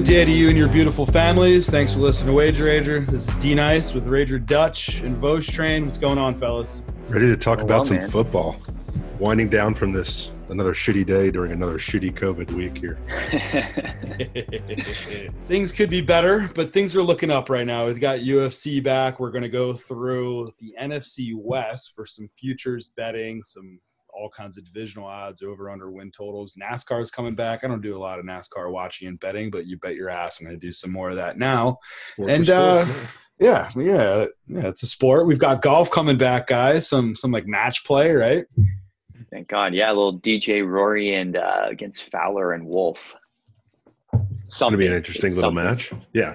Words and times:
Good 0.00 0.06
day 0.06 0.24
to 0.24 0.30
you 0.30 0.48
and 0.48 0.56
your 0.56 0.68
beautiful 0.68 1.04
families. 1.04 1.68
Thanks 1.68 1.92
for 1.92 2.00
listening 2.00 2.28
to 2.28 2.32
Wager 2.32 2.64
Rager. 2.64 3.06
This 3.06 3.28
is 3.28 3.34
D 3.34 3.54
Nice 3.54 3.92
with 3.92 4.06
Rager 4.06 4.44
Dutch 4.44 5.02
and 5.02 5.14
Vos 5.18 5.46
Train. 5.46 5.84
What's 5.84 5.98
going 5.98 6.16
on, 6.16 6.38
fellas? 6.38 6.82
Ready 7.10 7.26
to 7.26 7.36
talk 7.36 7.58
Oh, 7.58 7.64
about 7.64 7.74
well, 7.80 7.84
some 7.84 7.96
man. 7.98 8.08
football. 8.08 8.56
Winding 9.18 9.50
down 9.50 9.74
from 9.74 9.92
this 9.92 10.30
another 10.48 10.72
shitty 10.72 11.04
day 11.04 11.30
during 11.30 11.52
another 11.52 11.76
shitty 11.76 12.14
COVID 12.14 12.50
week 12.52 12.78
here. 12.78 12.98
things 15.44 15.70
could 15.70 15.90
be 15.90 16.00
better, 16.00 16.50
but 16.54 16.72
things 16.72 16.96
are 16.96 17.02
looking 17.02 17.30
up 17.30 17.50
right 17.50 17.66
now. 17.66 17.84
We've 17.86 18.00
got 18.00 18.20
UFC 18.20 18.82
back. 18.82 19.20
We're 19.20 19.30
going 19.30 19.42
to 19.42 19.50
go 19.50 19.74
through 19.74 20.50
the 20.60 20.74
NFC 20.80 21.34
West 21.36 21.92
for 21.94 22.06
some 22.06 22.30
futures 22.38 22.88
betting, 22.88 23.42
some 23.42 23.78
all 24.20 24.28
kinds 24.28 24.58
of 24.58 24.64
divisional 24.64 25.06
odds, 25.06 25.42
over 25.42 25.70
under 25.70 25.90
win 25.90 26.10
totals. 26.10 26.56
NASCAR's 26.60 27.10
coming 27.10 27.34
back. 27.34 27.64
I 27.64 27.68
don't 27.68 27.80
do 27.80 27.96
a 27.96 27.98
lot 27.98 28.18
of 28.18 28.24
NASCAR 28.24 28.70
watching 28.70 29.08
and 29.08 29.18
betting, 29.18 29.50
but 29.50 29.66
you 29.66 29.78
bet 29.78 29.94
your 29.94 30.10
ass 30.10 30.40
I'm 30.40 30.46
going 30.46 30.58
to 30.58 30.66
do 30.66 30.72
some 30.72 30.92
more 30.92 31.10
of 31.10 31.16
that 31.16 31.38
now. 31.38 31.78
Sport 32.12 32.30
And, 32.30 32.46
for 32.46 32.52
uh, 32.52 32.78
sports, 32.80 33.12
Yeah, 33.38 33.70
yeah, 33.74 34.26
yeah. 34.46 34.68
It's 34.68 34.82
a 34.82 34.86
sport. 34.86 35.26
We've 35.26 35.38
got 35.38 35.62
golf 35.62 35.90
coming 35.90 36.18
back, 36.18 36.46
guys. 36.46 36.86
Some 36.88 37.16
some 37.16 37.30
like 37.30 37.46
match 37.46 37.84
play, 37.84 38.12
right? 38.12 38.44
Thank 39.32 39.48
God. 39.48 39.72
Yeah, 39.72 39.88
a 39.88 39.94
little 39.94 40.18
DJ 40.20 40.68
Rory 40.68 41.14
and 41.14 41.36
uh, 41.36 41.66
against 41.68 42.10
Fowler 42.10 42.52
and 42.52 42.66
Wolf. 42.66 43.14
It's 44.44 44.58
going 44.58 44.72
to 44.72 44.78
be 44.78 44.86
an 44.86 44.92
interesting 44.92 45.34
little 45.34 45.52
match. 45.52 45.92
Yeah. 46.12 46.34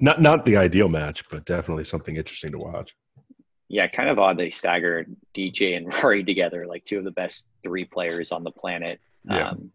Not 0.00 0.20
not 0.20 0.44
the 0.44 0.56
ideal 0.56 0.88
match, 0.88 1.28
but 1.30 1.44
definitely 1.44 1.84
something 1.84 2.16
interesting 2.16 2.50
to 2.52 2.58
watch. 2.58 2.94
Yeah, 3.72 3.86
kind 3.88 4.10
of 4.10 4.18
odd 4.18 4.36
they 4.36 4.50
staggered 4.50 5.16
DJ 5.34 5.76
and 5.78 5.86
Rory 6.02 6.22
together, 6.22 6.66
like 6.66 6.84
two 6.84 6.98
of 6.98 7.04
the 7.04 7.10
best 7.10 7.48
three 7.62 7.86
players 7.86 8.30
on 8.30 8.44
the 8.44 8.50
planet. 8.50 9.00
Yeah. 9.24 9.48
Um, 9.48 9.72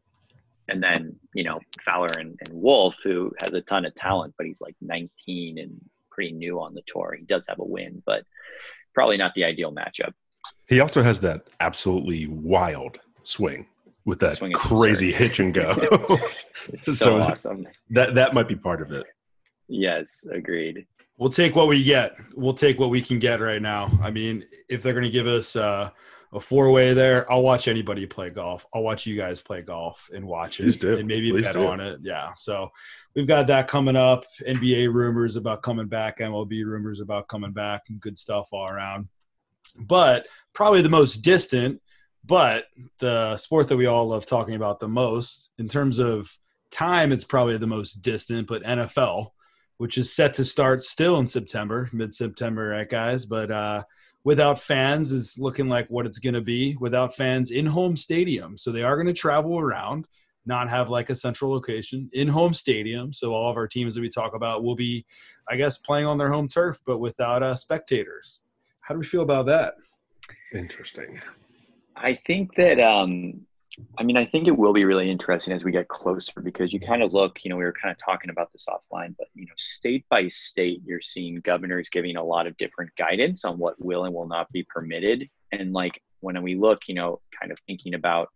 and 0.69 0.83
then, 0.83 1.15
you 1.33 1.43
know, 1.43 1.59
Fowler 1.83 2.09
and, 2.19 2.37
and 2.45 2.49
Wolf, 2.61 2.95
who 3.03 3.31
has 3.43 3.53
a 3.55 3.61
ton 3.61 3.85
of 3.85 3.95
talent, 3.95 4.35
but 4.37 4.45
he's 4.45 4.61
like 4.61 4.75
19 4.81 5.57
and 5.57 5.81
pretty 6.11 6.31
new 6.31 6.61
on 6.61 6.75
the 6.75 6.83
tour. 6.85 7.15
He 7.17 7.25
does 7.25 7.45
have 7.49 7.57
a 7.59 7.63
win, 7.65 8.03
but 8.05 8.23
probably 8.93 9.17
not 9.17 9.33
the 9.33 9.43
ideal 9.45 9.73
matchup. 9.73 10.13
He 10.67 10.79
also 10.79 11.01
has 11.01 11.19
that 11.21 11.47
absolutely 11.59 12.27
wild 12.27 12.99
swing 13.23 13.65
with 14.05 14.19
that 14.19 14.31
Swing 14.31 14.51
crazy 14.53 15.09
absurd. 15.09 15.21
hitch 15.23 15.39
and 15.39 15.53
go. 15.53 15.73
It's 16.69 16.83
so, 16.85 16.91
So- 16.93 17.17
awesome. 17.19 17.65
that 17.91 18.13
that 18.15 18.33
might 18.35 18.47
be 18.47 18.55
part 18.55 18.81
of 18.83 18.91
it. 18.91 19.05
Yes, 19.69 20.25
agreed. 20.31 20.85
We'll 21.17 21.29
take 21.29 21.55
what 21.55 21.67
we 21.67 21.83
get. 21.83 22.15
We'll 22.35 22.53
take 22.53 22.79
what 22.79 22.89
we 22.91 23.01
can 23.01 23.17
get 23.17 23.41
right 23.41 23.61
now. 23.61 23.89
I 24.01 24.11
mean, 24.11 24.45
if 24.69 24.83
they're 24.83 24.93
going 24.93 25.03
to 25.03 25.09
give 25.09 25.25
us 25.25 25.55
uh, 25.55 25.89
a 26.31 26.39
four 26.39 26.71
way 26.71 26.93
there, 26.93 27.29
I'll 27.31 27.41
watch 27.41 27.67
anybody 27.67 28.05
play 28.05 28.29
golf. 28.29 28.65
I'll 28.73 28.83
watch 28.83 29.07
you 29.07 29.17
guys 29.17 29.41
play 29.41 29.61
golf 29.61 30.09
and 30.13 30.25
watch 30.25 30.59
it 30.59 30.79
do. 30.79 30.97
and 30.97 31.07
maybe 31.07 31.31
Please 31.31 31.45
bet 31.45 31.53
do. 31.53 31.67
on 31.67 31.79
it. 31.79 31.99
Yeah. 32.03 32.33
So 32.37 32.69
we've 33.15 33.27
got 33.27 33.47
that 33.47 33.67
coming 33.67 33.95
up. 33.95 34.25
NBA 34.47 34.93
rumors 34.93 35.37
about 35.37 35.63
coming 35.63 35.87
back, 35.87 36.19
MLB 36.19 36.63
rumors 36.65 36.99
about 36.99 37.27
coming 37.27 37.51
back, 37.51 37.83
and 37.89 37.99
good 37.99 38.17
stuff 38.17 38.49
all 38.51 38.69
around. 38.69 39.07
But 39.75 40.27
probably 40.53 40.81
the 40.81 40.89
most 40.89 41.17
distant, 41.17 41.81
but 42.25 42.65
the 42.99 43.37
sport 43.37 43.69
that 43.69 43.77
we 43.77 43.85
all 43.87 44.07
love 44.07 44.25
talking 44.25 44.55
about 44.55 44.79
the 44.79 44.87
most 44.87 45.49
in 45.57 45.67
terms 45.67 45.97
of 45.97 46.31
time, 46.69 47.11
it's 47.11 47.23
probably 47.23 47.57
the 47.57 47.67
most 47.67 48.01
distant, 48.01 48.47
but 48.47 48.63
NFL 48.63 49.31
which 49.77 49.97
is 49.97 50.13
set 50.13 50.33
to 50.35 50.45
start 50.45 50.81
still 50.81 51.19
in 51.19 51.27
September, 51.27 51.89
mid 51.93 52.13
September, 52.13 52.69
right, 52.69 52.89
guys? 52.89 53.25
But 53.25 53.51
uh, 53.51 53.83
without 54.23 54.59
fans 54.59 55.11
is 55.11 55.37
looking 55.39 55.69
like 55.69 55.87
what 55.87 56.05
it's 56.05 56.19
going 56.19 56.33
to 56.33 56.41
be 56.41 56.75
without 56.79 57.15
fans 57.15 57.51
in 57.51 57.65
home 57.65 57.95
stadium. 57.95 58.57
So 58.57 58.71
they 58.71 58.83
are 58.83 58.95
going 58.95 59.07
to 59.07 59.13
travel 59.13 59.59
around, 59.59 60.07
not 60.45 60.69
have 60.69 60.89
like 60.89 61.09
a 61.09 61.15
central 61.15 61.51
location 61.51 62.09
in 62.13 62.27
home 62.27 62.53
stadium. 62.53 63.13
So 63.13 63.33
all 63.33 63.49
of 63.49 63.57
our 63.57 63.67
teams 63.67 63.95
that 63.95 64.01
we 64.01 64.09
talk 64.09 64.35
about 64.35 64.63
will 64.63 64.75
be, 64.75 65.05
I 65.49 65.55
guess, 65.55 65.77
playing 65.77 66.07
on 66.07 66.17
their 66.17 66.31
home 66.31 66.47
turf, 66.47 66.79
but 66.85 66.97
without 66.97 67.43
uh, 67.43 67.55
spectators. 67.55 68.43
How 68.81 68.93
do 68.93 68.99
we 68.99 69.05
feel 69.05 69.21
about 69.21 69.45
that? 69.47 69.75
Interesting. 70.53 71.19
I 71.95 72.13
think 72.13 72.55
that 72.55 72.79
um 72.79 73.46
I 73.97 74.03
mean 74.03 74.17
I 74.17 74.25
think 74.25 74.47
it 74.47 74.57
will 74.57 74.73
be 74.73 74.85
really 74.85 75.09
interesting 75.09 75.53
as 75.53 75.63
we 75.63 75.71
get 75.71 75.87
closer 75.87 76.41
because 76.41 76.73
you 76.73 76.79
kind 76.79 77.03
of 77.03 77.13
look, 77.13 77.43
you 77.43 77.49
know, 77.49 77.57
we 77.57 77.63
were 77.63 77.73
kind 77.73 77.91
of 77.91 77.97
talking 77.97 78.29
about 78.29 78.51
this 78.51 78.67
offline, 78.69 79.15
but 79.17 79.27
you 79.35 79.45
know, 79.45 79.53
state 79.57 80.05
by 80.09 80.27
state 80.27 80.81
you're 80.85 81.01
seeing 81.01 81.41
governors 81.41 81.89
giving 81.89 82.15
a 82.15 82.23
lot 82.23 82.47
of 82.47 82.57
different 82.57 82.91
guidance 82.97 83.45
on 83.45 83.57
what 83.57 83.83
will 83.83 84.05
and 84.05 84.13
will 84.13 84.27
not 84.27 84.51
be 84.51 84.63
permitted. 84.63 85.29
And 85.51 85.73
like 85.73 86.01
when 86.21 86.41
we 86.41 86.55
look, 86.55 86.87
you 86.87 86.95
know, 86.95 87.21
kind 87.39 87.51
of 87.51 87.59
thinking 87.67 87.93
about 87.93 88.29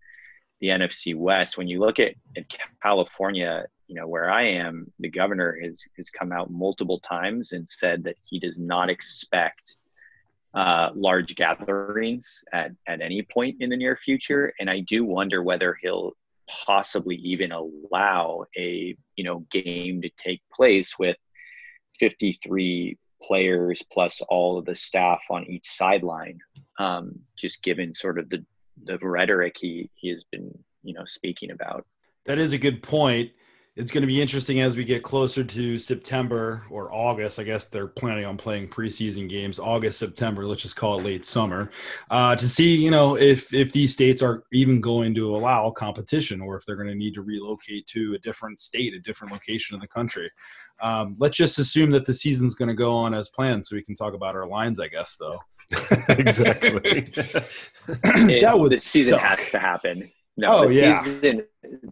the 0.60 0.68
NFC 0.68 1.16
West, 1.16 1.58
when 1.58 1.68
you 1.68 1.80
look 1.80 2.00
at, 2.00 2.14
at 2.38 2.46
California, 2.82 3.66
you 3.88 3.96
know, 3.96 4.08
where 4.08 4.30
I 4.30 4.44
am, 4.44 4.92
the 5.00 5.10
governor 5.10 5.58
has 5.64 5.84
has 5.98 6.10
come 6.10 6.32
out 6.32 6.52
multiple 6.52 7.00
times 7.00 7.52
and 7.52 7.68
said 7.68 8.04
that 8.04 8.16
he 8.24 8.40
does 8.40 8.58
not 8.58 8.90
expect 8.90 9.78
uh, 10.54 10.90
large 10.96 11.36
gatherings 11.36 12.44
at, 12.52 12.72
at 12.88 13.02
any 13.02 13.22
point 13.22 13.58
in 13.62 13.70
the 13.70 13.78
near 13.78 13.96
future. 13.96 14.54
And 14.60 14.70
I 14.70 14.82
do 14.82 15.06
wonder 15.06 15.42
whether 15.42 15.78
he'll 15.82 16.14
possibly 16.48 17.16
even 17.16 17.52
allow 17.52 18.44
a 18.58 18.96
you 19.16 19.24
know 19.24 19.46
game 19.52 20.02
to 20.02 20.10
take 20.18 20.42
place 20.54 21.00
with 21.00 21.16
53 22.00 22.98
players 23.22 23.84
plus 23.92 24.22
all 24.28 24.58
of 24.58 24.66
the 24.66 24.76
staff 24.76 25.22
on 25.30 25.46
each 25.46 25.68
sideline. 25.68 26.40
Um, 26.80 27.20
just 27.38 27.62
given 27.64 27.94
sort 27.94 28.20
of 28.20 28.30
the 28.30 28.46
the 28.84 28.98
rhetoric 28.98 29.56
he 29.60 29.90
he 29.96 30.10
has 30.10 30.24
been 30.24 30.52
you 30.84 30.94
know 30.94 31.06
speaking 31.06 31.52
about. 31.52 31.86
That 32.26 32.40
is 32.40 32.54
a 32.54 32.58
good 32.58 32.84
point. 32.84 33.32
It's 33.78 33.90
going 33.90 34.02
to 34.02 34.08
be 34.08 34.22
interesting 34.22 34.60
as 34.60 34.76
we 34.76 34.84
get 34.84 35.02
closer 35.02 35.46
to 35.46 35.80
September 35.80 36.66
or 36.70 36.94
August. 36.94 37.40
I 37.40 37.44
guess 37.44 37.70
they're 37.70 37.88
planning 37.88 38.26
on 38.26 38.36
playing 38.36 38.68
preseason 38.68 39.30
games 39.30 39.60
August, 39.60 39.98
September. 39.98 40.46
Let's 40.46 40.62
just 40.62 40.76
call 40.76 41.00
it 41.00 41.04
late 41.06 41.24
summer 41.24 41.72
uh, 42.10 42.36
to 42.36 42.46
see, 42.50 42.76
you 42.76 42.92
know, 42.92 43.16
if 43.16 43.54
if 43.54 43.72
these 43.72 43.94
states 43.94 44.22
are 44.22 44.44
even 44.52 44.82
going 44.82 45.16
to 45.16 45.34
allow 45.34 45.72
competition 45.72 46.42
or 46.42 46.58
if 46.58 46.66
they're 46.66 46.76
going 46.76 46.90
to 46.90 46.96
need 46.96 47.14
to 47.14 47.22
relocate 47.22 47.88
to 47.88 48.14
a 48.14 48.20
different 48.20 48.60
state, 48.60 48.94
a 48.94 49.00
different 49.00 49.32
location 49.32 49.74
of 49.76 49.82
the 49.82 49.88
country. 49.88 50.30
Um, 50.82 51.16
let's 51.20 51.38
just 51.38 51.58
assume 51.58 51.92
that 51.92 52.06
the 52.06 52.14
season's 52.14 52.56
going 52.56 52.70
to 52.70 52.76
go 52.76 52.94
on 52.94 53.14
as 53.14 53.30
planned, 53.30 53.66
so 53.66 53.78
we 53.78 53.84
can 53.84 53.96
talk 53.96 54.14
about 54.14 54.36
our 54.36 54.48
lines. 54.48 54.82
I 54.82 54.90
guess 54.90 55.16
though. 55.18 55.40
exactly. 56.10 57.02
That 58.42 58.56
would 58.58 58.74
the 58.74 58.78
season 58.78 59.18
suck. 59.18 59.40
has 59.40 59.52
to 59.52 59.60
happen. 59.60 60.12
No, 60.36 60.58
Oh, 60.58 60.68
the 60.68 60.76
yeah. 60.76 61.04
season, 61.04 61.44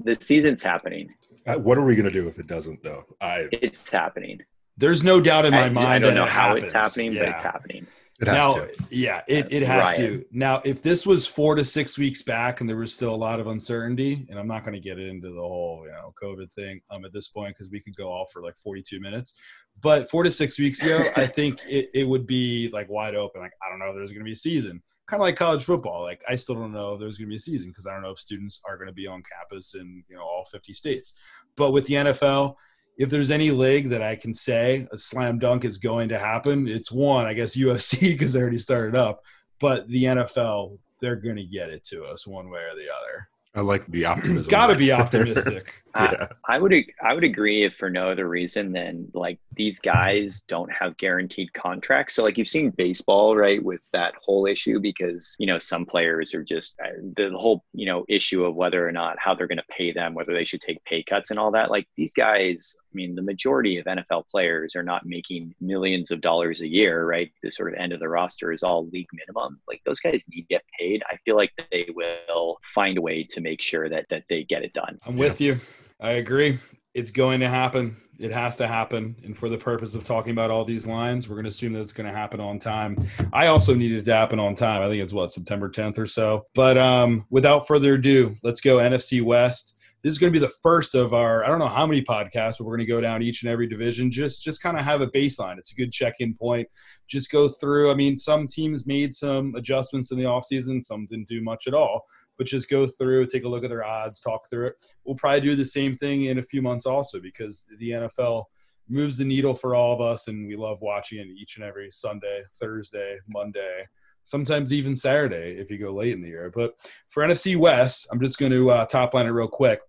the 0.04 0.18
season's 0.20 0.62
happening. 0.64 1.14
Uh, 1.50 1.60
what 1.60 1.78
are 1.78 1.84
we 1.84 1.96
going 1.96 2.06
to 2.06 2.12
do 2.12 2.28
if 2.28 2.40
it 2.40 2.48
doesn't, 2.48 2.84
though? 2.84 3.04
I 3.22 3.48
It's 3.52 3.90
happening. 3.90 4.40
There's 4.78 5.04
no 5.04 5.20
doubt 5.20 5.46
in 5.46 5.52
my 5.52 5.64
I, 5.64 5.70
mind. 5.70 5.88
I 5.88 6.00
don't 6.00 6.10
that 6.10 6.16
know 6.16 6.24
it 6.26 6.30
how 6.30 6.56
it's 6.56 6.72
happening, 6.72 7.12
Yeah. 7.14 7.24
but 7.26 7.30
it's 7.32 7.44
happening. 7.44 7.88
it 8.22 8.28
has 8.28 8.34
now, 8.36 8.54
to. 8.54 8.70
yeah, 8.92 9.22
it, 9.28 9.52
it 9.52 9.64
has 9.64 9.98
Riot. 9.98 9.98
to. 10.22 10.26
Now, 10.32 10.62
if 10.64 10.82
this 10.82 11.06
was 11.06 11.26
four 11.28 11.56
to 11.56 11.66
six 11.66 11.98
weeks 11.98 12.22
back 12.22 12.62
and 12.62 12.70
there 12.70 12.78
was 12.78 12.94
still 12.94 13.14
a 13.14 13.16
lot 13.16 13.40
of 13.40 13.48
uncertainty, 13.48 14.26
and 14.30 14.40
I'm 14.40 14.48
not 14.48 14.64
going 14.64 14.74
to 14.76 14.80
get 14.80 14.98
into 15.00 15.30
the 15.32 15.42
whole 15.42 15.84
you 15.86 15.92
know 15.92 16.14
COVID 16.22 16.54
thing 16.54 16.80
um, 16.92 17.04
at 17.06 17.12
this 17.14 17.28
point 17.28 17.56
because 17.56 17.70
we 17.70 17.82
could 17.82 17.96
go 17.96 18.08
off 18.10 18.32
for 18.32 18.42
like 18.42 18.56
42 18.58 19.00
minutes. 19.02 19.34
But 19.82 20.10
four 20.10 20.24
to 20.24 20.32
six 20.32 20.58
weeks 20.60 20.82
ago, 20.82 21.10
I 21.16 21.26
think 21.38 21.60
it, 21.68 21.90
it 21.94 22.04
would 22.08 22.26
be 22.28 22.70
like 22.72 22.90
wide 22.90 23.16
open. 23.16 23.42
Like 23.42 23.54
I 23.66 23.70
don't 23.70 23.80
know 23.80 23.90
if 23.90 23.96
there's 23.96 24.12
going 24.12 24.20
to 24.22 24.26
be 24.26 24.34
a 24.34 24.36
season. 24.36 24.82
Kind 25.08 25.22
of 25.22 25.26
like 25.26 25.36
college 25.38 25.64
football. 25.64 26.04
Like 26.04 26.22
I 26.30 26.36
still 26.36 26.56
don't 26.56 26.72
know 26.72 26.94
if 26.94 27.00
there's 27.00 27.18
going 27.18 27.28
to 27.28 27.32
be 27.32 27.36
a 27.38 27.40
season 27.40 27.70
because 27.72 27.88
I 27.88 27.94
don't 27.94 28.04
know 28.04 28.12
if 28.12 28.20
students 28.20 28.62
are 28.68 28.78
going 28.78 28.90
to 28.90 28.94
be 28.94 29.08
on 29.08 29.24
campus 29.24 29.74
in 29.76 30.04
you 30.08 30.16
know 30.16 30.22
all 30.22 30.46
50 30.52 30.72
states. 30.74 31.14
But 31.60 31.74
with 31.74 31.88
the 31.88 31.96
NFL, 31.96 32.56
if 32.98 33.10
there's 33.10 33.32
any 33.32 33.52
league 33.52 33.90
that 33.90 34.02
I 34.02 34.16
can 34.16 34.34
say 34.34 34.88
a 34.94 34.98
slam 34.98 35.40
dunk 35.40 35.66
is 35.66 35.78
going 35.78 36.08
to 36.10 36.18
happen, 36.18 36.70
it's 36.70 36.90
one, 36.90 37.26
I 37.26 37.34
guess 37.34 37.56
UFC 37.58 38.00
because 38.00 38.34
they 38.34 38.40
already 38.40 38.58
started 38.58 38.96
up, 38.96 39.22
but 39.60 39.88
the 39.90 40.06
NFL, 40.06 40.80
they're 41.02 41.18
going 41.18 41.36
to 41.36 41.44
get 41.44 41.70
it 41.70 41.84
to 41.88 42.06
us 42.06 42.26
one 42.26 42.50
way 42.50 42.62
or 42.62 42.76
the 42.76 42.90
other. 42.90 43.28
I 43.56 43.62
like 43.62 43.86
the 43.88 44.06
optimism. 44.06 44.50
Got 44.50 44.68
to 44.68 44.76
be 44.76 44.92
optimistic. 44.94 45.84
Yeah. 45.96 46.28
I 46.48 46.60
would 46.60 46.74
I 47.02 47.14
would 47.14 47.24
agree 47.24 47.64
if 47.64 47.76
for 47.76 47.90
no 47.90 48.10
other 48.10 48.28
reason 48.28 48.72
than 48.72 49.10
like 49.14 49.40
these 49.56 49.80
guys 49.80 50.44
don't 50.48 50.72
have 50.72 50.98
guaranteed 50.98 51.54
contracts. 51.54 52.16
So 52.16 52.24
like 52.24 52.38
you've 52.38 52.48
seen 52.48 52.70
baseball 52.72 53.36
right 53.36 53.64
with 53.64 53.82
that 53.94 54.14
whole 54.22 54.46
issue 54.46 54.80
because 54.80 55.36
you 55.40 55.48
know 55.48 55.58
some 55.58 55.86
players 55.86 56.34
are 56.34 56.44
just 56.44 56.80
uh, 56.80 56.90
the 57.18 57.32
whole 57.36 57.64
you 57.74 57.86
know 57.86 58.06
issue 58.08 58.46
of 58.46 58.56
whether 58.56 58.88
or 58.88 58.92
not 58.92 59.18
how 59.20 59.36
they're 59.36 59.48
going 59.48 59.58
to 59.58 59.64
pay 59.76 59.92
them, 59.92 60.14
whether 60.14 60.34
they 60.34 60.46
should 60.46 60.62
take 60.62 60.84
pay 60.86 61.04
cuts 61.04 61.30
and 61.30 61.40
all 61.40 61.52
that. 61.52 61.72
Like 61.72 61.88
these 61.98 62.14
guys, 62.14 62.76
I 62.82 62.94
mean, 62.94 63.16
the 63.16 63.22
majority 63.22 63.78
of 63.78 63.86
NFL 63.86 64.28
players 64.32 64.76
are 64.76 64.84
not 64.84 65.06
making 65.06 65.54
millions 65.60 66.12
of 66.12 66.22
dollars 66.22 66.62
a 66.62 66.68
year, 66.68 67.06
right? 67.06 67.32
The 67.44 67.52
sort 67.52 67.74
of 67.74 67.80
end 67.80 67.94
of 67.94 68.00
the 68.00 68.10
roster 68.10 68.52
is 68.52 68.64
all 68.64 68.88
league 68.90 69.08
minimum. 69.14 69.60
Like 69.68 69.82
those 69.86 70.00
guys 70.00 70.22
need 70.30 70.42
to 70.42 70.48
get 70.48 70.64
paid. 70.80 71.04
I 71.12 71.18
feel 71.26 71.36
like 71.36 71.52
they 71.72 71.88
will 71.94 72.58
find 72.64 72.98
a 72.98 73.02
way 73.02 73.24
to 73.32 73.42
make 73.42 73.62
sure 73.62 73.90
that 73.90 74.06
that 74.10 74.24
they 74.30 74.44
get 74.44 74.64
it 74.64 74.74
done. 74.74 75.00
I'm 75.06 75.18
with 75.18 75.42
you. 75.42 75.60
I 76.00 76.12
agree. 76.12 76.58
It's 76.94 77.12
going 77.12 77.42
to 77.42 77.50
happen. 77.50 77.98
It 78.20 78.32
has 78.32 78.56
to 78.58 78.68
happen. 78.68 79.16
And 79.24 79.38
for 79.38 79.50
the 79.50 79.58
purpose 79.58 79.96
of 79.96 80.04
talking 80.04 80.32
about 80.32 80.50
all 80.50 80.64
these 80.64 80.88
lines, 80.88 81.28
we're 81.28 81.36
going 81.36 81.44
to 81.44 81.50
assume 81.50 81.74
that 81.74 81.82
it's 81.82 81.94
going 81.94 82.10
to 82.10 82.16
happen 82.16 82.40
on 82.40 82.58
time. 82.58 82.98
I 83.34 83.48
also 83.48 83.74
need 83.76 83.92
it 83.92 84.06
to 84.06 84.14
happen 84.14 84.40
on 84.40 84.56
time. 84.56 84.82
I 84.82 84.88
think 84.88 85.04
it's 85.04 85.14
what, 85.14 85.32
September 85.32 85.70
10th 85.70 85.98
or 85.98 86.06
so. 86.06 86.46
But 86.56 86.78
um, 86.78 87.26
without 87.30 87.68
further 87.68 87.96
ado, 87.96 88.36
let's 88.44 88.62
go 88.62 88.78
NFC 88.78 89.22
West. 89.22 89.76
this 90.02 90.14
is 90.14 90.20
going 90.20 90.32
to 90.32 90.40
be 90.40 90.46
the 90.46 90.54
first 90.64 90.96
of 90.96 91.14
our 91.14 91.44
I 91.44 91.48
don't 91.48 91.60
know 91.60 91.68
how 91.68 91.86
many 91.86 92.02
podcasts, 92.02 92.58
but 92.58 92.62
we're 92.62 92.78
going 92.78 92.88
to 92.88 92.94
go 92.94 93.02
down 93.02 93.22
each 93.22 93.44
and 93.44 93.52
every 93.52 93.68
division. 93.68 94.10
Just 94.10 94.44
just 94.44 94.62
kind 94.62 94.78
of 94.78 94.86
have 94.86 95.02
a 95.02 95.08
baseline. 95.08 95.58
It's 95.58 95.74
a 95.74 95.76
good 95.76 95.92
check-in 95.92 96.34
point. 96.34 96.68
Just 97.08 97.30
go 97.30 97.50
through. 97.50 97.92
I 97.92 97.96
mean, 97.96 98.18
some 98.18 98.48
teams 98.48 98.88
made 98.88 99.14
some 99.14 99.54
adjustments 99.56 100.12
in 100.12 100.18
the 100.18 100.26
offseason, 100.26 100.84
some 100.84 101.08
didn't 101.10 101.28
do 101.28 101.42
much 101.42 101.68
at 101.68 101.74
all. 101.74 102.06
But 102.40 102.48
just 102.48 102.70
go 102.70 102.88
through, 102.88 103.28
take 103.28 103.44
a 103.44 103.48
look 103.48 103.64
at 103.64 103.70
their 103.70 103.86
odds, 103.86 104.22
talk 104.22 104.50
through 104.50 104.68
it. 104.68 104.86
We'll 105.06 105.16
probably 105.16 105.42
do 105.42 105.56
the 105.56 105.66
same 105.66 105.96
thing 105.96 106.26
in 106.26 106.40
a 106.40 106.44
few 106.44 106.64
months 106.64 106.88
also 106.88 107.20
because 107.20 107.68
the 107.78 107.92
NFL 107.92 108.46
moves 108.88 109.18
the 109.18 109.26
needle 109.26 109.54
for 109.54 109.76
all 109.76 109.94
of 109.94 110.02
us, 110.02 110.28
and 110.28 110.48
we 110.48 110.56
love 110.56 110.82
watching 110.82 111.20
it 111.20 111.28
each 111.28 111.58
and 111.58 111.64
every 111.64 111.92
Sunday, 111.92 112.42
Thursday, 112.54 113.20
Monday 113.28 113.86
sometimes 114.24 114.72
even 114.72 114.96
Saturday 114.96 115.58
if 115.58 115.72
you 115.72 115.78
go 115.80 115.92
late 115.92 116.14
in 116.14 116.22
the 116.22 116.28
year. 116.28 116.52
But 116.54 116.76
for 117.08 117.24
NFC 117.24 117.58
West, 117.58 118.08
I'm 118.12 118.20
just 118.20 118.38
going 118.38 118.52
to 118.52 118.70
uh, 118.70 118.86
top 118.86 119.16
line 119.16 119.26
it 119.26 119.32
real 119.32 119.48
quick 119.48 119.80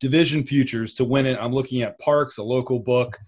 division 0.00 0.42
futures 0.42 0.94
to 0.94 1.04
win 1.04 1.26
it. 1.26 1.38
I'm 1.40 1.52
looking 1.52 1.82
at 1.82 2.00
Parx, 2.00 2.38
a 2.38 2.42
local 2.42 2.78
book. 2.78 3.18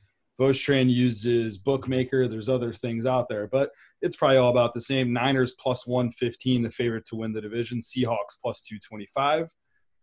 Vostrand 0.42 0.90
uses 0.90 1.56
Bookmaker. 1.56 2.26
There's 2.26 2.48
other 2.48 2.72
things 2.72 3.06
out 3.06 3.28
there, 3.28 3.46
but 3.46 3.70
it's 4.00 4.16
probably 4.16 4.38
all 4.38 4.50
about 4.50 4.74
the 4.74 4.80
same. 4.80 5.12
Niners 5.12 5.52
plus 5.52 5.86
115, 5.86 6.62
the 6.62 6.70
favorite 6.70 7.04
to 7.06 7.16
win 7.16 7.32
the 7.32 7.40
division. 7.40 7.80
Seahawks 7.80 8.40
plus 8.42 8.62
225. 8.62 9.54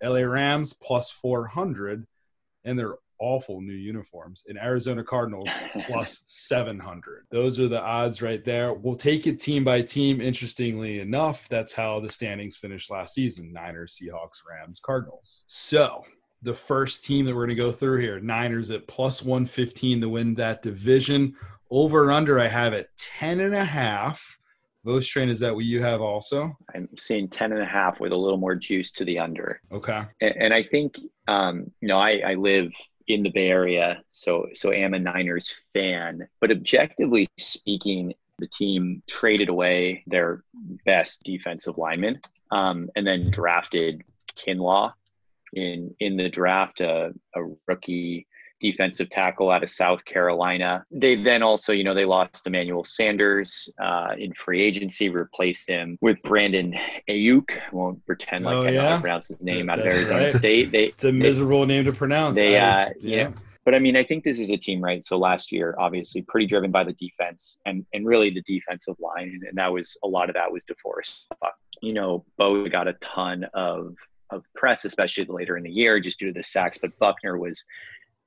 LA 0.02 0.22
Rams 0.22 0.74
plus 0.74 1.12
400. 1.12 2.06
And 2.64 2.80
their 2.80 2.96
awful 3.20 3.60
new 3.60 3.74
uniforms. 3.74 4.46
And 4.48 4.58
Arizona 4.58 5.04
Cardinals 5.04 5.50
plus 5.88 6.24
700. 6.28 7.26
Those 7.32 7.60
are 7.60 7.68
the 7.68 7.82
odds 7.82 8.22
right 8.22 8.44
there. 8.46 8.74
We'll 8.74 8.96
take 8.96 9.28
it 9.28 9.42
team 9.42 9.66
by 9.66 9.82
team. 9.82 10.22
Interestingly 10.22 11.02
enough, 11.02 11.50
that's 11.50 11.74
how 11.74 12.00
the 12.00 12.10
standings 12.10 12.56
finished 12.56 12.90
last 12.90 13.14
season 13.14 13.52
Niners, 13.52 14.00
Seahawks, 14.02 14.40
Rams, 14.50 14.80
Cardinals. 14.80 15.44
So 15.48 16.06
the 16.42 16.54
first 16.54 17.04
team 17.04 17.26
that 17.26 17.36
we're 17.36 17.46
going 17.46 17.56
to 17.58 17.64
go 17.64 17.72
through 17.72 18.00
here. 18.00 18.20
Niners 18.20 18.72
at 18.72 18.88
plus 18.88 19.24
115 19.24 20.02
to 20.02 20.10
win 20.10 20.36
that 20.36 20.62
division. 20.62 21.36
Over 21.70 22.12
under, 22.12 22.40
I 22.40 22.48
have 22.48 22.74
it 22.74 22.90
10 22.98 23.42
and 23.42 23.56
a 23.56 23.64
half. 23.64 24.38
Most 24.84 25.10
train, 25.10 25.30
is 25.30 25.42
that 25.42 25.54
what 25.54 25.66
you 25.66 25.82
have 25.82 26.02
also? 26.02 26.58
I'm 26.74 26.88
seeing 26.98 27.28
10 27.28 27.52
and 27.52 27.62
a 27.62 27.66
half 27.66 28.00
with 28.00 28.14
a 28.14 28.18
little 28.18 28.38
more 28.38 28.56
juice 28.56 28.92
to 28.94 29.06
the 29.06 29.20
under. 29.20 29.62
Okay. 29.72 30.04
And, 30.22 30.36
and 30.40 30.54
I 30.54 30.64
think, 30.64 30.98
um, 31.28 31.70
you 31.82 31.90
know, 31.90 32.00
I, 32.00 32.22
I 32.26 32.34
live 32.36 32.72
in 33.10 33.24
the 33.24 33.30
Bay 33.30 33.50
Area, 33.50 34.02
so 34.12 34.46
so 34.54 34.72
I 34.72 34.76
am 34.76 34.94
a 34.94 35.00
Niners 35.00 35.54
fan. 35.74 36.28
But 36.40 36.52
objectively 36.52 37.28
speaking, 37.38 38.14
the 38.38 38.48
team 38.48 39.04
traded 39.08 39.50
away 39.50 40.04
their 40.08 40.44
best 40.86 41.24
defensive 41.24 41.78
lineman 41.78 42.22
um, 42.52 42.86
and 42.96 43.06
then 43.06 43.32
drafted 43.32 44.04
Kinlaw 44.38 44.94
in 45.54 45.96
in 46.00 46.18
the 46.18 46.30
draft, 46.30 46.82
a, 46.82 47.14
a 47.36 47.42
rookie 47.68 48.28
defensive 48.60 49.10
tackle 49.10 49.50
out 49.50 49.64
of 49.64 49.70
South 49.70 50.04
Carolina. 50.06 50.86
They 50.92 51.16
then 51.16 51.44
also, 51.44 51.72
you 51.74 51.84
know, 51.84 51.94
they 51.94 52.06
lost 52.06 52.46
Emmanuel 52.46 52.84
Sanders 52.84 53.70
uh, 53.82 54.16
in 54.18 54.34
free 54.34 54.62
agency, 54.62 55.10
replaced 55.10 55.70
him 55.70 55.98
with 56.02 56.22
Brandon 56.24 56.76
Aiyuk. 57.10 57.58
I 57.58 57.76
won't 57.76 58.06
pretend 58.06 58.46
like 58.46 58.56
oh, 58.56 58.64
I 58.64 58.72
yeah? 58.72 58.82
know 58.82 58.90
how 58.90 58.96
to 58.96 59.02
pronounce 59.02 59.28
his 59.28 59.42
name 59.42 59.70
out 59.70 59.80
of 59.80 59.86
Arizona 59.86 60.24
right. 60.24 60.32
State. 60.32 60.72
They, 60.72 60.86
it's 60.86 61.04
a 61.04 61.12
miserable 61.12 61.62
they, 61.62 61.68
name 61.68 61.86
to 61.86 61.94
pronounce. 61.94 62.38
They, 62.38 62.58
uh, 62.58 62.90
yeah. 63.00 63.32
But 63.66 63.76
I 63.76 63.80
mean, 63.80 63.96
I 63.96 64.04
think 64.04 64.24
this 64.24 64.40
is 64.40 64.50
a 64.50 64.58
team, 64.58 64.82
right? 64.82 65.04
So 65.06 65.18
last 65.18 65.52
year, 65.52 65.76
obviously, 65.78 66.24
pretty 66.24 66.48
driven 66.48 66.72
by 66.72 66.84
the 66.84 66.94
defense 66.94 67.58
and 67.66 67.86
and 67.94 68.06
really 68.06 68.30
the 68.32 68.42
defensive 68.42 68.96
line, 69.00 69.42
and 69.48 69.58
that 69.58 69.72
was 69.72 69.98
a 70.04 70.08
lot 70.08 70.30
of 70.30 70.36
that 70.36 70.52
was 70.52 70.66
DeForest. 70.66 71.20
You 71.82 71.94
know, 71.94 72.26
Bo 72.38 72.68
got 72.68 72.88
a 72.88 72.94
ton 72.94 73.46
of 73.54 73.96
of 74.32 74.46
press, 74.56 74.86
especially 74.86 75.26
later 75.26 75.58
in 75.58 75.64
the 75.64 75.72
year, 75.72 76.00
just 76.00 76.20
due 76.20 76.28
to 76.28 76.34
the 76.34 76.44
sacks. 76.44 76.78
But 76.78 76.98
Buckner 77.00 77.38
was 77.38 77.64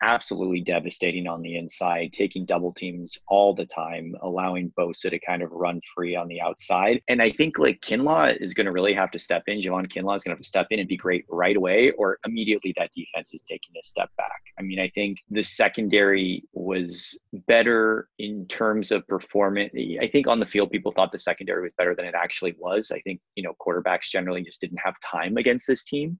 absolutely 0.03 0.61
devastating 0.61 1.27
on 1.27 1.41
the 1.43 1.57
inside, 1.57 2.13
taking 2.13 2.45
double 2.45 2.73
teams 2.73 3.17
all 3.29 3.55
the 3.55 3.65
time, 3.65 4.15
allowing 4.23 4.73
Bosa 4.79 5.09
to 5.11 5.19
kind 5.19 5.43
of 5.43 5.51
run 5.53 5.81
free 5.95 6.17
on 6.17 6.29
the 6.29 6.41
outside. 6.41 7.01
And 7.09 7.23
I 7.23 7.31
think 7.31 7.59
like 7.59 7.81
Kinlaw 7.81 8.37
is 8.41 8.53
going 8.53 8.67
to 8.67 8.73
really 8.73 8.95
have 8.95 9.11
to 9.13 9.19
step 9.19 9.45
in. 9.47 9.61
Javon 9.61 9.91
Kinlaw 9.91 10.17
is 10.17 10.23
going 10.23 10.31
to 10.35 10.37
have 10.37 10.39
to 10.39 10.45
step 10.45 10.67
in 10.71 10.81
and 10.81 10.89
be 10.89 10.97
great 10.97 11.25
right 11.31 11.57
away, 11.57 11.93
or 11.93 12.19
immediately 12.27 12.75
that 12.77 12.91
defense 12.97 13.33
is 13.33 13.43
taking 13.49 13.75
a 13.79 13.87
step 13.87 14.11
back. 14.17 14.43
I 14.59 14.63
mean, 14.63 14.81
I 14.81 14.89
think 14.89 15.19
the 15.31 15.43
secondary 15.43 16.45
was 16.53 17.19
better 17.47 18.09
in 18.19 18.47
terms 18.49 18.91
of 18.91 19.07
performance. 19.07 19.73
I 20.01 20.09
think 20.09 20.27
on 20.27 20.41
the 20.41 20.47
field, 20.47 20.71
people 20.71 20.93
thought 20.93 21.13
the 21.13 21.19
secondary 21.19 21.63
was 21.63 21.73
better 21.79 21.95
than 21.95 22.07
it 22.07 22.15
actually 22.15 22.55
was. 22.59 22.91
I 22.91 23.01
think, 23.01 23.21
you 23.37 23.43
know, 23.43 23.55
quarterbacks 23.65 24.11
generally 24.11 24.43
just 24.43 24.61
didn't 24.61 24.81
have 24.85 24.95
time 25.01 25.37
against 25.37 25.67
this 25.67 25.85
team. 25.85 26.19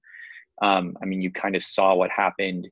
Um, 0.63 0.97
I 1.03 1.07
mean, 1.07 1.21
you 1.21 1.31
kind 1.31 1.57
of 1.57 1.65
saw 1.65 1.95
what 1.95 2.11
happened 2.11 2.69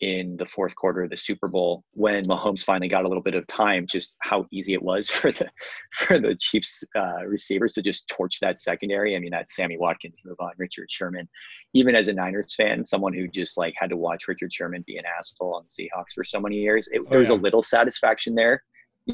in 0.00 0.36
the 0.36 0.46
fourth 0.46 0.74
quarter 0.74 1.02
of 1.02 1.10
the 1.10 1.16
Super 1.16 1.48
Bowl 1.48 1.84
when 1.92 2.24
Mahomes 2.24 2.64
finally 2.64 2.88
got 2.88 3.04
a 3.04 3.08
little 3.08 3.22
bit 3.22 3.34
of 3.34 3.46
time, 3.46 3.86
just 3.86 4.14
how 4.20 4.46
easy 4.50 4.74
it 4.74 4.82
was 4.82 5.08
for 5.10 5.32
the 5.32 5.48
for 5.92 6.18
the 6.18 6.36
Chiefs 6.36 6.82
uh, 6.96 7.24
receivers 7.26 7.74
to 7.74 7.82
just 7.82 8.08
torch 8.08 8.40
that 8.40 8.58
secondary. 8.58 9.16
I 9.16 9.18
mean, 9.18 9.30
that's 9.30 9.54
Sammy 9.54 9.78
Watkins, 9.78 10.16
move 10.24 10.36
on, 10.40 10.52
Richard 10.58 10.90
Sherman. 10.90 11.28
Even 11.74 11.94
as 11.94 12.08
a 12.08 12.12
Niners 12.12 12.54
fan, 12.54 12.84
someone 12.84 13.12
who 13.12 13.28
just 13.28 13.56
like 13.56 13.74
had 13.76 13.90
to 13.90 13.96
watch 13.96 14.28
Richard 14.28 14.52
Sherman 14.52 14.84
be 14.86 14.96
an 14.98 15.04
asshole 15.18 15.54
on 15.54 15.64
the 15.64 15.84
Seahawks 15.84 16.12
for 16.14 16.24
so 16.24 16.40
many 16.40 16.56
years, 16.56 16.88
it, 16.92 17.00
oh, 17.00 17.10
there 17.10 17.20
was 17.20 17.30
yeah. 17.30 17.36
a 17.36 17.38
little 17.38 17.62
satisfaction 17.62 18.34
there 18.34 18.62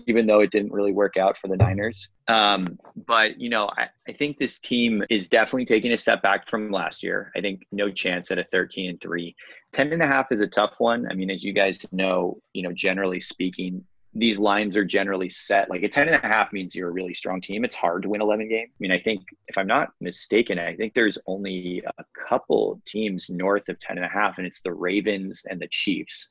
even 0.07 0.27
though 0.27 0.41
it 0.41 0.51
didn't 0.51 0.73
really 0.73 0.93
work 0.93 1.17
out 1.17 1.37
for 1.39 1.49
the 1.49 1.57
Niners. 1.57 2.09
Um, 2.29 2.79
but, 3.07 3.41
you 3.41 3.49
know, 3.49 3.69
I, 3.77 3.89
I 4.09 4.13
think 4.13 4.39
this 4.39 4.59
team 4.59 5.03
is 5.11 5.29
definitely 5.29 5.67
taking 5.67 5.93
a 5.93 5.99
step 5.99 6.23
back 6.23 6.49
from 6.49 6.71
last 6.71 7.03
year. 7.03 7.33
I 7.37 7.41
think 7.41 7.67
no 7.73 7.91
chance 7.91 8.31
at 8.31 8.39
a 8.39 8.45
13 8.45 8.91
and 8.91 9.01
3. 9.01 9.35
10 9.73 9.93
and 9.93 10.03
a 10.03 10.07
half 10.07 10.31
is 10.31 10.41
a 10.41 10.47
tough 10.47 10.75
one. 10.79 11.07
I 11.11 11.15
mean, 11.15 11.31
as 11.31 11.43
you 11.43 11.53
guys 11.53 11.85
know, 11.93 12.41
you 12.53 12.63
know, 12.63 12.73
generally 12.73 13.21
speaking, 13.21 13.85
these 14.15 14.39
lines 14.39 14.77
are 14.77 14.85
generally 14.85 15.29
set. 15.29 15.71
Like 15.71 15.83
a 15.83 15.89
10 15.89 16.09
and 16.09 16.17
a 16.17 16.27
half 16.27 16.53
means 16.53 16.75
you're 16.75 16.89
a 16.89 16.93
really 16.93 17.15
strong 17.15 17.41
team. 17.41 17.65
It's 17.65 17.75
hard 17.75 18.03
to 18.03 18.09
win 18.09 18.21
11 18.21 18.49
games. 18.49 18.71
I 18.73 18.79
mean, 18.81 18.93
I 18.93 18.99
think 18.99 19.23
if 19.49 19.57
I'm 19.57 19.69
not 19.69 19.91
mistaken, 20.01 20.59
I 20.59 20.75
think 20.75 20.95
there's 20.95 21.19
only 21.27 21.83
a 21.99 22.05
couple 22.29 22.81
teams 22.87 23.31
north 23.31 23.69
of 23.69 23.79
10 23.81 23.99
and 23.99 24.07
a 24.07 24.09
half, 24.09 24.39
and 24.39 24.47
it's 24.47 24.63
the 24.63 24.73
Ravens 24.73 25.43
and 25.49 25.61
the 25.61 25.69
Chiefs, 25.69 26.29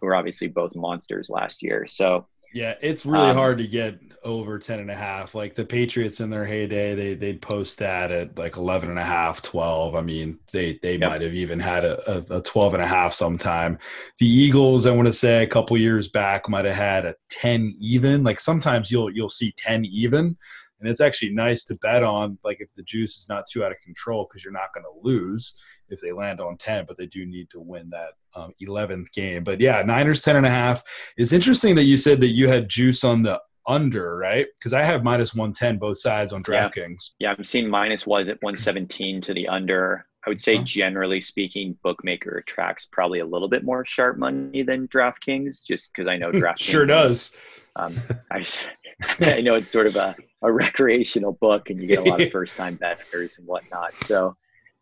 who 0.00 0.06
are 0.06 0.14
obviously 0.14 0.48
both 0.48 0.76
monsters 0.76 1.28
last 1.28 1.62
year. 1.62 1.86
So 1.86 2.26
yeah, 2.56 2.74
it's 2.80 3.04
really 3.04 3.28
um, 3.28 3.36
hard 3.36 3.58
to 3.58 3.66
get 3.66 4.00
over 4.24 4.58
10 4.58 4.80
and 4.80 4.90
a 4.90 4.96
half. 4.96 5.34
Like 5.34 5.54
the 5.54 5.64
Patriots 5.64 6.20
in 6.20 6.30
their 6.30 6.46
heyday, 6.46 6.94
they 6.94 7.14
they'd 7.14 7.42
post 7.42 7.78
that 7.80 8.10
at 8.10 8.38
like 8.38 8.56
11 8.56 8.88
and 8.88 8.98
a 8.98 9.04
half, 9.04 9.42
12. 9.42 9.94
I 9.94 10.00
mean, 10.00 10.38
they 10.52 10.78
they 10.82 10.96
yep. 10.96 11.10
might 11.10 11.20
have 11.20 11.34
even 11.34 11.60
had 11.60 11.84
a, 11.84 12.32
a, 12.32 12.38
a 12.38 12.42
12 12.42 12.74
and 12.74 12.82
a 12.82 12.86
half 12.86 13.12
sometime. 13.12 13.78
The 14.18 14.26
Eagles, 14.26 14.86
I 14.86 14.92
want 14.92 15.06
to 15.06 15.12
say 15.12 15.42
a 15.42 15.46
couple 15.46 15.76
years 15.76 16.08
back 16.08 16.48
might 16.48 16.64
have 16.64 16.74
had 16.74 17.04
a 17.04 17.14
10 17.28 17.74
even. 17.78 18.24
Like 18.24 18.40
sometimes 18.40 18.90
you'll 18.90 19.10
you'll 19.10 19.28
see 19.28 19.52
10 19.52 19.84
even. 19.84 20.36
And 20.80 20.90
it's 20.90 21.02
actually 21.02 21.34
nice 21.34 21.62
to 21.64 21.74
bet 21.76 22.02
on 22.02 22.38
like 22.42 22.60
if 22.60 22.68
the 22.74 22.82
juice 22.82 23.18
is 23.18 23.28
not 23.28 23.44
too 23.46 23.64
out 23.64 23.72
of 23.72 23.80
control 23.80 24.26
because 24.28 24.42
you're 24.42 24.52
not 24.52 24.72
going 24.72 24.84
to 24.84 25.06
lose 25.06 25.60
if 25.88 26.00
they 26.00 26.12
land 26.12 26.40
on 26.40 26.56
10, 26.56 26.84
but 26.86 26.96
they 26.96 27.06
do 27.06 27.26
need 27.26 27.50
to 27.50 27.60
win 27.60 27.90
that 27.90 28.12
um, 28.34 28.52
11th 28.62 29.12
game. 29.12 29.44
But 29.44 29.60
yeah, 29.60 29.82
Niners 29.82 30.22
10 30.22 30.36
and 30.36 30.46
a 30.46 30.50
half. 30.50 30.82
It's 31.16 31.32
interesting 31.32 31.74
that 31.76 31.84
you 31.84 31.96
said 31.96 32.20
that 32.20 32.28
you 32.28 32.48
had 32.48 32.68
juice 32.68 33.04
on 33.04 33.22
the 33.22 33.40
under, 33.66 34.16
right? 34.16 34.46
Because 34.58 34.72
I 34.72 34.82
have 34.82 35.02
minus 35.02 35.34
110 35.34 35.78
both 35.78 35.98
sides 35.98 36.32
on 36.32 36.42
DraftKings. 36.42 37.10
Yeah, 37.18 37.30
yeah 37.30 37.34
I'm 37.36 37.44
seeing 37.44 37.68
minus 37.68 38.06
117 38.06 39.20
to 39.22 39.34
the 39.34 39.48
under. 39.48 40.06
I 40.24 40.28
would 40.28 40.40
say, 40.40 40.56
huh? 40.56 40.64
generally 40.64 41.20
speaking, 41.20 41.78
bookmaker 41.84 42.38
attracts 42.38 42.86
probably 42.86 43.20
a 43.20 43.26
little 43.26 43.48
bit 43.48 43.64
more 43.64 43.84
sharp 43.84 44.18
money 44.18 44.62
than 44.62 44.88
DraftKings, 44.88 45.64
just 45.64 45.92
because 45.92 46.08
I 46.08 46.16
know 46.16 46.30
DraftKings 46.32 46.58
sure 46.58 46.86
does. 46.86 47.32
Um, 47.76 47.94
I, 48.30 48.44
I 49.20 49.40
know 49.40 49.54
it's 49.54 49.70
sort 49.70 49.86
of 49.86 49.96
a, 49.96 50.16
a 50.42 50.52
recreational 50.52 51.32
book, 51.32 51.70
and 51.70 51.80
you 51.80 51.86
get 51.86 51.98
a 51.98 52.10
lot 52.10 52.20
of 52.20 52.30
first 52.32 52.56
time 52.56 52.74
bettors 52.74 53.38
and 53.38 53.46
whatnot. 53.46 53.98
So 53.98 54.36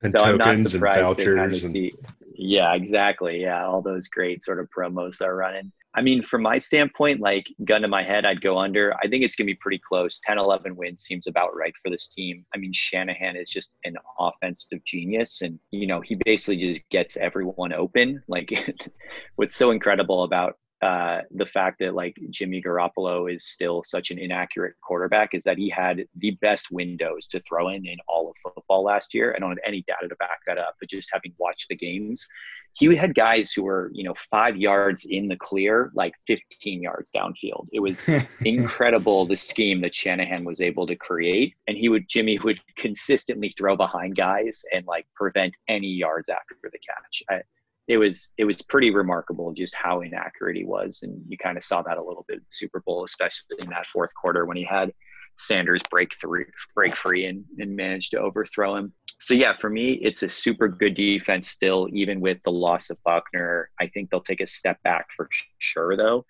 and 0.04 0.12
so 0.12 0.20
I'm 0.20 0.36
not 0.36 0.60
surprised 0.60 1.18
to 1.18 1.34
kind 1.36 1.52
of 1.52 1.60
see. 1.60 1.92
Yeah, 2.36 2.74
exactly. 2.74 3.40
Yeah, 3.42 3.66
all 3.66 3.82
those 3.82 4.08
great 4.08 4.42
sort 4.42 4.60
of 4.60 4.68
promos 4.76 5.22
are 5.22 5.36
running. 5.36 5.72
I 5.96 6.02
mean, 6.02 6.22
from 6.22 6.42
my 6.42 6.58
standpoint, 6.58 7.20
like 7.20 7.46
gun 7.64 7.82
to 7.82 7.88
my 7.88 8.02
head, 8.02 8.26
I'd 8.26 8.40
go 8.40 8.58
under. 8.58 8.92
I 8.96 9.06
think 9.08 9.22
it's 9.22 9.36
going 9.36 9.46
to 9.46 9.52
be 9.52 9.58
pretty 9.60 9.78
close. 9.78 10.18
10 10.24 10.38
11 10.38 10.74
wins 10.74 11.02
seems 11.02 11.28
about 11.28 11.56
right 11.56 11.72
for 11.82 11.88
this 11.88 12.08
team. 12.08 12.44
I 12.52 12.58
mean, 12.58 12.72
Shanahan 12.72 13.36
is 13.36 13.48
just 13.48 13.76
an 13.84 13.96
offensive 14.18 14.84
genius. 14.84 15.42
And, 15.42 15.58
you 15.70 15.86
know, 15.86 16.00
he 16.00 16.16
basically 16.24 16.56
just 16.56 16.88
gets 16.90 17.16
everyone 17.16 17.72
open. 17.72 18.22
Like, 18.26 18.74
what's 19.36 19.54
so 19.54 19.70
incredible 19.70 20.24
about 20.24 20.56
uh, 20.84 21.22
the 21.30 21.46
fact 21.46 21.78
that 21.78 21.94
like 21.94 22.14
Jimmy 22.28 22.60
Garoppolo 22.60 23.34
is 23.34 23.46
still 23.46 23.82
such 23.82 24.10
an 24.10 24.18
inaccurate 24.18 24.74
quarterback 24.82 25.32
is 25.32 25.42
that 25.44 25.56
he 25.56 25.70
had 25.70 26.04
the 26.18 26.32
best 26.42 26.70
windows 26.70 27.26
to 27.28 27.40
throw 27.40 27.70
in 27.70 27.86
in 27.86 27.96
all 28.06 28.28
of 28.28 28.52
football 28.54 28.84
last 28.84 29.14
year. 29.14 29.32
I 29.34 29.38
don't 29.38 29.48
have 29.48 29.58
any 29.66 29.82
data 29.88 30.08
to 30.08 30.16
back 30.16 30.40
that 30.46 30.58
up, 30.58 30.74
but 30.78 30.90
just 30.90 31.08
having 31.10 31.32
watched 31.38 31.68
the 31.70 31.74
games, 31.74 32.28
he 32.74 32.94
had 32.94 33.14
guys 33.14 33.50
who 33.50 33.62
were 33.62 33.90
you 33.94 34.04
know 34.04 34.14
five 34.30 34.58
yards 34.58 35.06
in 35.08 35.26
the 35.26 35.36
clear, 35.36 35.90
like 35.94 36.12
15 36.26 36.82
yards 36.82 37.10
downfield. 37.10 37.66
It 37.72 37.80
was 37.80 38.04
incredible 38.44 39.24
the 39.24 39.36
scheme 39.36 39.80
that 39.80 39.94
Shanahan 39.94 40.44
was 40.44 40.60
able 40.60 40.86
to 40.86 40.96
create, 40.96 41.54
and 41.66 41.78
he 41.78 41.88
would 41.88 42.06
Jimmy 42.08 42.38
would 42.44 42.60
consistently 42.76 43.54
throw 43.56 43.74
behind 43.74 44.16
guys 44.16 44.62
and 44.70 44.86
like 44.86 45.06
prevent 45.14 45.56
any 45.66 45.88
yards 45.88 46.28
after 46.28 46.56
the 46.62 46.78
catch. 46.78 47.22
I, 47.30 47.42
it 47.86 47.98
was 47.98 48.32
it 48.38 48.44
was 48.44 48.62
pretty 48.62 48.90
remarkable 48.90 49.52
just 49.52 49.74
how 49.74 50.00
inaccurate 50.00 50.56
he 50.56 50.64
was, 50.64 51.00
and 51.02 51.20
you 51.28 51.36
kind 51.36 51.56
of 51.56 51.64
saw 51.64 51.82
that 51.82 51.98
a 51.98 52.02
little 52.02 52.24
bit 52.28 52.38
in 52.38 52.44
Super 52.48 52.80
Bowl, 52.80 53.04
especially 53.04 53.56
in 53.62 53.70
that 53.70 53.86
fourth 53.86 54.14
quarter 54.14 54.46
when 54.46 54.56
he 54.56 54.64
had 54.64 54.92
Sanders 55.36 55.82
break 55.90 56.14
through, 56.14 56.46
break 56.74 56.94
free, 56.94 57.26
and, 57.26 57.44
and 57.58 57.74
managed 57.74 58.12
to 58.12 58.20
overthrow 58.20 58.76
him. 58.76 58.92
So 59.18 59.34
yeah, 59.34 59.56
for 59.56 59.68
me, 59.68 59.94
it's 59.94 60.22
a 60.22 60.28
super 60.28 60.68
good 60.68 60.94
defense 60.94 61.48
still, 61.48 61.88
even 61.92 62.20
with 62.20 62.42
the 62.44 62.52
loss 62.52 62.90
of 62.90 63.02
Buckner. 63.04 63.70
I 63.80 63.88
think 63.88 64.10
they'll 64.10 64.20
take 64.20 64.40
a 64.40 64.46
step 64.46 64.82
back 64.82 65.08
for 65.16 65.28
sure, 65.58 65.96
though. 65.96 66.24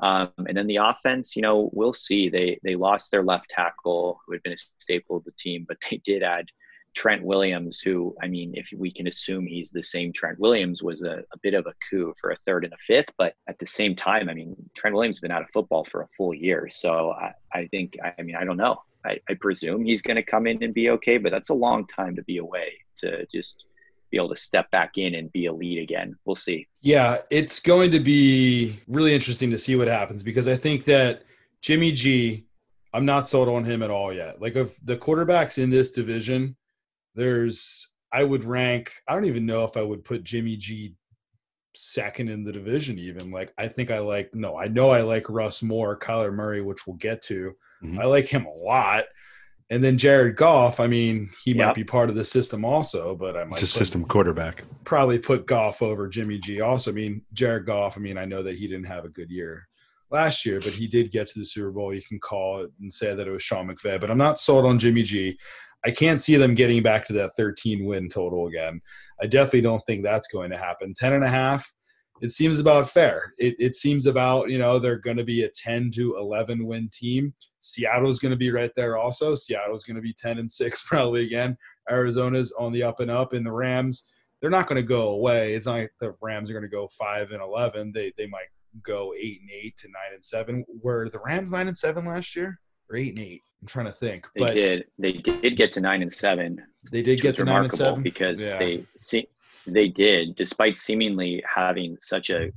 Um, 0.00 0.32
and 0.38 0.56
then 0.56 0.66
the 0.66 0.76
offense, 0.76 1.36
you 1.36 1.42
know, 1.42 1.70
we'll 1.72 1.92
see. 1.92 2.28
They 2.28 2.58
they 2.62 2.74
lost 2.76 3.10
their 3.10 3.22
left 3.22 3.50
tackle, 3.50 4.20
who 4.26 4.32
had 4.32 4.42
been 4.42 4.54
a 4.54 4.56
staple 4.78 5.16
of 5.16 5.24
the 5.24 5.32
team, 5.38 5.64
but 5.66 5.76
they 5.90 5.98
did 6.04 6.22
add 6.22 6.46
Trent 6.94 7.22
Williams, 7.22 7.80
who, 7.80 8.14
I 8.22 8.26
mean, 8.26 8.52
if 8.54 8.68
we 8.76 8.92
can 8.92 9.06
assume 9.06 9.46
he's 9.46 9.70
the 9.70 9.82
same 9.82 10.12
Trent 10.12 10.38
Williams, 10.38 10.82
was 10.82 11.02
a, 11.02 11.22
a, 11.32 11.38
bit 11.42 11.54
of 11.54 11.66
a 11.66 11.74
coup 11.88 12.14
for 12.20 12.30
a 12.30 12.36
third 12.46 12.64
and 12.64 12.72
a 12.72 12.76
fifth. 12.78 13.12
But 13.16 13.34
at 13.48 13.58
the 13.58 13.66
same 13.66 13.94
time, 13.94 14.28
I 14.28 14.34
mean, 14.34 14.56
Trent 14.74 14.94
Williams 14.94 15.16
has 15.16 15.20
been 15.20 15.30
out 15.30 15.42
of 15.42 15.50
football 15.52 15.84
for 15.84 16.02
a 16.02 16.08
full 16.16 16.34
year. 16.34 16.68
So 16.68 17.12
I, 17.12 17.32
I 17.52 17.66
think, 17.68 17.96
I 18.18 18.22
mean, 18.22 18.36
I 18.36 18.44
don't 18.44 18.56
know. 18.56 18.82
I, 19.04 19.18
I 19.28 19.34
presume 19.34 19.84
he's 19.84 20.02
going 20.02 20.16
to 20.16 20.22
come 20.22 20.46
in 20.46 20.62
and 20.62 20.74
be 20.74 20.90
okay, 20.90 21.16
but 21.16 21.32
that's 21.32 21.48
a 21.48 21.54
long 21.54 21.86
time 21.86 22.16
to 22.16 22.22
be 22.24 22.38
away 22.38 22.72
to 22.96 23.26
just 23.26 23.64
be 24.10 24.16
able 24.16 24.28
to 24.28 24.36
step 24.36 24.70
back 24.70 24.98
in 24.98 25.14
and 25.14 25.32
be 25.32 25.46
a 25.46 25.52
lead 25.52 25.80
again. 25.80 26.16
We'll 26.24 26.36
see. 26.36 26.66
Yeah, 26.80 27.18
it's 27.30 27.60
going 27.60 27.92
to 27.92 28.00
be 28.00 28.80
really 28.88 29.14
interesting 29.14 29.50
to 29.52 29.58
see 29.58 29.76
what 29.76 29.88
happens 29.88 30.22
because 30.22 30.48
I 30.48 30.56
think 30.56 30.84
that 30.84 31.22
Jimmy 31.62 31.92
G, 31.92 32.46
I'm 32.92 33.04
not 33.04 33.28
sold 33.28 33.48
on 33.48 33.64
him 33.64 33.82
at 33.82 33.90
all 33.90 34.12
yet. 34.12 34.40
Like, 34.40 34.56
of 34.56 34.76
the 34.84 34.96
quarterbacks 34.96 35.58
in 35.58 35.70
this 35.70 35.92
division, 35.92 36.56
there's 37.14 37.88
I 38.12 38.24
would 38.24 38.44
rank 38.44 38.92
I 39.08 39.14
don't 39.14 39.26
even 39.26 39.46
know 39.46 39.64
if 39.64 39.76
I 39.76 39.82
would 39.82 40.04
put 40.04 40.24
Jimmy 40.24 40.56
G 40.56 40.94
second 41.74 42.28
in 42.28 42.44
the 42.44 42.52
division 42.52 42.98
even. 42.98 43.30
Like 43.30 43.52
I 43.58 43.68
think 43.68 43.90
I 43.90 43.98
like 44.00 44.34
no, 44.34 44.56
I 44.56 44.68
know 44.68 44.90
I 44.90 45.02
like 45.02 45.28
Russ 45.28 45.62
more, 45.62 45.98
Kyler 45.98 46.32
Murray, 46.32 46.62
which 46.62 46.86
we'll 46.86 46.96
get 46.96 47.22
to. 47.22 47.52
Mm-hmm. 47.82 47.98
I 47.98 48.04
like 48.04 48.26
him 48.26 48.46
a 48.46 48.64
lot. 48.64 49.04
And 49.72 49.84
then 49.84 49.98
Jared 49.98 50.34
Goff, 50.34 50.80
I 50.80 50.88
mean, 50.88 51.30
he 51.44 51.52
yep. 51.52 51.68
might 51.68 51.74
be 51.76 51.84
part 51.84 52.10
of 52.10 52.16
the 52.16 52.24
system 52.24 52.64
also, 52.64 53.14
but 53.14 53.36
I 53.36 53.44
might 53.44 53.62
it's 53.62 53.62
a 53.62 53.66
system 53.68 54.04
quarterback. 54.04 54.64
Probably 54.82 55.16
put 55.16 55.46
Goff 55.46 55.80
over 55.80 56.08
Jimmy 56.08 56.38
G. 56.38 56.60
Also, 56.60 56.90
I 56.90 56.94
mean, 56.94 57.22
Jared 57.32 57.66
Goff, 57.66 57.96
I 57.96 58.00
mean, 58.00 58.18
I 58.18 58.24
know 58.24 58.42
that 58.42 58.58
he 58.58 58.66
didn't 58.66 58.86
have 58.86 59.04
a 59.04 59.08
good 59.08 59.30
year 59.30 59.68
last 60.10 60.44
year, 60.44 60.60
but 60.60 60.72
he 60.72 60.88
did 60.88 61.12
get 61.12 61.28
to 61.28 61.38
the 61.38 61.44
Super 61.44 61.70
Bowl. 61.70 61.94
You 61.94 62.02
can 62.02 62.18
call 62.18 62.62
it 62.62 62.72
and 62.80 62.92
say 62.92 63.14
that 63.14 63.28
it 63.28 63.30
was 63.30 63.44
Sean 63.44 63.68
McVay, 63.68 64.00
but 64.00 64.10
I'm 64.10 64.18
not 64.18 64.40
sold 64.40 64.66
on 64.66 64.78
Jimmy 64.78 65.04
G. 65.04 65.38
I 65.84 65.90
can't 65.90 66.20
see 66.20 66.36
them 66.36 66.54
getting 66.54 66.82
back 66.82 67.06
to 67.06 67.12
that 67.14 67.32
13 67.36 67.84
win 67.86 68.08
total 68.08 68.46
again. 68.46 68.80
I 69.20 69.26
definitely 69.26 69.62
don't 69.62 69.84
think 69.86 70.02
that's 70.02 70.28
going 70.28 70.50
to 70.50 70.58
happen. 70.58 70.92
10 70.94 71.14
and 71.14 71.24
a 71.24 71.30
half, 71.30 71.72
it 72.20 72.32
seems 72.32 72.58
about 72.58 72.90
fair. 72.90 73.32
It, 73.38 73.56
it 73.58 73.76
seems 73.76 74.06
about, 74.06 74.50
you 74.50 74.58
know, 74.58 74.78
they're 74.78 74.98
going 74.98 75.16
to 75.16 75.24
be 75.24 75.44
a 75.44 75.48
10 75.48 75.90
to 75.92 76.16
11 76.16 76.66
win 76.66 76.90
team. 76.92 77.32
Seattle's 77.60 78.18
going 78.18 78.30
to 78.30 78.36
be 78.36 78.50
right 78.50 78.72
there 78.76 78.98
also. 78.98 79.34
Seattle's 79.34 79.84
going 79.84 79.96
to 79.96 80.02
be 80.02 80.12
10 80.12 80.38
and 80.38 80.50
6 80.50 80.82
probably 80.86 81.24
again. 81.24 81.56
Arizona's 81.90 82.52
on 82.58 82.72
the 82.72 82.82
up 82.82 83.00
and 83.00 83.10
up. 83.10 83.32
And 83.32 83.46
the 83.46 83.52
Rams, 83.52 84.10
they're 84.40 84.50
not 84.50 84.66
going 84.66 84.80
to 84.80 84.86
go 84.86 85.08
away. 85.08 85.54
It's 85.54 85.66
not 85.66 85.78
like 85.78 85.92
the 86.00 86.14
Rams 86.20 86.50
are 86.50 86.54
going 86.54 86.62
to 86.62 86.68
go 86.68 86.88
5 86.88 87.30
and 87.30 87.42
11. 87.42 87.92
They, 87.92 88.12
they 88.18 88.26
might 88.26 88.48
go 88.82 89.14
8 89.18 89.40
and 89.40 89.50
8 89.50 89.76
to 89.78 89.88
9 89.88 89.94
and 90.14 90.24
7. 90.24 90.64
Were 90.82 91.08
the 91.08 91.20
Rams 91.20 91.52
9 91.52 91.68
and 91.68 91.78
7 91.78 92.04
last 92.04 92.36
year? 92.36 92.60
Or 92.90 92.96
8 92.96 93.18
and 93.18 93.26
8? 93.26 93.42
I'm 93.60 93.66
trying 93.66 93.86
to 93.86 93.92
think. 93.92 94.26
They 94.34 94.44
but 94.44 94.54
did. 94.54 94.84
They 94.98 95.12
did 95.12 95.56
get 95.56 95.72
to 95.72 95.80
nine 95.80 96.02
and 96.02 96.12
seven. 96.12 96.62
They 96.90 97.02
did 97.02 97.20
get 97.20 97.36
to 97.36 97.44
nine 97.44 97.64
and 97.64 97.72
seven 97.72 98.02
because 98.02 98.42
yeah. 98.42 98.58
they 98.58 98.84
see 98.96 99.28
they 99.66 99.88
did, 99.88 100.34
despite 100.36 100.76
seemingly 100.76 101.42
having 101.54 101.98
such 102.00 102.30
a 102.30 102.50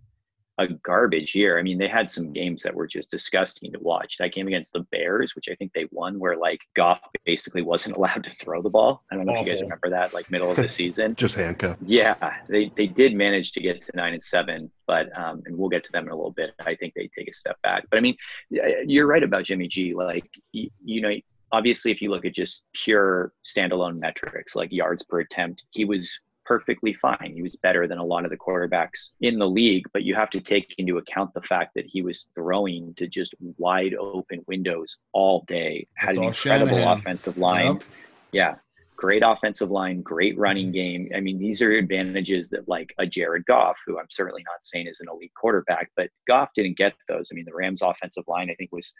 a 0.60 0.68
garbage 0.68 1.34
year. 1.34 1.58
I 1.58 1.64
mean, 1.64 1.78
they 1.78 1.88
had 1.88 2.10
some 2.10 2.32
games 2.32 2.62
that 2.64 2.74
were 2.74 2.86
just 2.86 3.10
disgusting 3.10 3.72
to 3.72 3.80
watch. 3.80 4.18
That 4.18 4.34
game 4.34 4.48
against 4.48 4.74
the 4.74 4.82
Bears, 4.92 5.36
which 5.36 5.50
I 5.50 5.56
think 5.56 5.72
they 5.74 5.88
won, 5.92 6.20
where 6.20 6.38
like 6.38 6.62
Goff 6.76 7.00
basically 7.26 7.64
wasn't 7.64 7.96
allowed 7.98 8.24
to 8.24 8.30
throw 8.36 8.62
the 8.62 8.70
ball. 8.70 9.04
I 9.12 9.16
don't 9.16 9.26
know 9.26 9.34
Awful. 9.34 9.42
if 9.42 9.48
you 9.48 9.54
guys 9.54 9.62
remember 9.64 9.90
that, 9.90 10.14
like 10.14 10.30
middle 10.30 10.50
of 10.52 10.58
the 10.58 10.70
season. 10.70 11.16
just 11.16 11.36
handcuff. 11.36 11.78
Yeah, 11.86 12.38
they 12.48 12.72
they 12.76 12.88
did 12.88 13.16
manage 13.16 13.52
to 13.54 13.62
get 13.62 13.82
to 13.82 13.92
nine 13.96 14.14
and 14.14 14.22
seven, 14.22 14.72
but 14.88 15.16
um, 15.18 15.42
and 15.46 15.58
we'll 15.58 15.70
get 15.70 15.84
to 15.86 15.92
them 15.92 16.06
in 16.06 16.12
a 16.12 16.16
little 16.16 16.32
bit. 16.32 16.52
I 16.66 16.76
think 16.76 16.94
they 16.94 17.10
take 17.18 17.28
a 17.30 17.34
step 17.34 17.62
back. 17.64 17.86
But 17.90 17.98
I 17.98 18.02
mean, 18.02 18.16
you're 18.50 19.08
right 19.08 19.24
about 19.24 19.46
Jimmy 19.46 19.68
G. 19.68 19.94
Like 19.96 20.30
you, 20.52 20.70
you 20.84 21.02
know, 21.02 21.14
obviously, 21.52 21.92
if 21.92 22.02
you 22.02 22.12
look 22.12 22.26
at 22.26 22.34
just 22.34 22.66
pure 22.74 23.34
standalone 23.44 23.98
metrics 23.98 24.56
like 24.56 24.72
yards 24.72 25.02
per 25.04 25.22
attempt, 25.22 25.64
he 25.72 25.86
was 25.86 26.20
perfectly 26.46 26.94
fine. 26.94 27.32
He 27.34 27.42
was 27.42 27.56
better 27.58 27.88
than 27.88 27.98
a 27.98 28.06
lot 28.06 28.26
of 28.26 28.32
the 28.32 28.38
quarterbacks 28.38 29.12
in 29.22 29.40
the 29.40 29.48
league, 29.48 29.86
but 29.94 30.04
you 30.04 30.16
have 30.16 30.30
to 30.32 30.42
take 30.42 30.76
into 30.78 30.98
account 30.98 31.34
the 31.34 31.42
fact 31.42 31.74
that 31.76 31.86
he 31.86 32.02
was 32.02 32.28
throwing 32.36 32.94
to 32.96 33.08
just 33.08 33.34
wide 33.58 33.94
open 33.96 34.44
windows 34.48 35.00
all 35.14 35.44
day, 35.48 35.88
had 35.96 36.16
an 36.16 36.24
incredible 36.24 36.78
Shanahan. 36.78 37.00
offensive 37.00 37.38
line. 37.38 37.74
Yep. 37.74 37.84
Yeah. 38.32 38.56
Great 38.96 39.24
offensive 39.26 39.72
line, 39.72 40.02
great 40.02 40.38
running 40.38 40.68
mm-hmm. 40.68 41.08
game. 41.08 41.12
I 41.16 41.20
mean, 41.20 41.38
these 41.38 41.62
are 41.62 41.72
advantages 41.72 42.50
that, 42.50 42.68
like 42.70 42.94
a 43.00 43.06
Jared 43.06 43.46
Goff, 43.46 43.78
who 43.86 44.00
I'm 44.00 44.10
certainly 44.10 44.44
not 44.46 44.62
saying 44.64 44.88
is 44.88 45.00
an 45.02 45.08
elite 45.12 45.34
quarterback, 45.36 45.92
but 45.98 46.10
Goff 46.28 46.50
didn't 46.56 46.78
get 46.78 46.94
those. 47.10 47.30
I 47.32 47.36
mean, 47.36 47.46
the 47.46 47.56
Rams' 47.56 47.82
offensive 47.82 48.24
line, 48.28 48.50
I 48.50 48.56
think, 48.56 48.72
was 48.72 48.94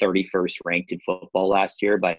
31st 0.00 0.56
ranked 0.64 0.92
in 0.92 1.00
football 1.00 1.48
last 1.48 1.82
year 1.82 1.98
by, 1.98 2.16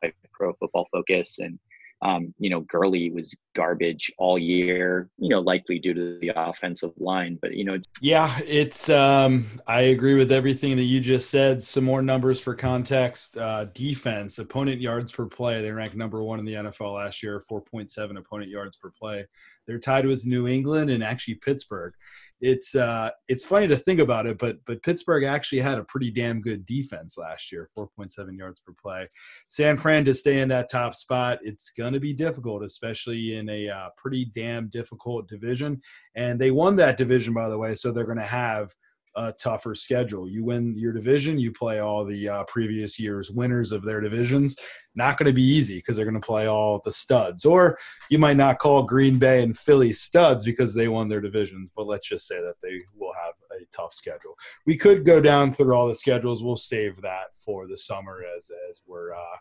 by 0.00 0.12
Pro 0.32 0.54
Football 0.54 0.86
Focus, 0.90 1.38
and 1.40 1.58
um, 2.02 2.34
you 2.38 2.48
know, 2.48 2.60
Gurley 2.60 3.10
was 3.10 3.34
garbage 3.54 4.10
all 4.16 4.38
year, 4.38 5.10
you 5.18 5.28
know, 5.28 5.40
likely 5.40 5.78
due 5.78 5.92
to 5.92 6.18
the 6.20 6.32
offensive 6.34 6.92
line. 6.98 7.38
But, 7.42 7.54
you 7.54 7.64
know, 7.64 7.78
yeah, 8.00 8.38
it's, 8.46 8.88
um, 8.88 9.46
I 9.66 9.82
agree 9.82 10.14
with 10.14 10.32
everything 10.32 10.76
that 10.76 10.84
you 10.84 11.00
just 11.00 11.30
said. 11.30 11.62
Some 11.62 11.84
more 11.84 12.00
numbers 12.00 12.40
for 12.40 12.54
context 12.54 13.36
uh, 13.36 13.66
defense, 13.74 14.38
opponent 14.38 14.80
yards 14.80 15.12
per 15.12 15.26
play. 15.26 15.60
They 15.60 15.72
ranked 15.72 15.96
number 15.96 16.22
one 16.22 16.38
in 16.38 16.46
the 16.46 16.54
NFL 16.54 16.94
last 16.94 17.22
year, 17.22 17.42
4.7 17.50 18.18
opponent 18.18 18.50
yards 18.50 18.76
per 18.76 18.90
play. 18.90 19.26
They're 19.70 19.78
tied 19.78 20.04
with 20.04 20.26
New 20.26 20.48
England 20.48 20.90
and 20.90 21.04
actually 21.04 21.36
Pittsburgh 21.36 21.94
it's 22.40 22.74
uh, 22.74 23.10
it's 23.28 23.44
funny 23.44 23.68
to 23.68 23.76
think 23.76 24.00
about 24.00 24.26
it, 24.26 24.38
but 24.38 24.58
but 24.64 24.82
Pittsburgh 24.82 25.24
actually 25.24 25.60
had 25.60 25.78
a 25.78 25.84
pretty 25.84 26.10
damn 26.10 26.40
good 26.40 26.64
defense 26.64 27.18
last 27.18 27.52
year, 27.52 27.68
4.7 27.76 28.36
yards 28.36 28.60
per 28.60 28.72
play. 28.80 29.08
San 29.48 29.76
Fran 29.76 30.04
to 30.06 30.14
stay 30.14 30.40
in 30.40 30.48
that 30.48 30.70
top 30.70 30.94
spot, 30.94 31.38
it's 31.42 31.70
going 31.70 31.92
to 31.92 32.00
be 32.00 32.14
difficult, 32.14 32.62
especially 32.62 33.36
in 33.36 33.48
a 33.50 33.68
uh, 33.68 33.88
pretty 33.96 34.30
damn 34.34 34.68
difficult 34.68 35.28
division. 35.28 35.80
And 36.14 36.40
they 36.40 36.50
won 36.50 36.76
that 36.76 36.96
division, 36.96 37.34
by 37.34 37.48
the 37.48 37.58
way, 37.58 37.74
so 37.74 37.92
they're 37.92 38.04
going 38.04 38.16
to 38.18 38.24
have 38.24 38.74
a 39.16 39.32
tougher 39.32 39.74
schedule. 39.74 40.28
You 40.28 40.44
win 40.44 40.76
your 40.76 40.92
division, 40.92 41.38
you 41.38 41.52
play 41.52 41.80
all 41.80 42.04
the 42.04 42.28
uh, 42.28 42.44
previous 42.44 42.98
year's 42.98 43.30
winners 43.30 43.72
of 43.72 43.84
their 43.84 44.00
divisions. 44.00 44.56
Not 44.94 45.18
going 45.18 45.26
to 45.26 45.32
be 45.32 45.42
easy 45.42 45.78
because 45.78 45.96
they're 45.96 46.04
going 46.04 46.20
to 46.20 46.26
play 46.26 46.46
all 46.46 46.80
the 46.84 46.92
studs. 46.92 47.44
Or 47.44 47.78
you 48.10 48.18
might 48.18 48.36
not 48.36 48.58
call 48.58 48.82
Green 48.82 49.18
Bay 49.18 49.42
and 49.42 49.56
Philly 49.56 49.92
studs 49.92 50.44
because 50.44 50.74
they 50.74 50.88
won 50.88 51.08
their 51.08 51.20
divisions, 51.20 51.70
but 51.76 51.86
let's 51.86 52.08
just 52.08 52.26
say 52.26 52.40
that 52.40 52.56
they 52.62 52.78
will 52.96 53.12
have 53.24 53.34
a 53.52 53.64
tough 53.74 53.92
schedule. 53.92 54.36
We 54.66 54.76
could 54.76 55.04
go 55.04 55.20
down 55.20 55.52
through 55.52 55.74
all 55.74 55.88
the 55.88 55.94
schedules. 55.94 56.42
We'll 56.42 56.56
save 56.56 57.00
that 57.02 57.28
for 57.36 57.66
the 57.66 57.76
summer 57.76 58.22
as, 58.36 58.50
as 58.70 58.80
we're 58.86 59.14
uh, 59.14 59.36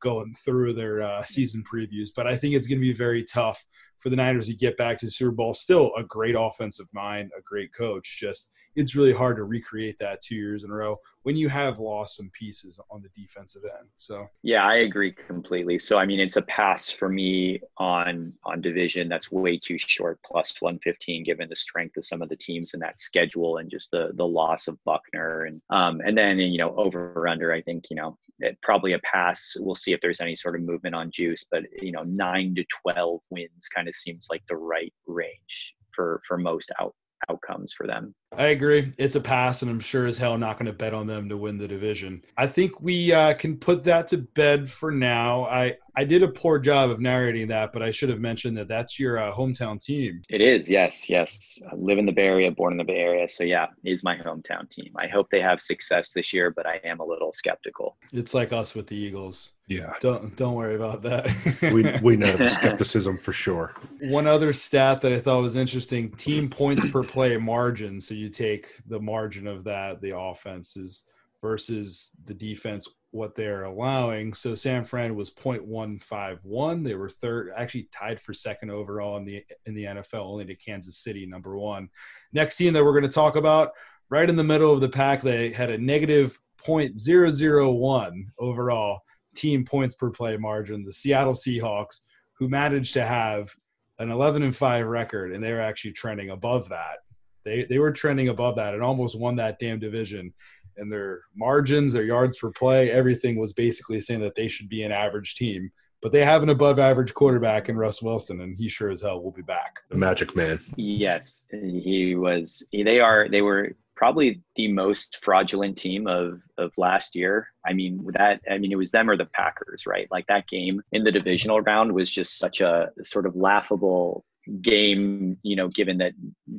going 0.00 0.34
through 0.44 0.74
their 0.74 1.02
uh, 1.02 1.22
season 1.22 1.64
previews. 1.70 2.08
But 2.14 2.26
I 2.26 2.36
think 2.36 2.54
it's 2.54 2.66
going 2.66 2.78
to 2.78 2.86
be 2.86 2.92
very 2.92 3.24
tough 3.24 3.64
for 4.02 4.10
the 4.10 4.16
Niners 4.16 4.48
to 4.48 4.54
get 4.54 4.76
back 4.76 4.98
to 4.98 5.06
the 5.06 5.12
Super 5.12 5.30
Bowl. 5.30 5.54
Still 5.54 5.92
a 5.96 6.02
great 6.02 6.34
offensive 6.36 6.88
mind, 6.92 7.30
a 7.38 7.42
great 7.42 7.72
coach. 7.72 8.18
Just 8.20 8.50
it's 8.74 8.96
really 8.96 9.12
hard 9.12 9.36
to 9.36 9.44
recreate 9.44 9.98
that 9.98 10.22
two 10.22 10.36
years 10.36 10.64
in 10.64 10.70
a 10.70 10.74
row 10.74 10.98
when 11.24 11.36
you 11.36 11.48
have 11.48 11.78
lost 11.78 12.16
some 12.16 12.30
pieces 12.32 12.80
on 12.90 13.02
the 13.02 13.08
defensive 13.20 13.62
end. 13.78 13.88
So 13.96 14.26
yeah, 14.42 14.64
I 14.64 14.76
agree 14.76 15.12
completely. 15.12 15.78
So 15.78 15.98
I 15.98 16.06
mean, 16.06 16.20
it's 16.20 16.36
a 16.36 16.42
pass 16.42 16.90
for 16.90 17.08
me 17.08 17.60
on 17.78 18.32
on 18.44 18.60
division. 18.60 19.08
That's 19.08 19.30
way 19.30 19.58
too 19.58 19.78
short. 19.78 20.18
Plus 20.24 20.54
one 20.60 20.78
fifteen, 20.80 21.22
given 21.22 21.48
the 21.48 21.56
strength 21.56 21.96
of 21.96 22.04
some 22.04 22.22
of 22.22 22.28
the 22.28 22.36
teams 22.36 22.74
in 22.74 22.80
that 22.80 22.98
schedule 22.98 23.58
and 23.58 23.70
just 23.70 23.90
the 23.90 24.10
the 24.14 24.26
loss 24.26 24.68
of 24.68 24.82
Buckner 24.84 25.44
and 25.44 25.60
um 25.70 26.00
and 26.04 26.16
then 26.16 26.38
you 26.38 26.58
know 26.58 26.74
over 26.76 27.28
under. 27.28 27.52
I 27.52 27.62
think 27.62 27.84
you 27.90 27.96
know 27.96 28.18
it, 28.40 28.58
probably 28.62 28.94
a 28.94 29.00
pass. 29.00 29.56
We'll 29.58 29.74
see 29.74 29.92
if 29.92 30.00
there's 30.00 30.20
any 30.20 30.34
sort 30.34 30.56
of 30.56 30.62
movement 30.62 30.94
on 30.94 31.10
juice, 31.10 31.44
but 31.50 31.64
you 31.80 31.92
know 31.92 32.02
nine 32.02 32.54
to 32.56 32.64
twelve 32.64 33.20
wins 33.30 33.68
kind 33.74 33.88
of 33.88 33.94
seems 33.94 34.28
like 34.30 34.42
the 34.48 34.56
right 34.56 34.92
range 35.06 35.74
for 35.94 36.20
for 36.26 36.38
most 36.38 36.72
out 36.80 36.94
outcomes 37.30 37.72
for 37.72 37.86
them. 37.86 38.14
I 38.36 38.46
agree. 38.46 38.92
It's 38.98 39.14
a 39.14 39.20
pass, 39.20 39.62
and 39.62 39.70
I'm 39.70 39.80
sure 39.80 40.06
as 40.06 40.18
hell 40.18 40.38
not 40.38 40.56
going 40.58 40.66
to 40.66 40.72
bet 40.72 40.94
on 40.94 41.06
them 41.06 41.28
to 41.28 41.36
win 41.36 41.58
the 41.58 41.68
division. 41.68 42.22
I 42.36 42.46
think 42.46 42.80
we 42.80 43.12
uh, 43.12 43.34
can 43.34 43.56
put 43.56 43.84
that 43.84 44.08
to 44.08 44.18
bed 44.18 44.70
for 44.70 44.90
now. 44.90 45.44
I 45.44 45.76
I 45.94 46.04
did 46.04 46.22
a 46.22 46.28
poor 46.28 46.58
job 46.58 46.90
of 46.90 47.00
narrating 47.00 47.48
that, 47.48 47.72
but 47.72 47.82
I 47.82 47.90
should 47.90 48.08
have 48.08 48.20
mentioned 48.20 48.56
that 48.56 48.68
that's 48.68 48.98
your 48.98 49.18
uh, 49.18 49.30
hometown 49.32 49.82
team. 49.82 50.22
It 50.30 50.40
is, 50.40 50.68
yes, 50.68 51.10
yes. 51.10 51.58
I 51.70 51.74
live 51.74 51.98
in 51.98 52.06
the 52.06 52.12
Bay 52.12 52.26
Area, 52.26 52.50
born 52.50 52.72
in 52.72 52.78
the 52.78 52.84
Bay 52.84 52.98
Area, 52.98 53.28
so 53.28 53.44
yeah, 53.44 53.66
is 53.84 54.02
my 54.02 54.16
hometown 54.16 54.68
team. 54.70 54.92
I 54.96 55.06
hope 55.06 55.28
they 55.30 55.40
have 55.40 55.60
success 55.60 56.12
this 56.12 56.32
year, 56.32 56.50
but 56.50 56.66
I 56.66 56.80
am 56.84 57.00
a 57.00 57.04
little 57.04 57.32
skeptical. 57.32 57.96
It's 58.12 58.32
like 58.32 58.52
us 58.52 58.74
with 58.74 58.86
the 58.86 58.96
Eagles. 58.96 59.52
Yeah. 59.68 59.92
Don't 60.00 60.34
don't 60.36 60.54
worry 60.54 60.74
about 60.74 61.02
that. 61.02 61.30
we 61.72 61.84
we 62.02 62.16
know 62.16 62.36
the 62.36 62.48
skepticism 62.50 63.16
for 63.16 63.32
sure. 63.32 63.74
One 64.00 64.26
other 64.26 64.52
stat 64.52 65.00
that 65.02 65.12
I 65.12 65.18
thought 65.18 65.40
was 65.40 65.56
interesting: 65.56 66.10
team 66.12 66.48
points 66.48 66.88
per 66.90 67.02
play 67.02 67.36
margin. 67.36 68.00
So 68.00 68.14
you 68.14 68.21
take 68.30 68.68
the 68.86 69.00
margin 69.00 69.46
of 69.46 69.64
that, 69.64 70.00
the 70.00 70.16
offenses 70.16 71.04
versus 71.40 72.12
the 72.24 72.34
defense, 72.34 72.88
what 73.10 73.34
they're 73.34 73.64
allowing. 73.64 74.32
So 74.32 74.54
San 74.54 74.84
Fran 74.84 75.14
was 75.14 75.30
0.151. 75.30 76.84
They 76.84 76.94
were 76.94 77.08
third, 77.08 77.52
actually 77.56 77.88
tied 77.92 78.20
for 78.20 78.32
second 78.32 78.70
overall 78.70 79.16
in 79.16 79.24
the 79.24 79.44
in 79.66 79.74
the 79.74 79.84
NFL, 79.84 80.26
only 80.26 80.44
to 80.46 80.54
Kansas 80.54 80.98
City, 80.98 81.26
number 81.26 81.58
one. 81.58 81.88
Next 82.32 82.56
team 82.56 82.72
that 82.72 82.84
we're 82.84 82.92
going 82.92 83.02
to 83.02 83.08
talk 83.08 83.36
about, 83.36 83.72
right 84.08 84.28
in 84.28 84.36
the 84.36 84.44
middle 84.44 84.72
of 84.72 84.80
the 84.80 84.88
pack, 84.88 85.20
they 85.20 85.50
had 85.50 85.70
a 85.70 85.78
negative 85.78 86.38
0.001 86.62 88.24
overall 88.38 89.00
team 89.34 89.64
points 89.64 89.94
per 89.94 90.10
play 90.10 90.36
margin, 90.36 90.84
the 90.84 90.92
Seattle 90.92 91.34
Seahawks, 91.34 92.00
who 92.38 92.48
managed 92.48 92.94
to 92.94 93.04
have 93.04 93.52
an 93.98 94.10
11 94.10 94.42
and 94.42 94.56
5 94.56 94.86
record, 94.86 95.32
and 95.32 95.42
they 95.42 95.52
were 95.52 95.60
actually 95.60 95.92
trending 95.92 96.30
above 96.30 96.68
that. 96.68 96.98
They 97.44 97.64
they 97.64 97.78
were 97.78 97.92
trending 97.92 98.28
above 98.28 98.56
that 98.56 98.74
and 98.74 98.82
almost 98.82 99.18
won 99.18 99.36
that 99.36 99.58
damn 99.58 99.78
division. 99.78 100.32
And 100.76 100.90
their 100.90 101.22
margins, 101.36 101.92
their 101.92 102.04
yards 102.04 102.38
per 102.38 102.50
play, 102.50 102.90
everything 102.90 103.38
was 103.38 103.52
basically 103.52 104.00
saying 104.00 104.20
that 104.20 104.34
they 104.34 104.48
should 104.48 104.68
be 104.68 104.82
an 104.84 104.92
average 104.92 105.34
team. 105.34 105.70
But 106.00 106.10
they 106.10 106.24
have 106.24 106.42
an 106.42 106.48
above 106.48 106.80
average 106.80 107.14
quarterback 107.14 107.68
in 107.68 107.76
Russ 107.76 108.02
Wilson, 108.02 108.40
and 108.40 108.56
he 108.56 108.68
sure 108.68 108.90
as 108.90 109.02
hell 109.02 109.22
will 109.22 109.30
be 109.30 109.42
back. 109.42 109.80
The 109.88 109.96
magic 109.96 110.34
man. 110.34 110.58
Yes, 110.76 111.42
he 111.50 112.16
was. 112.16 112.66
They 112.72 112.98
are. 112.98 113.28
They 113.28 113.42
were 113.42 113.76
probably 114.02 114.40
the 114.56 114.66
most 114.66 115.20
fraudulent 115.22 115.78
team 115.78 116.08
of 116.08 116.40
of 116.58 116.72
last 116.76 117.14
year. 117.14 117.46
I 117.64 117.72
mean 117.72 118.04
that 118.14 118.40
I 118.50 118.58
mean 118.58 118.72
it 118.72 118.76
was 118.76 118.90
them 118.90 119.08
or 119.08 119.16
the 119.16 119.26
Packers, 119.26 119.86
right? 119.86 120.08
Like 120.10 120.26
that 120.26 120.48
game 120.48 120.82
in 120.90 121.04
the 121.04 121.12
divisional 121.12 121.60
round 121.60 121.92
was 121.92 122.12
just 122.12 122.36
such 122.36 122.60
a 122.60 122.90
sort 123.04 123.26
of 123.26 123.36
laughable 123.36 124.24
game, 124.60 125.36
you 125.42 125.56
know, 125.56 125.68
given 125.68 125.98
that 125.98 126.12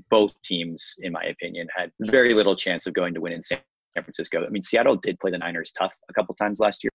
both 0.10 0.34
teams 0.44 0.96
in 1.00 1.12
my 1.12 1.24
opinion 1.24 1.68
had 1.76 1.92
very 2.02 2.34
little 2.34 2.56
chance 2.56 2.88
of 2.88 2.94
going 2.94 3.14
to 3.14 3.22
win 3.22 3.34
in 3.34 3.42
San 3.42 3.60
Francisco. 3.94 4.46
I 4.46 4.50
mean 4.50 4.62
Seattle 4.62 4.96
did 4.96 5.20
play 5.20 5.32
the 5.32 5.38
Niners 5.38 5.72
tough 5.78 5.94
a 6.10 6.14
couple 6.14 6.36
times 6.36 6.60
last 6.60 6.84
year, 6.84 6.92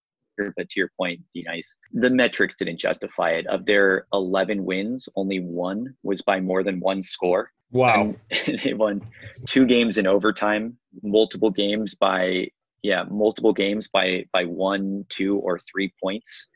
but 0.56 0.68
to 0.70 0.80
your 0.80 0.90
point, 0.96 1.20
be 1.34 1.42
nice. 1.42 1.76
The 1.92 2.10
metrics 2.10 2.56
didn't 2.56 2.78
justify 2.78 3.30
it. 3.30 3.46
Of 3.46 3.66
their 3.66 4.06
11 4.12 4.64
wins, 4.64 5.08
only 5.16 5.40
one 5.40 5.94
was 6.02 6.22
by 6.22 6.40
more 6.40 6.62
than 6.62 6.80
one 6.80 7.02
score. 7.02 7.50
Wow. 7.70 8.14
And 8.46 8.60
they 8.64 8.74
won 8.74 9.02
two 9.46 9.66
games 9.66 9.98
in 9.98 10.06
overtime, 10.06 10.76
multiple 11.02 11.50
games 11.50 11.94
by 11.94 12.48
yeah, 12.82 13.04
multiple 13.10 13.52
games 13.52 13.88
by 13.88 14.24
by 14.32 14.44
one, 14.44 15.04
two, 15.08 15.38
or 15.38 15.58
three 15.58 15.92
points. 16.02 16.48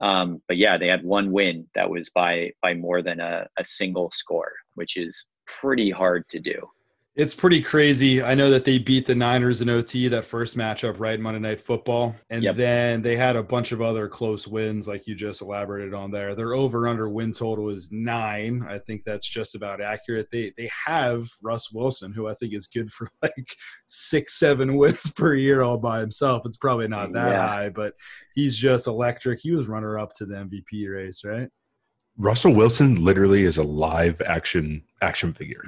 Um, 0.00 0.42
but 0.48 0.56
yeah, 0.56 0.76
they 0.76 0.88
had 0.88 1.04
one 1.04 1.30
win 1.30 1.66
that 1.74 1.88
was 1.88 2.10
by 2.10 2.52
by 2.62 2.74
more 2.74 3.02
than 3.02 3.20
a, 3.20 3.46
a 3.58 3.64
single 3.64 4.10
score, 4.10 4.52
which 4.74 4.96
is 4.96 5.26
pretty 5.46 5.90
hard 5.90 6.28
to 6.28 6.40
do 6.40 6.68
it's 7.16 7.34
pretty 7.34 7.62
crazy. 7.62 8.20
I 8.20 8.34
know 8.34 8.50
that 8.50 8.64
they 8.64 8.78
beat 8.78 9.06
the 9.06 9.14
Niners 9.14 9.60
in 9.60 9.68
OT 9.68 10.08
that 10.08 10.24
first 10.24 10.56
matchup, 10.56 10.98
right? 10.98 11.20
Monday 11.20 11.38
Night 11.38 11.60
Football. 11.60 12.16
And 12.28 12.42
yep. 12.42 12.56
then 12.56 13.02
they 13.02 13.14
had 13.14 13.36
a 13.36 13.42
bunch 13.42 13.70
of 13.70 13.80
other 13.80 14.08
close 14.08 14.48
wins, 14.48 14.88
like 14.88 15.06
you 15.06 15.14
just 15.14 15.40
elaborated 15.40 15.94
on 15.94 16.10
there. 16.10 16.34
Their 16.34 16.54
over 16.54 16.88
under 16.88 17.08
win 17.08 17.30
total 17.30 17.70
is 17.70 17.92
nine. 17.92 18.66
I 18.68 18.78
think 18.78 19.04
that's 19.04 19.28
just 19.28 19.54
about 19.54 19.80
accurate. 19.80 20.28
They 20.32 20.52
they 20.56 20.68
have 20.86 21.28
Russ 21.40 21.70
Wilson, 21.70 22.12
who 22.12 22.26
I 22.26 22.34
think 22.34 22.52
is 22.52 22.66
good 22.66 22.90
for 22.90 23.06
like 23.22 23.54
six, 23.86 24.36
seven 24.36 24.74
wins 24.74 25.08
per 25.12 25.34
year 25.34 25.62
all 25.62 25.78
by 25.78 26.00
himself. 26.00 26.42
It's 26.44 26.56
probably 26.56 26.88
not 26.88 27.12
that 27.12 27.34
yeah. 27.34 27.46
high, 27.46 27.68
but 27.68 27.94
he's 28.34 28.56
just 28.56 28.88
electric. 28.88 29.38
He 29.40 29.52
was 29.52 29.68
runner 29.68 30.00
up 30.00 30.14
to 30.14 30.26
the 30.26 30.34
MVP 30.34 30.92
race, 30.92 31.24
right? 31.24 31.48
Russell 32.16 32.54
Wilson 32.54 33.04
literally 33.04 33.42
is 33.42 33.58
a 33.58 33.62
live 33.62 34.20
action 34.22 34.82
action 35.02 35.32
figure. 35.32 35.64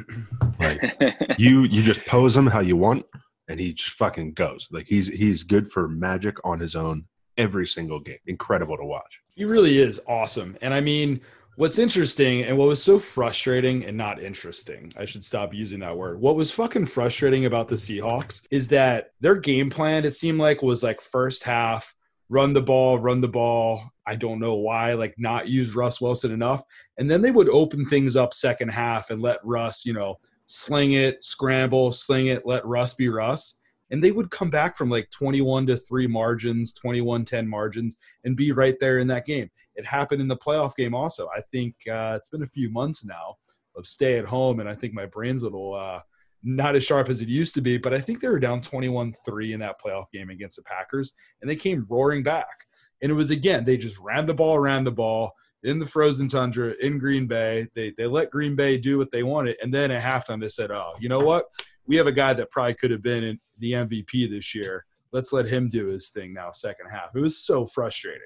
Like 0.60 0.96
you 1.38 1.62
you 1.62 1.82
just 1.82 2.04
pose 2.06 2.36
him 2.36 2.46
how 2.46 2.60
you 2.60 2.76
want 2.76 3.04
and 3.48 3.58
he 3.58 3.72
just 3.72 3.90
fucking 3.90 4.32
goes. 4.32 4.68
Like 4.70 4.86
he's 4.86 5.08
he's 5.08 5.42
good 5.42 5.70
for 5.70 5.88
magic 5.88 6.36
on 6.44 6.60
his 6.60 6.76
own 6.76 7.06
every 7.36 7.66
single 7.66 8.00
game. 8.00 8.18
Incredible 8.26 8.76
to 8.76 8.84
watch. 8.84 9.20
He 9.34 9.44
really 9.44 9.78
is 9.78 10.00
awesome. 10.06 10.56
And 10.62 10.72
I 10.72 10.80
mean, 10.80 11.20
what's 11.56 11.78
interesting 11.78 12.44
and 12.44 12.56
what 12.56 12.68
was 12.68 12.82
so 12.82 12.98
frustrating 12.98 13.84
and 13.84 13.96
not 13.96 14.22
interesting, 14.22 14.92
I 14.96 15.04
should 15.04 15.24
stop 15.24 15.52
using 15.52 15.80
that 15.80 15.96
word. 15.96 16.20
What 16.20 16.36
was 16.36 16.52
fucking 16.52 16.86
frustrating 16.86 17.46
about 17.46 17.68
the 17.68 17.76
Seahawks 17.76 18.46
is 18.50 18.68
that 18.68 19.10
their 19.20 19.34
game 19.34 19.70
plan, 19.70 20.04
it 20.04 20.12
seemed 20.12 20.38
like, 20.38 20.62
was 20.62 20.82
like 20.82 21.00
first 21.00 21.42
half, 21.42 21.94
run 22.28 22.52
the 22.52 22.62
ball, 22.62 22.98
run 22.98 23.20
the 23.20 23.28
ball. 23.28 23.82
I 24.06 24.16
don't 24.16 24.38
know 24.38 24.54
why, 24.54 24.94
like 24.94 25.14
not 25.18 25.48
use 25.48 25.74
Russ 25.74 26.00
Wilson 26.00 26.32
enough. 26.32 26.62
And 26.98 27.10
then 27.10 27.22
they 27.22 27.30
would 27.30 27.48
open 27.48 27.84
things 27.86 28.16
up 28.16 28.34
second 28.34 28.68
half 28.68 29.10
and 29.10 29.22
let 29.22 29.38
Russ, 29.44 29.84
you 29.84 29.92
know, 29.92 30.18
sling 30.46 30.92
it, 30.92 31.22
scramble, 31.22 31.92
sling 31.92 32.26
it, 32.26 32.46
let 32.46 32.64
Russ 32.66 32.94
be 32.94 33.08
Russ. 33.08 33.58
And 33.90 34.02
they 34.02 34.10
would 34.10 34.30
come 34.30 34.50
back 34.50 34.76
from 34.76 34.90
like 34.90 35.10
21 35.10 35.66
to 35.68 35.76
3 35.76 36.06
margins, 36.08 36.72
21 36.72 37.24
10 37.24 37.48
margins, 37.48 37.96
and 38.24 38.36
be 38.36 38.50
right 38.50 38.76
there 38.80 38.98
in 38.98 39.06
that 39.08 39.26
game. 39.26 39.48
It 39.76 39.86
happened 39.86 40.20
in 40.20 40.28
the 40.28 40.36
playoff 40.36 40.74
game 40.74 40.94
also. 40.94 41.28
I 41.36 41.40
think 41.52 41.74
uh, 41.88 42.14
it's 42.16 42.28
been 42.28 42.42
a 42.42 42.48
few 42.48 42.70
months 42.70 43.04
now 43.04 43.36
of 43.76 43.86
stay 43.86 44.18
at 44.18 44.24
home, 44.24 44.58
and 44.58 44.68
I 44.68 44.74
think 44.74 44.92
my 44.92 45.06
brain's 45.06 45.42
a 45.42 45.46
little 45.46 45.74
uh, 45.74 46.00
not 46.42 46.76
as 46.76 46.84
sharp 46.84 47.08
as 47.08 47.20
it 47.20 47.28
used 47.28 47.54
to 47.54 47.60
be, 47.60 47.76
but 47.78 47.94
I 47.94 47.98
think 47.98 48.20
they 48.20 48.28
were 48.28 48.38
down 48.38 48.60
21 48.60 49.14
3 49.24 49.52
in 49.52 49.60
that 49.60 49.80
playoff 49.80 50.10
game 50.12 50.30
against 50.30 50.56
the 50.56 50.62
Packers, 50.62 51.12
and 51.40 51.50
they 51.50 51.56
came 51.56 51.86
roaring 51.88 52.22
back. 52.22 52.66
And 53.02 53.10
it 53.10 53.14
was 53.14 53.30
again, 53.30 53.64
they 53.64 53.76
just 53.76 53.98
ran 53.98 54.26
the 54.26 54.34
ball, 54.34 54.58
ran 54.58 54.84
the 54.84 54.92
ball 54.92 55.32
in 55.62 55.78
the 55.78 55.86
frozen 55.86 56.28
tundra 56.28 56.74
in 56.80 56.98
Green 56.98 57.26
Bay. 57.26 57.66
They, 57.74 57.92
they 57.98 58.06
let 58.06 58.30
Green 58.30 58.56
Bay 58.56 58.78
do 58.78 58.98
what 58.98 59.10
they 59.10 59.22
wanted. 59.22 59.56
And 59.60 59.72
then 59.72 59.90
at 59.90 60.02
halftime, 60.02 60.40
they 60.40 60.48
said, 60.48 60.70
oh, 60.70 60.92
you 61.00 61.08
know 61.08 61.20
what? 61.20 61.46
We 61.86 61.96
have 61.96 62.06
a 62.06 62.12
guy 62.12 62.32
that 62.34 62.50
probably 62.50 62.74
could 62.74 62.90
have 62.90 63.02
been 63.02 63.24
in 63.24 63.40
the 63.58 63.72
MVP 63.72 64.30
this 64.30 64.54
year. 64.54 64.84
Let's 65.12 65.32
let 65.32 65.46
him 65.46 65.68
do 65.68 65.86
his 65.86 66.10
thing 66.10 66.32
now, 66.32 66.52
second 66.52 66.86
half. 66.90 67.14
It 67.14 67.20
was 67.20 67.38
so 67.38 67.66
frustrating. 67.66 68.22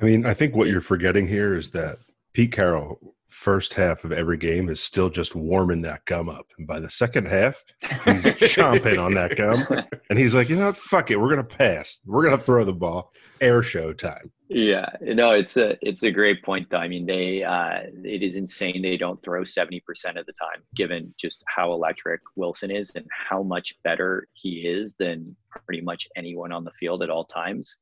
I 0.00 0.04
mean, 0.04 0.26
I 0.26 0.34
think 0.34 0.54
what 0.54 0.68
you're 0.68 0.80
forgetting 0.80 1.28
here 1.28 1.56
is 1.56 1.70
that 1.72 1.98
Pete 2.32 2.52
Carroll 2.52 3.14
first 3.30 3.74
half 3.74 4.04
of 4.04 4.12
every 4.12 4.36
game 4.36 4.68
is 4.68 4.80
still 4.80 5.08
just 5.08 5.34
warming 5.34 5.82
that 5.82 6.04
gum 6.04 6.28
up. 6.28 6.46
And 6.58 6.66
by 6.66 6.80
the 6.80 6.90
second 6.90 7.28
half, 7.28 7.62
he's 7.80 8.24
chomping 8.54 9.02
on 9.02 9.14
that 9.14 9.36
gum. 9.36 9.66
And 10.10 10.18
he's 10.18 10.34
like, 10.34 10.48
you 10.48 10.56
know 10.56 10.66
what? 10.66 10.76
Fuck 10.76 11.10
it. 11.10 11.16
We're 11.16 11.32
going 11.34 11.46
to 11.46 11.56
pass. 11.56 11.98
We're 12.04 12.24
going 12.24 12.36
to 12.36 12.42
throw 12.42 12.64
the 12.64 12.72
ball. 12.72 13.12
Air 13.40 13.62
show 13.62 13.92
time. 13.92 14.30
Yeah. 14.48 14.86
No, 15.00 15.30
it's 15.30 15.56
a, 15.56 15.78
it's 15.80 16.02
a 16.02 16.10
great 16.10 16.42
point 16.42 16.68
though. 16.70 16.78
I 16.78 16.88
mean, 16.88 17.06
they, 17.06 17.42
uh, 17.42 17.84
it 18.04 18.22
is 18.22 18.36
insane. 18.36 18.82
They 18.82 18.96
don't 18.96 19.22
throw 19.22 19.42
70% 19.42 19.80
of 20.18 20.26
the 20.26 20.32
time, 20.32 20.62
given 20.74 21.14
just 21.16 21.42
how 21.46 21.72
electric 21.72 22.20
Wilson 22.36 22.70
is 22.70 22.90
and 22.96 23.06
how 23.10 23.42
much 23.42 23.76
better 23.84 24.26
he 24.34 24.66
is 24.66 24.96
than 24.96 25.34
pretty 25.66 25.80
much 25.80 26.08
anyone 26.16 26.52
on 26.52 26.64
the 26.64 26.72
field 26.78 27.02
at 27.02 27.10
all 27.10 27.24
times. 27.24 27.78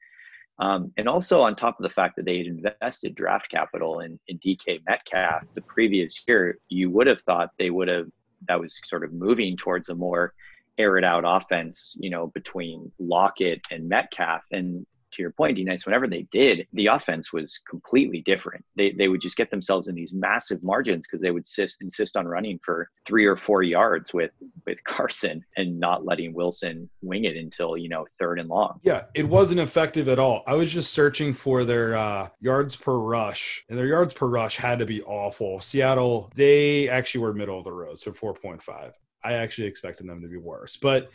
Um, 0.60 0.92
and 0.96 1.08
also 1.08 1.42
on 1.42 1.54
top 1.54 1.78
of 1.78 1.84
the 1.84 1.90
fact 1.90 2.16
that 2.16 2.24
they 2.24 2.38
had 2.38 2.46
invested 2.48 3.14
draft 3.14 3.48
capital 3.48 4.00
in, 4.00 4.18
in 4.26 4.38
DK 4.38 4.80
Metcalf 4.88 5.44
the 5.54 5.60
previous 5.62 6.24
year, 6.26 6.58
you 6.68 6.90
would 6.90 7.06
have 7.06 7.22
thought 7.22 7.50
they 7.58 7.70
would 7.70 7.88
have 7.88 8.08
that 8.48 8.60
was 8.60 8.80
sort 8.86 9.04
of 9.04 9.12
moving 9.12 9.56
towards 9.56 9.88
a 9.88 9.94
more 9.94 10.32
air 10.78 10.96
it 10.96 11.04
out 11.04 11.24
offense, 11.26 11.96
you 11.98 12.10
know, 12.10 12.28
between 12.28 12.90
Lockett 12.98 13.60
and 13.70 13.88
Metcalf. 13.88 14.42
And 14.52 14.86
to 15.12 15.22
your 15.22 15.32
point, 15.32 15.56
D 15.56 15.64
nice, 15.64 15.86
whenever 15.86 16.06
they 16.06 16.26
did, 16.32 16.66
the 16.72 16.86
offense 16.86 17.32
was 17.32 17.60
completely 17.68 18.22
different. 18.22 18.64
They, 18.76 18.92
they 18.92 19.08
would 19.08 19.20
just 19.20 19.36
get 19.36 19.50
themselves 19.50 19.88
in 19.88 19.94
these 19.94 20.12
massive 20.12 20.62
margins 20.62 21.06
because 21.06 21.20
they 21.20 21.30
would 21.30 21.40
insist, 21.40 21.78
insist 21.80 22.16
on 22.16 22.26
running 22.26 22.58
for 22.64 22.90
three 23.06 23.24
or 23.24 23.36
four 23.36 23.62
yards 23.62 24.12
with, 24.12 24.30
with 24.66 24.82
Carson 24.84 25.44
and 25.56 25.78
not 25.78 26.04
letting 26.04 26.34
Wilson 26.34 26.88
wing 27.02 27.24
it 27.24 27.36
until, 27.36 27.76
you 27.76 27.88
know, 27.88 28.06
third 28.18 28.38
and 28.38 28.48
long. 28.48 28.80
Yeah, 28.82 29.04
it 29.14 29.28
wasn't 29.28 29.60
effective 29.60 30.08
at 30.08 30.18
all. 30.18 30.42
I 30.46 30.54
was 30.54 30.72
just 30.72 30.92
searching 30.92 31.32
for 31.32 31.64
their 31.64 31.96
uh, 31.96 32.28
yards 32.40 32.76
per 32.76 32.98
rush, 32.98 33.64
and 33.68 33.78
their 33.78 33.86
yards 33.86 34.14
per 34.14 34.26
rush 34.26 34.56
had 34.56 34.78
to 34.78 34.86
be 34.86 35.02
awful. 35.02 35.60
Seattle, 35.60 36.30
they 36.34 36.88
actually 36.88 37.22
were 37.22 37.32
middle 37.32 37.58
of 37.58 37.64
the 37.64 37.72
road, 37.72 37.98
so 37.98 38.10
4.5. 38.10 38.92
I 39.24 39.32
actually 39.34 39.66
expected 39.66 40.08
them 40.08 40.22
to 40.22 40.28
be 40.28 40.36
worse. 40.36 40.76
But 40.76 41.10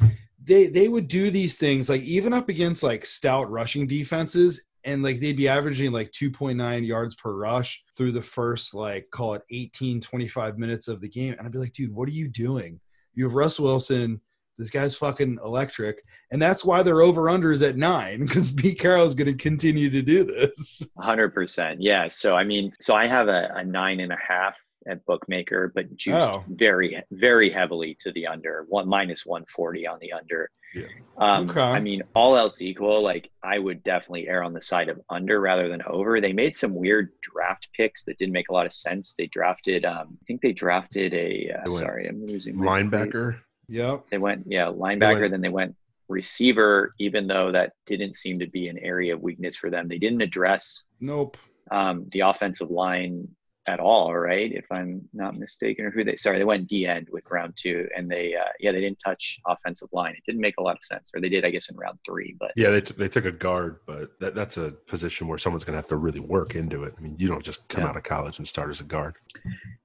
they 0.45 0.67
they 0.67 0.87
would 0.87 1.07
do 1.07 1.31
these 1.31 1.57
things 1.57 1.89
like 1.89 2.01
even 2.03 2.33
up 2.33 2.49
against 2.49 2.83
like 2.83 3.05
stout 3.05 3.49
rushing 3.49 3.87
defenses 3.87 4.61
and 4.85 5.01
like 5.01 5.19
they'd 5.19 5.37
be 5.37 5.47
averaging 5.47 5.91
like 5.91 6.11
2.9 6.11 6.85
yards 6.85 7.15
per 7.15 7.33
rush 7.33 7.83
through 7.97 8.11
the 8.11 8.21
first 8.21 8.73
like 8.73 9.07
call 9.11 9.33
it 9.35 9.41
18 9.51 10.01
25 10.01 10.57
minutes 10.57 10.87
of 10.87 10.99
the 10.99 11.09
game 11.09 11.33
and 11.37 11.45
i'd 11.45 11.51
be 11.51 11.59
like 11.59 11.73
dude 11.73 11.93
what 11.93 12.07
are 12.09 12.13
you 12.13 12.27
doing 12.27 12.79
You 13.15 13.25
have 13.25 13.35
Russ 13.35 13.59
Wilson. 13.59 14.21
This 14.57 14.69
guy's 14.69 14.95
fucking 14.95 15.39
electric, 15.43 16.03
and 16.31 16.39
that's 16.39 16.63
why 16.63 16.83
their 16.83 17.01
over 17.01 17.27
under 17.27 17.51
is 17.51 17.63
at 17.63 17.75
nine 17.75 18.19
because 18.25 18.51
Pete 18.51 18.79
Carroll 18.79 19.05
is 19.05 19.15
going 19.15 19.27
to 19.27 19.33
continue 19.33 19.89
to 19.89 20.01
do 20.03 20.23
this. 20.23 20.87
Hundred 20.99 21.33
percent, 21.33 21.81
yeah. 21.81 22.07
So 22.07 22.35
I 22.35 22.43
mean, 22.43 22.71
so 22.79 22.93
I 22.93 23.07
have 23.07 23.29
a, 23.29 23.51
a 23.55 23.63
nine 23.63 23.99
and 23.99 24.11
a 24.11 24.17
half 24.27 24.55
at 24.87 25.05
bookmaker, 25.05 25.71
but 25.73 25.95
juiced 25.95 26.29
Oh. 26.29 26.43
very, 26.49 27.01
very 27.11 27.49
heavily 27.49 27.95
to 28.01 28.11
the 28.11 28.27
under. 28.27 28.65
One 28.69 28.87
minus 28.87 29.25
one 29.25 29.45
forty 29.45 29.85
on 29.87 29.99
the 29.99 30.11
under. 30.13 30.49
Yeah. 30.73 30.85
Um, 31.17 31.49
Okay. 31.49 31.61
I 31.61 31.79
mean, 31.79 32.01
all 32.15 32.35
else 32.35 32.61
equal, 32.61 33.01
like 33.01 33.29
I 33.43 33.59
would 33.59 33.83
definitely 33.83 34.27
err 34.27 34.41
on 34.43 34.53
the 34.53 34.61
side 34.61 34.89
of 34.89 34.99
under 35.09 35.39
rather 35.39 35.69
than 35.69 35.81
over. 35.83 36.19
They 36.19 36.33
made 36.33 36.55
some 36.55 36.73
weird 36.73 37.11
draft 37.21 37.69
picks 37.75 38.03
that 38.05 38.17
didn't 38.17 38.33
make 38.33 38.49
a 38.49 38.53
lot 38.53 38.65
of 38.65 38.71
sense. 38.73 39.13
They 39.13 39.27
drafted, 39.27 39.85
um, 39.85 40.17
I 40.21 40.23
think 40.25 40.41
they 40.41 40.51
drafted 40.53 41.13
a. 41.13 41.51
Uh, 41.51 41.61
They 41.65 41.71
sorry, 41.79 42.07
I'm 42.07 42.25
losing 42.25 42.57
my. 42.57 42.81
Linebacker. 42.81 43.39
Yep. 43.69 44.05
They 44.09 44.17
went, 44.17 44.43
yeah, 44.47 44.65
linebacker. 44.65 45.19
went- 45.21 45.31
then 45.31 45.41
they 45.41 45.49
went 45.49 45.75
receiver, 46.09 46.93
even 46.99 47.27
though 47.27 47.51
that 47.51 47.73
didn't 47.85 48.13
seem 48.15 48.39
to 48.39 48.47
be 48.47 48.67
an 48.67 48.77
area 48.79 49.13
of 49.13 49.21
weakness 49.21 49.55
for 49.55 49.69
them. 49.69 49.87
They 49.87 49.97
didn't 49.97 50.21
address 50.21 50.83
Nope. 50.99 51.37
um, 51.71 52.07
the 52.11 52.21
offensive 52.21 52.69
line 52.69 53.27
at 53.65 53.79
all, 53.79 54.13
right? 54.15 54.51
If 54.51 54.65
I'm 54.71 55.07
not 55.13 55.37
mistaken, 55.37 55.85
or 55.85 55.91
who 55.91 56.03
they? 56.03 56.15
Sorry, 56.17 56.37
they 56.37 56.43
went 56.43 56.67
D 56.67 56.85
end 56.85 57.07
with 57.11 57.23
round 57.31 57.53
two, 57.55 57.87
and 57.95 58.09
they, 58.11 58.35
uh, 58.35 58.49
yeah, 58.59 58.71
they 58.71 58.81
didn't 58.81 58.99
touch 58.99 59.39
offensive 59.47 59.87
line. 59.93 60.13
It 60.17 60.23
didn't 60.25 60.41
make 60.41 60.55
a 60.57 60.61
lot 60.63 60.75
of 60.75 60.83
sense, 60.83 61.11
or 61.15 61.21
they 61.21 61.29
did, 61.29 61.45
I 61.45 61.49
guess, 61.49 61.69
in 61.69 61.77
round 61.77 61.99
three. 62.05 62.35
But 62.39 62.51
Yeah, 62.57 62.71
they, 62.71 62.81
t- 62.81 62.93
they 62.97 63.07
took 63.07 63.25
a 63.25 63.31
guard, 63.31 63.79
but 63.85 64.19
that, 64.19 64.35
that's 64.35 64.57
a 64.57 64.71
position 64.71 65.27
where 65.27 65.37
someone's 65.37 65.63
going 65.63 65.73
to 65.73 65.77
have 65.77 65.87
to 65.87 65.95
really 65.97 66.19
work 66.19 66.55
into 66.55 66.83
it. 66.83 66.93
I 66.97 67.01
mean, 67.01 67.15
you 67.17 67.27
don't 67.27 67.43
just 67.43 67.67
come 67.69 67.83
Yeah. 67.83 67.91
out 67.91 67.97
of 67.97 68.03
college 68.03 68.37
and 68.37 68.47
start 68.47 68.69
as 68.69 68.81
a 68.81 68.85
guard. 68.85 69.15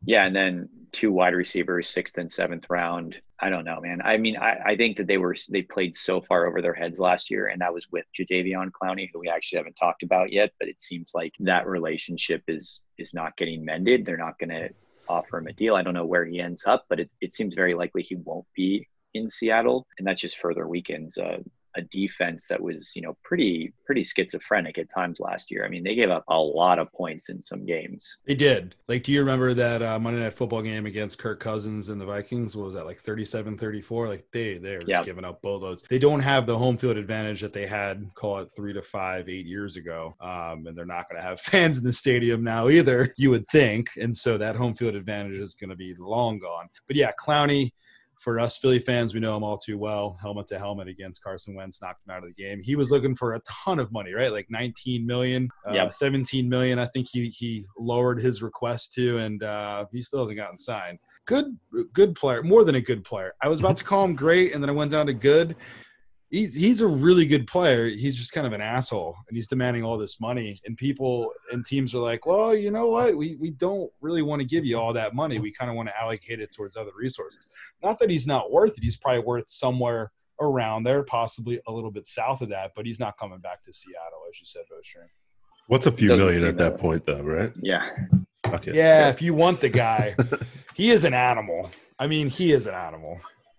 Yeah, 0.08 0.24
and 0.24 0.34
then 0.34 0.70
two 0.90 1.12
wide 1.12 1.34
receivers, 1.34 1.90
sixth 1.90 2.16
and 2.16 2.30
seventh 2.30 2.64
round. 2.70 3.20
I 3.38 3.50
don't 3.50 3.66
know, 3.66 3.78
man. 3.82 4.00
I 4.02 4.16
mean, 4.16 4.38
I, 4.38 4.56
I 4.64 4.74
think 4.74 4.96
that 4.96 5.06
they 5.06 5.18
were 5.18 5.36
they 5.50 5.60
played 5.60 5.94
so 5.94 6.22
far 6.22 6.46
over 6.46 6.62
their 6.62 6.72
heads 6.72 6.98
last 6.98 7.30
year, 7.30 7.48
and 7.48 7.60
that 7.60 7.74
was 7.74 7.86
with 7.92 8.06
Jadeveon 8.18 8.70
Clowney, 8.70 9.10
who 9.12 9.18
we 9.18 9.28
actually 9.28 9.58
haven't 9.58 9.76
talked 9.78 10.02
about 10.02 10.32
yet. 10.32 10.52
But 10.58 10.70
it 10.70 10.80
seems 10.80 11.12
like 11.14 11.34
that 11.40 11.66
relationship 11.66 12.42
is 12.48 12.84
is 12.96 13.12
not 13.12 13.36
getting 13.36 13.62
mended. 13.62 14.06
They're 14.06 14.16
not 14.16 14.38
going 14.38 14.48
to 14.48 14.70
offer 15.10 15.36
him 15.36 15.46
a 15.46 15.52
deal. 15.52 15.76
I 15.76 15.82
don't 15.82 15.92
know 15.92 16.06
where 16.06 16.24
he 16.24 16.40
ends 16.40 16.64
up, 16.64 16.86
but 16.88 17.00
it, 17.00 17.10
it 17.20 17.34
seems 17.34 17.54
very 17.54 17.74
likely 17.74 18.02
he 18.02 18.16
won't 18.16 18.46
be 18.56 18.88
in 19.12 19.28
Seattle, 19.28 19.86
and 19.98 20.06
that 20.08 20.16
just 20.16 20.38
further 20.38 20.66
weakens 20.66 21.18
uh, 21.18 21.40
a 21.78 21.82
defense 21.82 22.46
that 22.48 22.60
was 22.60 22.92
you 22.94 23.02
know 23.02 23.16
pretty 23.24 23.72
pretty 23.86 24.04
schizophrenic 24.04 24.76
at 24.78 24.90
times 24.90 25.20
last 25.20 25.50
year. 25.50 25.64
I 25.64 25.68
mean, 25.68 25.82
they 25.82 25.94
gave 25.94 26.10
up 26.10 26.24
a 26.28 26.38
lot 26.38 26.78
of 26.78 26.92
points 26.92 27.30
in 27.30 27.40
some 27.40 27.64
games. 27.64 28.18
They 28.26 28.34
did. 28.34 28.74
Like, 28.86 29.02
do 29.02 29.12
you 29.12 29.20
remember 29.20 29.54
that 29.54 29.82
uh, 29.82 29.98
Monday 29.98 30.20
Night 30.20 30.34
Football 30.34 30.62
game 30.62 30.86
against 30.86 31.18
Kirk 31.18 31.40
Cousins 31.40 31.88
and 31.88 32.00
the 32.00 32.04
Vikings? 32.04 32.56
What 32.56 32.66
was 32.66 32.74
that, 32.74 32.84
like 32.84 32.98
37 32.98 33.56
34? 33.56 34.08
Like, 34.08 34.26
they, 34.32 34.58
they're 34.58 34.82
just 34.82 35.04
giving 35.04 35.24
up 35.24 35.40
boatloads. 35.40 35.84
They 35.88 35.98
don't 35.98 36.20
have 36.20 36.46
the 36.46 36.58
home 36.58 36.76
field 36.76 36.96
advantage 36.96 37.40
that 37.40 37.52
they 37.52 37.66
had, 37.66 38.10
call 38.14 38.38
it 38.38 38.48
three 38.54 38.72
to 38.74 38.82
five, 38.82 39.28
eight 39.28 39.46
years 39.46 39.76
ago. 39.76 40.14
Um, 40.20 40.66
and 40.66 40.76
they're 40.76 40.84
not 40.84 41.08
going 41.08 41.20
to 41.20 41.26
have 41.26 41.40
fans 41.40 41.78
in 41.78 41.84
the 41.84 41.92
stadium 41.92 42.44
now 42.44 42.68
either, 42.68 43.14
you 43.16 43.30
would 43.30 43.46
think. 43.48 43.88
And 43.96 44.14
so 44.14 44.36
that 44.38 44.56
home 44.56 44.74
field 44.74 44.94
advantage 44.94 45.36
is 45.36 45.54
going 45.54 45.70
to 45.70 45.76
be 45.76 45.94
long 45.98 46.38
gone. 46.38 46.68
But 46.86 46.96
yeah, 46.96 47.12
Clowney. 47.18 47.72
For 48.18 48.40
us 48.40 48.58
Philly 48.58 48.80
fans, 48.80 49.14
we 49.14 49.20
know 49.20 49.36
him 49.36 49.44
all 49.44 49.56
too 49.56 49.78
well. 49.78 50.18
Helmet 50.20 50.48
to 50.48 50.58
helmet 50.58 50.88
against 50.88 51.22
Carson 51.22 51.54
Wentz, 51.54 51.80
knocked 51.80 52.04
him 52.06 52.10
out 52.14 52.24
of 52.24 52.34
the 52.34 52.42
game. 52.42 52.60
He 52.62 52.74
was 52.74 52.90
looking 52.90 53.14
for 53.14 53.34
a 53.34 53.40
ton 53.48 53.78
of 53.78 53.92
money, 53.92 54.12
right? 54.12 54.32
Like 54.32 54.46
19 54.50 55.06
million, 55.06 55.48
uh, 55.68 55.72
Yep. 55.72 55.92
17 55.92 56.48
million. 56.48 56.78
I 56.78 56.86
think 56.86 57.06
he 57.12 57.28
he 57.28 57.64
lowered 57.78 58.20
his 58.20 58.42
request 58.42 58.92
to, 58.94 59.18
and 59.18 59.42
uh, 59.42 59.86
he 59.92 60.02
still 60.02 60.20
hasn't 60.20 60.36
gotten 60.36 60.58
signed. 60.58 60.98
Good, 61.26 61.56
good 61.92 62.14
player, 62.14 62.42
more 62.42 62.64
than 62.64 62.74
a 62.74 62.80
good 62.80 63.04
player. 63.04 63.34
I 63.42 63.48
was 63.48 63.60
about 63.60 63.76
to 63.76 63.84
call 63.84 64.04
him 64.04 64.14
great, 64.16 64.52
and 64.52 64.62
then 64.62 64.70
I 64.70 64.72
went 64.72 64.90
down 64.90 65.06
to 65.06 65.14
good. 65.14 65.54
He's 66.30 66.54
he's 66.54 66.82
a 66.82 66.86
really 66.86 67.24
good 67.24 67.46
player. 67.46 67.88
He's 67.88 68.16
just 68.16 68.32
kind 68.32 68.46
of 68.46 68.52
an 68.52 68.60
asshole, 68.60 69.16
and 69.28 69.36
he's 69.36 69.46
demanding 69.46 69.82
all 69.82 69.96
this 69.96 70.20
money. 70.20 70.60
And 70.66 70.76
people 70.76 71.32
and 71.52 71.64
teams 71.64 71.94
are 71.94 72.00
like, 72.00 72.26
"Well, 72.26 72.54
you 72.54 72.70
know 72.70 72.88
what? 72.88 73.16
We 73.16 73.36
we 73.36 73.50
don't 73.50 73.90
really 74.02 74.20
want 74.20 74.40
to 74.40 74.46
give 74.46 74.66
you 74.66 74.78
all 74.78 74.92
that 74.92 75.14
money. 75.14 75.38
We 75.38 75.50
kind 75.52 75.70
of 75.70 75.76
want 75.76 75.88
to 75.88 75.98
allocate 75.98 76.40
it 76.40 76.52
towards 76.54 76.76
other 76.76 76.90
resources." 76.94 77.48
Not 77.82 77.98
that 78.00 78.10
he's 78.10 78.26
not 78.26 78.52
worth 78.52 78.76
it. 78.76 78.82
He's 78.84 78.98
probably 78.98 79.22
worth 79.22 79.48
somewhere 79.48 80.12
around 80.40 80.82
there, 80.84 81.02
possibly 81.02 81.60
a 81.66 81.72
little 81.72 81.90
bit 81.90 82.06
south 82.06 82.42
of 82.42 82.50
that. 82.50 82.72
But 82.76 82.84
he's 82.84 83.00
not 83.00 83.16
coming 83.18 83.38
back 83.38 83.64
to 83.64 83.72
Seattle, 83.72 84.20
as 84.30 84.38
you 84.38 84.44
said, 84.46 84.64
Bostring. 84.70 85.08
What's 85.68 85.86
a 85.86 85.90
few 85.92 86.08
Doesn't 86.08 86.26
million 86.26 86.44
at 86.46 86.58
that 86.58 86.72
that- 86.74 86.80
point, 86.80 87.06
though, 87.06 87.22
right? 87.22 87.52
Yeah. 87.62 87.88
Okay. 88.48 88.72
Yeah, 88.74 89.08
if 89.08 89.20
you 89.22 89.32
want 89.34 89.60
the 89.60 89.68
guy, 89.70 90.14
he 90.74 90.90
is 90.90 91.04
an 91.04 91.14
animal. 91.14 91.70
I 91.98 92.06
mean, 92.06 92.28
he 92.28 92.52
is 92.52 92.66
an 92.66 92.74
animal. 92.74 93.18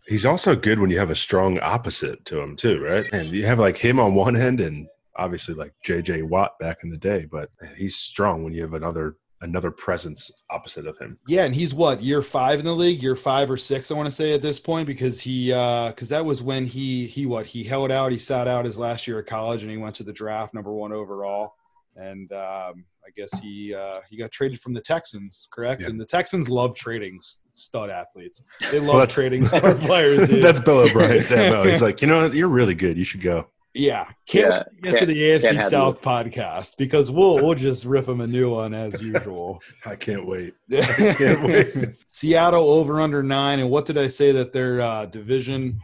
He's 0.09 0.25
also 0.25 0.55
good 0.55 0.79
when 0.79 0.89
you 0.89 0.99
have 0.99 1.11
a 1.11 1.15
strong 1.15 1.59
opposite 1.59 2.25
to 2.25 2.39
him, 2.39 2.55
too, 2.55 2.83
right? 2.83 3.05
And 3.13 3.29
you 3.29 3.45
have 3.45 3.59
like 3.59 3.77
him 3.77 3.99
on 3.99 4.15
one 4.15 4.35
end 4.35 4.59
and 4.59 4.87
obviously 5.15 5.53
like 5.53 5.73
JJ 5.85 6.23
Watt 6.23 6.57
back 6.59 6.79
in 6.83 6.89
the 6.89 6.97
day, 6.97 7.27
but 7.31 7.49
he's 7.77 7.95
strong 7.95 8.43
when 8.43 8.53
you 8.53 8.63
have 8.63 8.73
another 8.73 9.17
another 9.41 9.71
presence 9.71 10.31
opposite 10.49 10.85
of 10.85 10.97
him. 10.97 11.17
Yeah, 11.27 11.45
and 11.45 11.55
he's 11.55 11.73
what 11.73 12.01
year 12.01 12.21
five 12.21 12.59
in 12.59 12.65
the 12.65 12.75
league, 12.75 13.01
year 13.01 13.15
five 13.15 13.49
or 13.49 13.57
six, 13.57 13.89
I 13.91 13.93
want 13.93 14.07
to 14.07 14.11
say 14.11 14.33
at 14.33 14.41
this 14.41 14.59
point, 14.59 14.87
because 14.87 15.21
he 15.21 15.53
uh, 15.53 15.89
because 15.89 16.09
that 16.09 16.25
was 16.25 16.41
when 16.41 16.65
he 16.65 17.07
he 17.07 17.25
what 17.25 17.45
he 17.45 17.63
held 17.63 17.91
out, 17.91 18.11
he 18.11 18.17
sat 18.17 18.47
out 18.47 18.65
his 18.65 18.77
last 18.77 19.07
year 19.07 19.19
of 19.19 19.25
college, 19.25 19.61
and 19.61 19.71
he 19.71 19.77
went 19.77 19.95
to 19.95 20.03
the 20.03 20.13
draft, 20.13 20.53
number 20.53 20.73
one 20.73 20.91
overall, 20.91 21.55
and 21.99 22.31
um, 22.31 22.85
I 23.05 23.11
guess 23.15 23.29
he 23.39 23.73
uh, 23.73 23.99
he 24.09 24.17
got 24.17 24.31
traded 24.31 24.59
from 24.59 24.73
the 24.73 24.81
Texans, 24.81 25.47
correct? 25.51 25.81
Yeah. 25.81 25.89
And 25.89 25.99
the 25.99 26.05
Texans 26.05 26.49
love 26.49 26.75
trading 26.75 27.19
stud 27.51 27.89
athletes. 27.89 28.43
They 28.71 28.79
love 28.79 28.95
Well, 28.95 29.07
trading 29.07 29.45
star 29.45 29.75
players. 29.75 30.29
Dude. 30.29 30.43
That's 30.43 30.59
Bill 30.59 30.79
O'Brien's 30.79 31.31
MO. 31.31 31.63
He's 31.63 31.81
like, 31.81 32.01
you 32.01 32.07
know, 32.07 32.23
what? 32.23 32.33
you're 32.33 32.47
really 32.47 32.75
good. 32.75 32.97
You 32.97 33.03
should 33.03 33.21
go. 33.21 33.47
Yeah, 33.75 34.07
can't 34.25 34.49
Yeah, 34.49 34.63
get 34.81 34.99
to 34.99 35.05
the 35.05 35.15
AFC 35.15 35.51
can't 35.51 35.63
South 35.63 36.01
podcast 36.01 36.75
because 36.77 37.11
we'll 37.11 37.35
we'll 37.35 37.53
just 37.53 37.85
rip 37.85 38.07
him 38.07 38.19
a 38.19 38.25
new 38.25 38.49
one 38.49 38.73
as 38.73 38.99
usual. 39.01 39.61
I 39.85 39.95
can't 39.95 40.25
wait. 40.25 40.55
I 40.71 41.15
can't 41.17 41.43
wait. 41.43 41.95
Seattle 42.07 42.67
over 42.71 42.99
under 42.99 43.21
nine, 43.21 43.59
and 43.59 43.69
what 43.69 43.85
did 43.85 43.97
I 43.97 44.07
say 44.07 44.31
that 44.31 44.51
their 44.51 44.81
uh, 44.81 45.05
division 45.05 45.79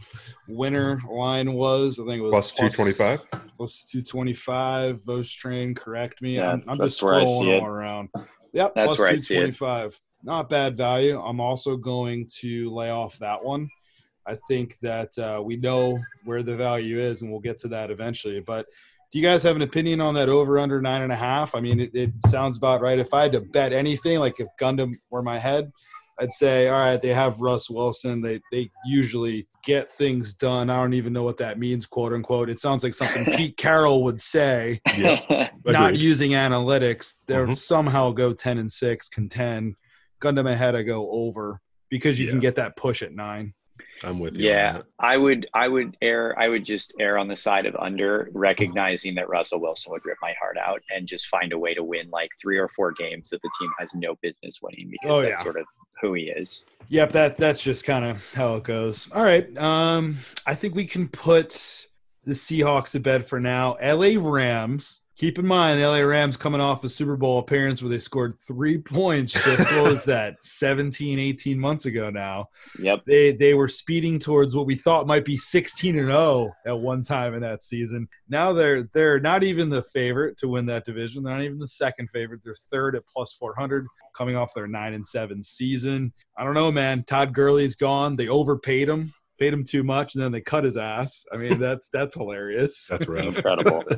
winner 0.48 1.00
line 1.08 1.54
was? 1.54 2.00
I 2.00 2.06
think 2.06 2.20
it 2.20 2.24
was 2.24 2.32
Plus 2.32 2.52
225. 2.54 3.20
Plus 3.58 3.86
two 3.86 4.02
twenty 4.02 4.34
five. 4.34 5.04
Vost 5.06 5.38
train, 5.38 5.76
correct 5.76 6.22
me. 6.24 6.38
Yeah, 6.38 6.54
I'm, 6.54 6.64
I'm 6.68 6.78
just 6.80 7.00
scrolling 7.00 7.62
all 7.62 7.68
around. 7.68 8.10
Yep, 8.54 8.74
That's 8.74 8.96
plus 8.96 9.28
two 9.28 9.36
twenty 9.36 9.52
five. 9.52 10.00
Not 10.24 10.50
bad 10.50 10.76
value. 10.76 11.22
I'm 11.22 11.40
also 11.40 11.78
going 11.78 12.28
to 12.40 12.74
lay 12.74 12.90
off 12.90 13.20
that 13.20 13.44
one. 13.44 13.70
I 14.28 14.36
think 14.48 14.78
that 14.80 15.18
uh, 15.18 15.42
we 15.44 15.58
know 15.58 16.00
where 16.24 16.44
the 16.44 16.56
value 16.56 17.00
is, 17.00 17.22
and 17.22 17.32
we'll 17.32 17.40
get 17.42 17.58
to 17.60 17.68
that 17.70 17.92
eventually. 17.92 18.40
But 18.40 18.66
do 19.12 19.20
you 19.20 19.24
guys 19.24 19.44
have 19.44 19.56
an 19.56 19.62
opinion 19.62 20.02
on 20.02 20.14
that 20.16 20.30
over 20.30 20.58
under 20.60 20.82
nine 20.82 21.04
and 21.04 21.12
a 21.12 21.16
half? 21.16 21.56
I 21.56 21.60
mean, 21.62 21.80
it, 21.80 21.92
it 21.94 22.12
sounds 22.28 22.58
about 22.58 22.82
right. 22.82 22.98
If 23.00 23.14
I 23.14 23.24
had 23.24 23.32
to 23.34 23.42
bet 23.42 23.72
anything, 23.72 24.20
like 24.20 24.40
if 24.40 24.48
Gundam 24.60 24.94
were 25.12 25.22
my 25.22 25.38
head, 25.38 25.72
I'd 26.20 26.32
say, 26.32 26.70
all 26.70 26.80
right, 26.80 27.00
they 27.02 27.10
have 27.14 27.40
Russ 27.42 27.70
Wilson. 27.70 28.22
They 28.22 28.40
they 28.52 28.72
usually 28.86 29.48
get 29.64 29.92
things 29.92 30.34
done. 30.34 30.70
I 30.70 30.76
don't 30.78 30.94
even 30.94 31.12
know 31.14 31.24
what 31.24 31.38
that 31.38 31.60
means, 31.60 31.86
quote 31.86 32.14
unquote. 32.14 32.50
It 32.50 32.60
sounds 32.60 32.84
like 32.84 32.94
something 32.94 33.26
Pete 33.26 33.58
Carroll 33.58 34.04
would 34.06 34.20
say. 34.20 34.80
Yeah. 34.98 35.50
Not 35.66 35.98
using 35.98 36.32
analytics, 36.32 37.16
they'll 37.26 37.48
Mhm. 37.48 37.58
somehow 37.58 38.12
go 38.12 38.34
ten 38.34 38.58
and 38.58 38.72
six, 38.72 39.08
contend. 39.10 39.76
Gundam 40.22 40.50
ahead, 40.50 40.76
I 40.76 40.84
go 40.84 41.10
over 41.12 41.60
because 41.90 42.20
you 42.20 42.28
can 42.30 42.40
get 42.40 42.56
that 42.56 42.76
push 42.78 43.02
at 43.04 43.14
nine. 43.14 43.54
I'm 44.04 44.20
with 44.20 44.38
you. 44.38 44.50
yeah. 44.50 44.82
I 45.00 45.18
would 45.18 45.48
I 45.54 45.68
would 45.68 45.96
err 46.02 46.38
I 46.38 46.48
would 46.50 46.66
just 46.66 46.94
err 47.00 47.18
on 47.18 47.28
the 47.28 47.36
side 47.36 47.66
of 47.66 47.76
under, 47.78 48.30
recognizing 48.34 49.16
that 49.16 49.30
Russell 49.30 49.60
Wilson 49.60 49.92
would 49.92 50.06
rip 50.06 50.18
my 50.22 50.34
heart 50.40 50.58
out 50.58 50.82
and 50.94 51.08
just 51.08 51.28
find 51.28 51.54
a 51.54 51.58
way 51.58 51.74
to 51.74 51.84
win 51.84 52.10
like 52.10 52.30
three 52.42 52.58
or 52.58 52.68
four 52.70 52.92
games 52.92 53.30
that 53.30 53.42
the 53.42 53.50
team 53.60 53.72
has 53.80 53.94
no 53.96 54.16
business 54.22 54.62
winning 54.62 54.90
because 54.90 55.10
Oh, 55.12 55.22
that's 55.22 55.38
yeah. 55.40 55.44
sort 55.44 55.58
of 55.58 55.66
who 56.02 56.14
he 56.14 56.24
is. 56.24 56.66
Yep, 56.90 57.12
that 57.14 57.38
that's 57.38 57.64
just 57.64 57.86
kind 57.86 58.06
of 58.06 58.34
how 58.34 58.56
it 58.56 58.64
goes. 58.64 59.10
All 59.12 59.24
right. 59.24 59.56
Um, 59.58 60.18
I 60.46 60.54
think 60.56 60.76
we 60.76 60.86
can 60.86 61.08
put 61.08 61.88
the 62.26 62.34
Seahawks 62.34 62.92
to 62.92 63.00
bed 63.00 63.28
for 63.28 63.40
now. 63.40 63.78
LA 63.82 64.14
Rams. 64.18 65.02
Keep 65.16 65.40
in 65.40 65.48
mind, 65.48 65.80
the 65.80 65.88
LA 65.88 66.00
Rams 66.00 66.36
coming 66.36 66.60
off 66.60 66.84
a 66.84 66.90
Super 66.90 67.16
Bowl 67.16 67.40
appearance 67.40 67.82
where 67.82 67.90
they 67.90 68.00
scored 68.00 68.38
three 68.46 68.78
points 68.82 69.32
just 69.32 69.72
what 69.72 69.90
was 69.90 70.04
that 70.04 70.44
17, 70.44 71.20
18 71.20 71.58
months 71.58 71.86
ago 71.86 72.10
now. 72.10 72.48
Yep. 72.80 73.04
They 73.06 73.32
they 73.32 73.54
were 73.54 73.70
speeding 73.70 74.20
towards 74.20 74.56
what 74.56 74.66
we 74.66 74.76
thought 74.76 75.08
might 75.08 75.24
be 75.24 75.38
16 75.38 75.98
and 75.98 76.10
0 76.10 76.52
at 76.66 76.78
one 76.78 77.02
time 77.02 77.34
in 77.34 77.40
that 77.42 77.64
season. 77.64 78.10
Now 78.28 78.52
they're 78.52 78.90
they're 78.94 79.22
not 79.22 79.44
even 79.44 79.70
the 79.70 79.84
favorite 79.84 80.36
to 80.40 80.50
win 80.50 80.66
that 80.66 80.84
division. 80.84 81.24
They're 81.24 81.36
not 81.36 81.44
even 81.44 81.60
the 81.60 81.68
second 81.68 82.10
favorite. 82.10 82.42
They're 82.44 82.56
third 82.70 82.98
at 82.98 83.08
plus 83.08 83.32
400 83.34 83.88
coming 84.18 84.36
off 84.36 84.54
their 84.54 84.68
9 84.68 84.94
and 84.94 85.08
7 85.08 85.42
season. 85.44 86.12
I 86.38 86.44
don't 86.44 86.56
know, 86.56 86.72
man. 86.72 87.04
Todd 87.06 87.34
Gurley's 87.34 87.76
gone. 87.78 88.18
They 88.18 88.28
overpaid 88.28 88.90
him. 88.90 89.14
Paid 89.40 89.54
him 89.54 89.64
too 89.64 89.84
much 89.84 90.16
and 90.16 90.24
then 90.24 90.32
they 90.32 90.42
cut 90.42 90.64
his 90.64 90.78
ass. 90.78 91.26
I 91.32 91.38
mean, 91.38 91.60
that's 91.60 91.90
that's 91.90 92.16
hilarious. 92.16 92.88
That's 92.90 93.08
rough. 93.08 93.38
Incredible. 93.38 93.84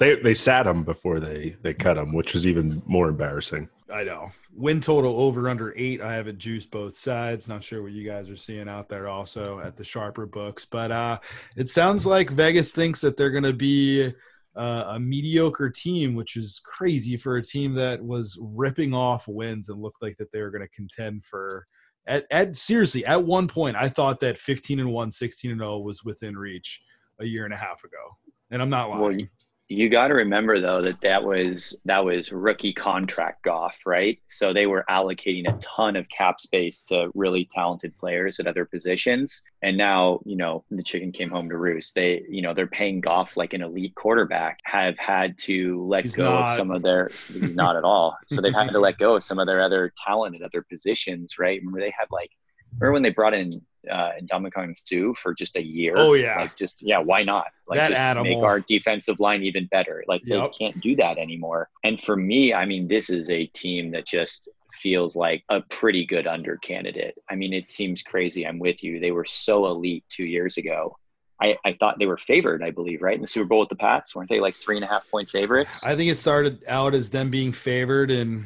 They 0.00 0.14
they 0.14 0.32
sat 0.32 0.66
him 0.66 0.82
before 0.82 1.20
they 1.20 1.56
they 1.60 1.74
cut 1.74 1.98
him, 1.98 2.14
which 2.14 2.32
was 2.32 2.46
even 2.46 2.82
more 2.86 3.10
embarrassing. 3.10 3.68
I 3.92 4.02
know. 4.02 4.32
Win 4.50 4.80
total 4.80 5.20
over 5.20 5.46
under 5.48 5.74
eight. 5.76 6.00
I 6.00 6.14
have 6.14 6.26
it 6.26 6.38
juiced 6.38 6.70
both 6.70 6.96
sides. 6.96 7.48
Not 7.48 7.62
sure 7.62 7.82
what 7.82 7.92
you 7.92 8.08
guys 8.08 8.30
are 8.30 8.36
seeing 8.36 8.66
out 8.66 8.88
there 8.88 9.08
also 9.08 9.60
at 9.60 9.76
the 9.76 9.84
sharper 9.84 10.24
books, 10.24 10.64
but 10.64 10.90
uh, 10.90 11.18
it 11.54 11.68
sounds 11.68 12.06
like 12.06 12.30
Vegas 12.30 12.72
thinks 12.72 13.02
that 13.02 13.18
they're 13.18 13.30
going 13.30 13.44
to 13.44 13.52
be 13.52 14.10
uh, 14.56 14.84
a 14.88 15.00
mediocre 15.00 15.68
team, 15.68 16.14
which 16.14 16.36
is 16.36 16.62
crazy 16.64 17.18
for 17.18 17.36
a 17.36 17.42
team 17.42 17.74
that 17.74 18.02
was 18.02 18.38
ripping 18.40 18.94
off 18.94 19.28
wins 19.28 19.68
and 19.68 19.82
looked 19.82 20.02
like 20.02 20.16
that 20.16 20.32
they 20.32 20.40
were 20.40 20.50
going 20.50 20.66
to 20.66 20.68
contend 20.68 21.24
for. 21.26 21.66
At, 22.10 22.26
at 22.32 22.56
seriously, 22.56 23.06
at 23.06 23.24
one 23.24 23.46
point, 23.46 23.76
I 23.76 23.88
thought 23.88 24.18
that 24.20 24.36
15 24.36 24.80
and 24.80 24.92
1, 24.92 25.10
16 25.12 25.52
and 25.52 25.60
0 25.60 25.78
was 25.78 26.04
within 26.04 26.36
reach 26.36 26.82
a 27.20 27.24
year 27.24 27.44
and 27.44 27.54
a 27.54 27.56
half 27.56 27.84
ago, 27.84 28.16
and 28.50 28.60
I'm 28.60 28.68
not 28.68 28.90
lying. 28.90 29.00
Well, 29.00 29.26
you 29.70 29.88
got 29.88 30.08
to 30.08 30.14
remember 30.14 30.60
though 30.60 30.82
that 30.82 31.00
that 31.02 31.22
was 31.22 31.76
that 31.84 32.04
was 32.04 32.32
rookie 32.32 32.72
contract 32.72 33.44
Goff, 33.44 33.76
right? 33.86 34.18
So 34.26 34.52
they 34.52 34.66
were 34.66 34.84
allocating 34.90 35.48
a 35.48 35.56
ton 35.60 35.94
of 35.94 36.08
cap 36.08 36.40
space 36.40 36.82
to 36.88 37.08
really 37.14 37.44
talented 37.44 37.96
players 37.96 38.40
at 38.40 38.48
other 38.48 38.64
positions, 38.64 39.42
and 39.62 39.78
now 39.78 40.20
you 40.24 40.36
know 40.36 40.64
the 40.72 40.82
chicken 40.82 41.12
came 41.12 41.30
home 41.30 41.48
to 41.50 41.56
roost. 41.56 41.94
They 41.94 42.24
you 42.28 42.42
know 42.42 42.52
they're 42.52 42.66
paying 42.66 43.00
Goff 43.00 43.36
like 43.36 43.54
an 43.54 43.62
elite 43.62 43.94
quarterback. 43.94 44.58
Have 44.64 44.98
had 44.98 45.38
to 45.38 45.86
let 45.86 46.02
He's 46.02 46.16
go 46.16 46.24
not. 46.24 46.50
of 46.50 46.56
some 46.56 46.72
of 46.72 46.82
their 46.82 47.12
not 47.40 47.76
at 47.76 47.84
all. 47.84 48.18
So 48.26 48.40
they've 48.40 48.52
had 48.52 48.70
to 48.72 48.80
let 48.80 48.98
go 48.98 49.14
of 49.14 49.22
some 49.22 49.38
of 49.38 49.46
their 49.46 49.62
other 49.62 49.92
talent 50.04 50.34
at 50.34 50.42
other 50.42 50.62
positions, 50.62 51.38
right? 51.38 51.60
Remember 51.60 51.78
they 51.78 51.94
had 51.96 52.08
like 52.10 52.32
remember 52.72 52.92
when 52.94 53.02
they 53.02 53.10
brought 53.10 53.34
in 53.34 53.52
uh 53.90 54.10
Ndamukong 54.22 54.74
Suh 54.84 55.14
for 55.14 55.32
just 55.34 55.56
a 55.56 55.62
year? 55.62 55.94
Oh, 55.96 56.14
yeah. 56.14 56.40
like 56.40 56.56
just 56.56 56.82
yeah, 56.82 56.98
why 56.98 57.22
not? 57.22 57.46
Like 57.68 57.78
That 57.78 57.90
just 57.90 58.00
animal. 58.02 58.24
make 58.34 58.42
our 58.44 58.60
defensive 58.60 59.20
line 59.20 59.42
even 59.42 59.66
better. 59.66 60.02
Like 60.08 60.22
Yep. 60.24 60.42
they 60.52 60.58
can't 60.58 60.80
do 60.80 60.96
that 60.96 61.18
anymore. 61.18 61.68
And 61.84 62.00
for 62.00 62.16
me, 62.16 62.52
I 62.52 62.64
mean, 62.66 62.88
this 62.88 63.10
is 63.10 63.30
a 63.30 63.46
team 63.46 63.92
that 63.92 64.06
just 64.06 64.48
feels 64.82 65.14
like 65.14 65.44
a 65.50 65.60
pretty 65.60 66.06
good 66.06 66.26
under 66.26 66.56
candidate. 66.56 67.14
I 67.28 67.34
mean, 67.34 67.52
it 67.52 67.68
seems 67.68 68.02
crazy. 68.02 68.46
I'm 68.46 68.58
with 68.58 68.82
you. 68.82 68.98
They 68.98 69.10
were 69.10 69.26
so 69.26 69.66
elite 69.66 70.04
two 70.08 70.26
years 70.26 70.56
ago. 70.56 70.96
I, 71.42 71.56
I 71.64 71.72
thought 71.72 71.98
they 71.98 72.06
were 72.06 72.18
favored, 72.18 72.62
I 72.62 72.70
believe, 72.70 73.00
right? 73.00 73.14
In 73.14 73.20
the 73.22 73.26
Super 73.26 73.46
Bowl 73.46 73.60
with 73.60 73.70
the 73.70 73.74
Pats, 73.76 74.14
weren't 74.14 74.28
they 74.28 74.40
like 74.40 74.54
three 74.56 74.76
and 74.76 74.84
a 74.84 74.88
half 74.88 75.10
point 75.10 75.30
favorites? 75.30 75.82
I 75.84 75.96
think 75.96 76.10
it 76.10 76.16
started 76.18 76.62
out 76.68 76.94
as 76.94 77.08
them 77.10 77.30
being 77.30 77.50
favored, 77.52 78.10
and 78.10 78.44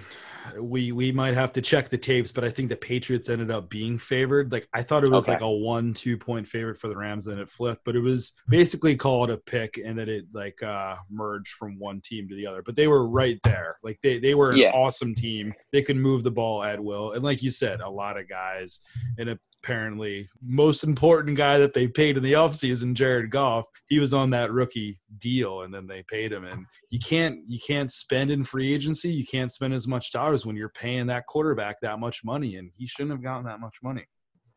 we 0.59 0.92
we 0.92 1.11
might 1.12 1.35
have 1.35 1.52
to 1.52 1.62
check 1.62 1.88
the 1.88 1.98
tapes, 1.98 2.33
but 2.33 2.44
I 2.44 2.48
think 2.48 2.68
the 2.68 2.76
Patriots 2.76 3.28
ended 3.28 3.50
up 3.50 3.68
being 3.70 3.98
favored. 3.98 4.52
Like 4.52 4.68
I 4.72 4.83
thought 4.83 5.04
it 5.04 5.11
was 5.11 5.24
Okay. 5.24 5.33
like 5.33 5.40
a 5.42 5.50
one 5.50 5.94
two 5.94 6.16
point 6.16 6.46
favorite 6.46 6.78
for 6.78 6.88
the 6.88 6.96
Rams, 6.96 7.24
then 7.24 7.38
it 7.38 7.48
flipped, 7.48 7.85
but 7.85 7.96
it 7.96 8.00
was 8.00 8.33
basically 8.48 8.96
called 8.96 9.30
a 9.30 9.37
pick, 9.38 9.78
and 9.83 9.98
then 9.98 10.09
it 10.09 10.26
like 10.33 10.62
uh 10.62 10.96
merged 11.11 11.52
from 11.54 11.78
one 11.78 12.00
team 12.00 12.28
to 12.28 12.35
the 12.35 12.46
other. 12.46 12.62
But 12.62 12.76
they 12.76 12.88
were 12.88 13.09
right 13.09 13.38
there. 13.44 13.76
Like 13.83 13.98
they 14.02 14.18
they 14.18 14.35
were 14.35 14.52
an 14.52 14.59
Yeah. 14.59 14.70
awesome 14.72 15.14
team. 15.14 15.54
They 15.72 15.83
could 15.83 15.96
move 15.96 16.24
the 16.24 16.30
ball 16.30 16.62
at 16.62 16.78
will, 16.83 17.12
and 17.12 17.24
like 17.24 17.42
you 17.42 17.50
said, 17.50 17.80
a 17.80 17.88
lot 17.90 18.18
of 18.18 18.28
guys 18.28 18.80
and 19.18 19.38
apparently 19.64 20.29
most 20.42 20.85
important 20.85 21.37
guy 21.37 21.59
that 21.59 21.72
they 21.72 21.88
paid 21.88 22.16
in 22.16 22.22
the 22.22 22.35
offseason, 22.35 22.94
Jared 22.94 23.31
Goff, 23.31 23.66
he 23.88 23.98
was 23.98 24.12
on 24.12 24.31
that 24.31 24.53
rookie 24.53 24.98
deal 25.18 25.62
and 25.62 25.72
then 25.72 25.87
they 25.87 26.03
paid 26.03 26.33
him. 26.33 26.44
And 26.44 26.66
you 26.90 26.98
can't 26.98 27.38
you 27.46 27.59
can't 27.66 27.90
spend 27.90 28.31
in 28.31 28.44
free 28.44 28.72
agency, 28.74 29.11
you 29.11 29.24
can't 29.24 29.53
spend 29.53 29.72
as 29.72 29.88
much 29.88 30.12
dollars 30.12 30.44
when 30.44 30.57
you're 30.57 30.70
paying 30.70 31.07
that 31.07 31.27
quarterback 31.27 31.77
that 31.81 31.98
much 31.98 32.24
money. 32.24 32.57
And 32.57 32.70
he 32.77 32.87
shouldn't 32.87 33.12
have 33.12 33.22
gotten 33.22 33.46
that 33.46 33.61
much 33.61 33.79
money. 33.83 34.05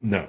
No, 0.01 0.27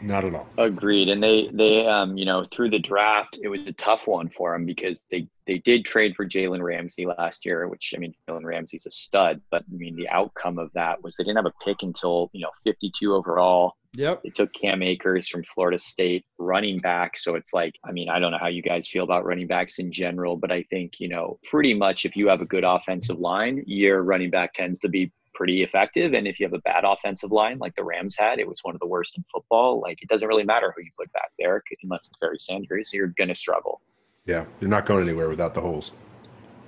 not 0.00 0.24
at 0.24 0.34
all. 0.34 0.46
Agreed. 0.58 1.08
And 1.08 1.22
they 1.22 1.50
they 1.52 1.86
um 1.86 2.16
you 2.16 2.24
know 2.24 2.46
through 2.52 2.70
the 2.70 2.78
draft 2.78 3.38
it 3.42 3.48
was 3.48 3.62
a 3.62 3.72
tough 3.72 4.06
one 4.06 4.28
for 4.28 4.52
them 4.52 4.66
because 4.66 5.04
they 5.10 5.26
they 5.46 5.58
did 5.58 5.84
trade 5.84 6.14
for 6.14 6.26
Jalen 6.26 6.62
Ramsey 6.62 7.06
last 7.06 7.44
year, 7.44 7.66
which 7.68 7.94
I 7.96 7.98
mean 7.98 8.14
Jalen 8.28 8.44
Ramsey's 8.44 8.86
a 8.86 8.90
stud, 8.90 9.40
but 9.50 9.62
I 9.62 9.76
mean 9.76 9.96
the 9.96 10.08
outcome 10.08 10.58
of 10.58 10.70
that 10.74 11.02
was 11.02 11.16
they 11.16 11.24
didn't 11.24 11.36
have 11.36 11.46
a 11.46 11.64
pick 11.64 11.82
until 11.82 12.30
you 12.32 12.42
know 12.42 12.50
52 12.64 13.12
overall. 13.12 13.74
Yep. 13.94 14.22
They 14.22 14.30
took 14.30 14.52
Cam 14.52 14.82
Akers 14.82 15.28
from 15.28 15.42
Florida 15.42 15.78
State, 15.78 16.24
running 16.38 16.78
back. 16.78 17.16
So 17.16 17.34
it's 17.34 17.52
like, 17.52 17.74
I 17.84 17.92
mean, 17.92 18.08
I 18.08 18.18
don't 18.18 18.32
know 18.32 18.38
how 18.38 18.48
you 18.48 18.62
guys 18.62 18.86
feel 18.86 19.04
about 19.04 19.24
running 19.24 19.46
backs 19.46 19.78
in 19.78 19.90
general, 19.90 20.36
but 20.36 20.52
I 20.52 20.62
think, 20.64 21.00
you 21.00 21.08
know, 21.08 21.38
pretty 21.44 21.74
much 21.74 22.04
if 22.04 22.14
you 22.14 22.28
have 22.28 22.40
a 22.40 22.46
good 22.46 22.64
offensive 22.64 23.18
line, 23.18 23.62
your 23.66 24.02
running 24.02 24.30
back 24.30 24.52
tends 24.54 24.78
to 24.80 24.88
be 24.88 25.12
pretty 25.34 25.62
effective. 25.62 26.14
And 26.14 26.26
if 26.26 26.38
you 26.38 26.46
have 26.46 26.52
a 26.52 26.60
bad 26.60 26.84
offensive 26.84 27.32
line 27.32 27.58
like 27.58 27.74
the 27.76 27.84
Rams 27.84 28.16
had, 28.18 28.38
it 28.38 28.48
was 28.48 28.58
one 28.62 28.74
of 28.74 28.80
the 28.80 28.86
worst 28.86 29.16
in 29.16 29.24
football. 29.32 29.80
Like 29.80 30.02
it 30.02 30.08
doesn't 30.08 30.28
really 30.28 30.44
matter 30.44 30.72
who 30.76 30.82
you 30.82 30.90
put 30.98 31.12
back 31.12 31.30
there 31.38 31.62
unless 31.82 32.06
it's 32.06 32.16
Barry 32.18 32.38
Sanders, 32.40 32.90
you're 32.92 33.14
going 33.16 33.28
to 33.28 33.34
struggle. 33.34 33.80
Yeah, 34.26 34.44
you're 34.60 34.68
not 34.68 34.84
going 34.84 35.08
anywhere 35.08 35.28
without 35.28 35.54
the 35.54 35.60
holes. 35.60 35.92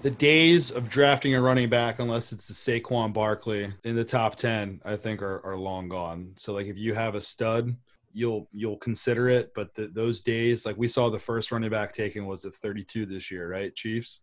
The 0.02 0.10
days 0.10 0.70
of 0.70 0.88
drafting 0.88 1.34
a 1.34 1.42
running 1.42 1.68
back, 1.68 1.98
unless 1.98 2.32
it's 2.32 2.48
a 2.48 2.54
Saquon 2.54 3.12
Barkley 3.12 3.70
in 3.84 3.94
the 3.94 4.04
top 4.04 4.34
ten, 4.36 4.80
I 4.82 4.96
think 4.96 5.20
are, 5.20 5.44
are 5.44 5.56
long 5.56 5.90
gone. 5.90 6.32
So 6.36 6.54
like 6.54 6.66
if 6.66 6.78
you 6.78 6.94
have 6.94 7.14
a 7.14 7.20
stud, 7.20 7.76
you'll 8.12 8.48
you'll 8.50 8.78
consider 8.78 9.28
it. 9.28 9.52
But 9.54 9.74
the, 9.74 9.88
those 9.88 10.22
days, 10.22 10.64
like 10.64 10.78
we 10.78 10.88
saw 10.88 11.10
the 11.10 11.18
first 11.18 11.52
running 11.52 11.68
back 11.70 11.92
taken 11.92 12.24
was 12.26 12.46
at 12.46 12.54
32 12.54 13.04
this 13.04 13.30
year, 13.30 13.50
right? 13.50 13.74
Chiefs. 13.74 14.22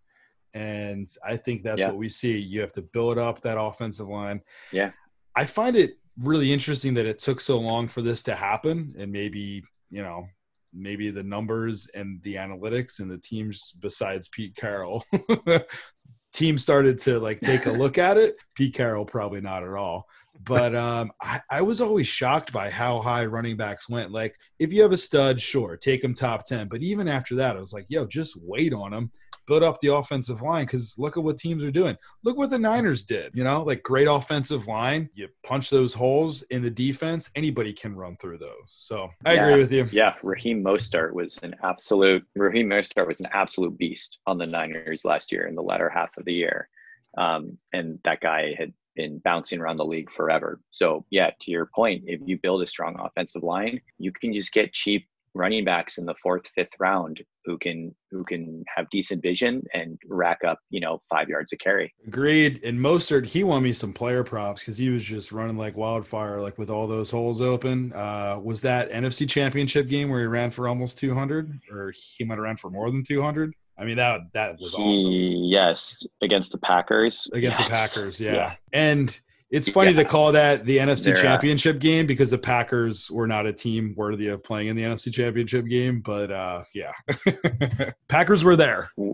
And 0.55 1.07
I 1.23 1.37
think 1.37 1.61
that's 1.61 1.81
Yeah. 1.81 1.89
what 1.89 1.97
we 1.97 2.09
see. 2.09 2.39
You 2.39 2.61
have 2.61 2.71
to 2.73 2.81
build 2.81 3.19
up 3.19 3.41
that 3.41 3.59
offensive 3.61 4.07
line. 4.07 4.41
Yeah. 4.71 4.91
I 5.35 5.45
find 5.45 5.75
it 5.75 5.99
really 6.17 6.51
interesting 6.51 6.95
that 6.95 7.05
it 7.05 7.19
took 7.19 7.39
so 7.39 7.59
long 7.59 7.87
for 7.87 8.01
this 8.01 8.23
to 8.23 8.33
happen. 8.33 8.95
And 8.97 9.11
maybe, 9.11 9.63
you 9.91 10.01
know, 10.01 10.27
maybe 10.77 11.09
the 11.09 11.23
numbers 11.23 11.89
and 11.93 12.21
the 12.23 12.35
analytics 12.35 12.99
and 12.99 13.09
the 13.09 13.17
teams 13.17 13.73
besides 13.79 14.27
Pete 14.27 14.55
Carroll 14.55 15.03
team 16.33 16.57
started 16.57 16.99
to 16.99 17.19
like 17.19 17.39
take 17.39 17.65
a 17.65 17.71
look 17.71 17.97
at 17.97 18.17
it. 18.17 18.35
Pete 18.55 18.73
Carroll 18.73 19.05
probably 19.05 19.41
not 19.41 19.63
at 19.63 19.73
all. 19.73 20.05
But 20.43 20.75
um, 20.75 21.11
I, 21.21 21.41
I 21.49 21.61
was 21.63 21.81
always 21.81 22.05
shocked 22.07 22.53
by 22.53 22.69
how 22.69 23.01
high 23.01 23.25
running 23.25 23.57
backs 23.57 23.89
went. 23.89 24.11
Like, 24.11 24.35
if 24.59 24.71
you 24.71 24.83
have 24.83 24.91
a 24.91 24.97
stud, 24.97 25.41
sure, 25.41 25.75
take 25.77 26.03
him 26.03 26.13
top 26.13 26.45
10. 26.45 26.67
But 26.67 26.83
even 26.83 27.07
after 27.07 27.35
that, 27.35 27.57
I 27.57 27.59
was 27.59 27.73
like, 27.73 27.85
yo, 27.89 28.05
just 28.05 28.37
wait 28.43 28.71
on 28.71 28.93
him, 28.93 29.11
build 29.47 29.63
up 29.63 29.79
the 29.79 29.93
offensive 29.93 30.41
line 30.41 30.65
because 30.65 30.95
look 30.97 31.17
at 31.17 31.23
what 31.23 31.37
teams 31.37 31.63
are 31.63 31.71
doing. 31.71 31.97
Look 32.23 32.37
what 32.37 32.49
the 32.49 32.59
Niners 32.59 33.03
did. 33.03 33.31
You 33.33 33.43
know, 33.43 33.63
like 33.63 33.81
great 33.81 34.07
offensive 34.07 34.67
line. 34.67 35.09
You 35.13 35.29
punch 35.43 35.69
those 35.69 35.93
holes 35.93 36.43
in 36.43 36.61
the 36.61 36.69
defense, 36.69 37.29
anybody 37.35 37.73
can 37.73 37.95
run 37.95 38.17
through 38.17 38.37
those. 38.39 38.67
So 38.67 39.09
I 39.25 39.33
Yeah. 39.33 39.47
agree 39.47 39.61
with 39.61 39.71
you. 39.71 39.87
Yeah, 39.91 40.15
Raheem 40.21 40.63
Mostert 40.63 41.13
was 41.13 41.37
an 41.43 41.55
absolute 41.63 42.25
Raheem 42.35 42.67
Mostert 42.69 43.07
was 43.07 43.19
an 43.19 43.27
absolute 43.31 43.77
beast 43.77 44.19
on 44.27 44.37
the 44.37 44.45
Niners 44.45 45.05
last 45.05 45.31
year 45.31 45.47
in 45.47 45.55
the 45.55 45.63
latter 45.63 45.89
half 45.89 46.15
of 46.17 46.25
the 46.25 46.33
year, 46.33 46.69
um, 47.17 47.57
and 47.73 47.99
that 48.03 48.19
guy 48.21 48.53
had 48.57 48.73
been 48.95 49.19
bouncing 49.19 49.59
around 49.59 49.77
the 49.77 49.85
league 49.85 50.11
forever. 50.11 50.59
So 50.71 51.05
yeah, 51.11 51.29
to 51.41 51.51
your 51.51 51.67
point, 51.67 52.03
if 52.07 52.19
you 52.25 52.37
build 52.39 52.63
a 52.63 52.67
strong 52.67 52.99
offensive 52.99 53.43
line, 53.43 53.79
you 53.97 54.11
can 54.11 54.33
just 54.33 54.51
get 54.51 54.73
cheap 54.73 55.07
running 55.33 55.63
backs 55.63 55.99
in 55.99 56.05
the 56.05 56.15
fourth, 56.15 56.47
fifth 56.55 56.73
round 56.79 57.21
who 57.47 57.57
can 57.57 57.95
who 58.11 58.23
can 58.25 58.63
have 58.75 58.87
decent 58.91 59.23
vision 59.23 59.63
and 59.73 59.97
rack 60.07 60.43
up 60.45 60.59
you 60.69 60.79
know 60.79 61.01
five 61.09 61.29
yards 61.29 61.51
of 61.53 61.59
carry. 61.59 61.91
Agreed. 62.05 62.59
And 62.63 62.77
Mostert, 62.79 63.25
he 63.25 63.43
won 63.43 63.63
me 63.63 63.73
some 63.73 63.93
player 63.93 64.23
props 64.23 64.61
because 64.61 64.77
he 64.77 64.89
was 64.89 65.03
just 65.03 65.31
running 65.31 65.57
like 65.57 65.75
wildfire, 65.75 66.39
like 66.41 66.57
with 66.59 66.69
all 66.69 66.85
those 66.87 67.09
holes 67.09 67.41
open. 67.41 67.93
Uh, 67.93 68.39
was 68.43 68.61
that 68.61 68.91
NFC 68.91 69.27
Championship 69.27 69.87
game 69.87 70.09
where 70.09 70.19
he 70.19 70.27
ran 70.27 70.51
for 70.51 70.67
almost 70.67 70.99
200, 70.99 71.59
or 71.71 71.93
he 72.17 72.23
might 72.25 72.35
have 72.35 72.43
ran 72.43 72.57
for 72.57 72.69
more 72.69 72.91
than 72.91 73.03
200? 73.03 73.53
I 73.79 73.85
mean 73.85 73.95
that 73.97 74.21
that 74.33 74.57
was 74.59 74.73
awesome 74.73 75.11
yes, 75.11 76.03
against 76.21 76.51
the 76.51 76.57
Packers. 76.57 77.29
against 77.33 77.59
Yes. 77.61 77.69
the 77.69 77.73
Packers. 77.73 78.19
Yeah, 78.21 78.33
Yeah. 78.33 78.53
and 78.73 79.19
it's 79.49 79.69
funny 79.69 79.91
Yeah. 79.91 80.03
to 80.03 80.05
call 80.05 80.31
that 80.33 80.65
the 80.65 80.77
NFC 80.77 81.05
They're, 81.05 81.17
uh, 81.17 81.21
Championship 81.21 81.79
game 81.79 82.05
because 82.05 82.31
the 82.31 82.37
Packers 82.37 83.09
were 83.09 83.27
not 83.27 83.45
a 83.45 83.53
team 83.53 83.93
worthy 83.95 84.27
of 84.27 84.43
playing 84.43 84.67
in 84.67 84.75
the 84.75 84.83
NFC 84.83 85.13
Championship 85.13 85.65
game. 85.67 86.01
But 86.01 86.31
uh, 86.31 86.63
yeah, 86.73 86.91
Packers 88.07 88.43
were 88.43 88.55
there. 88.55 88.91
we 88.97 89.11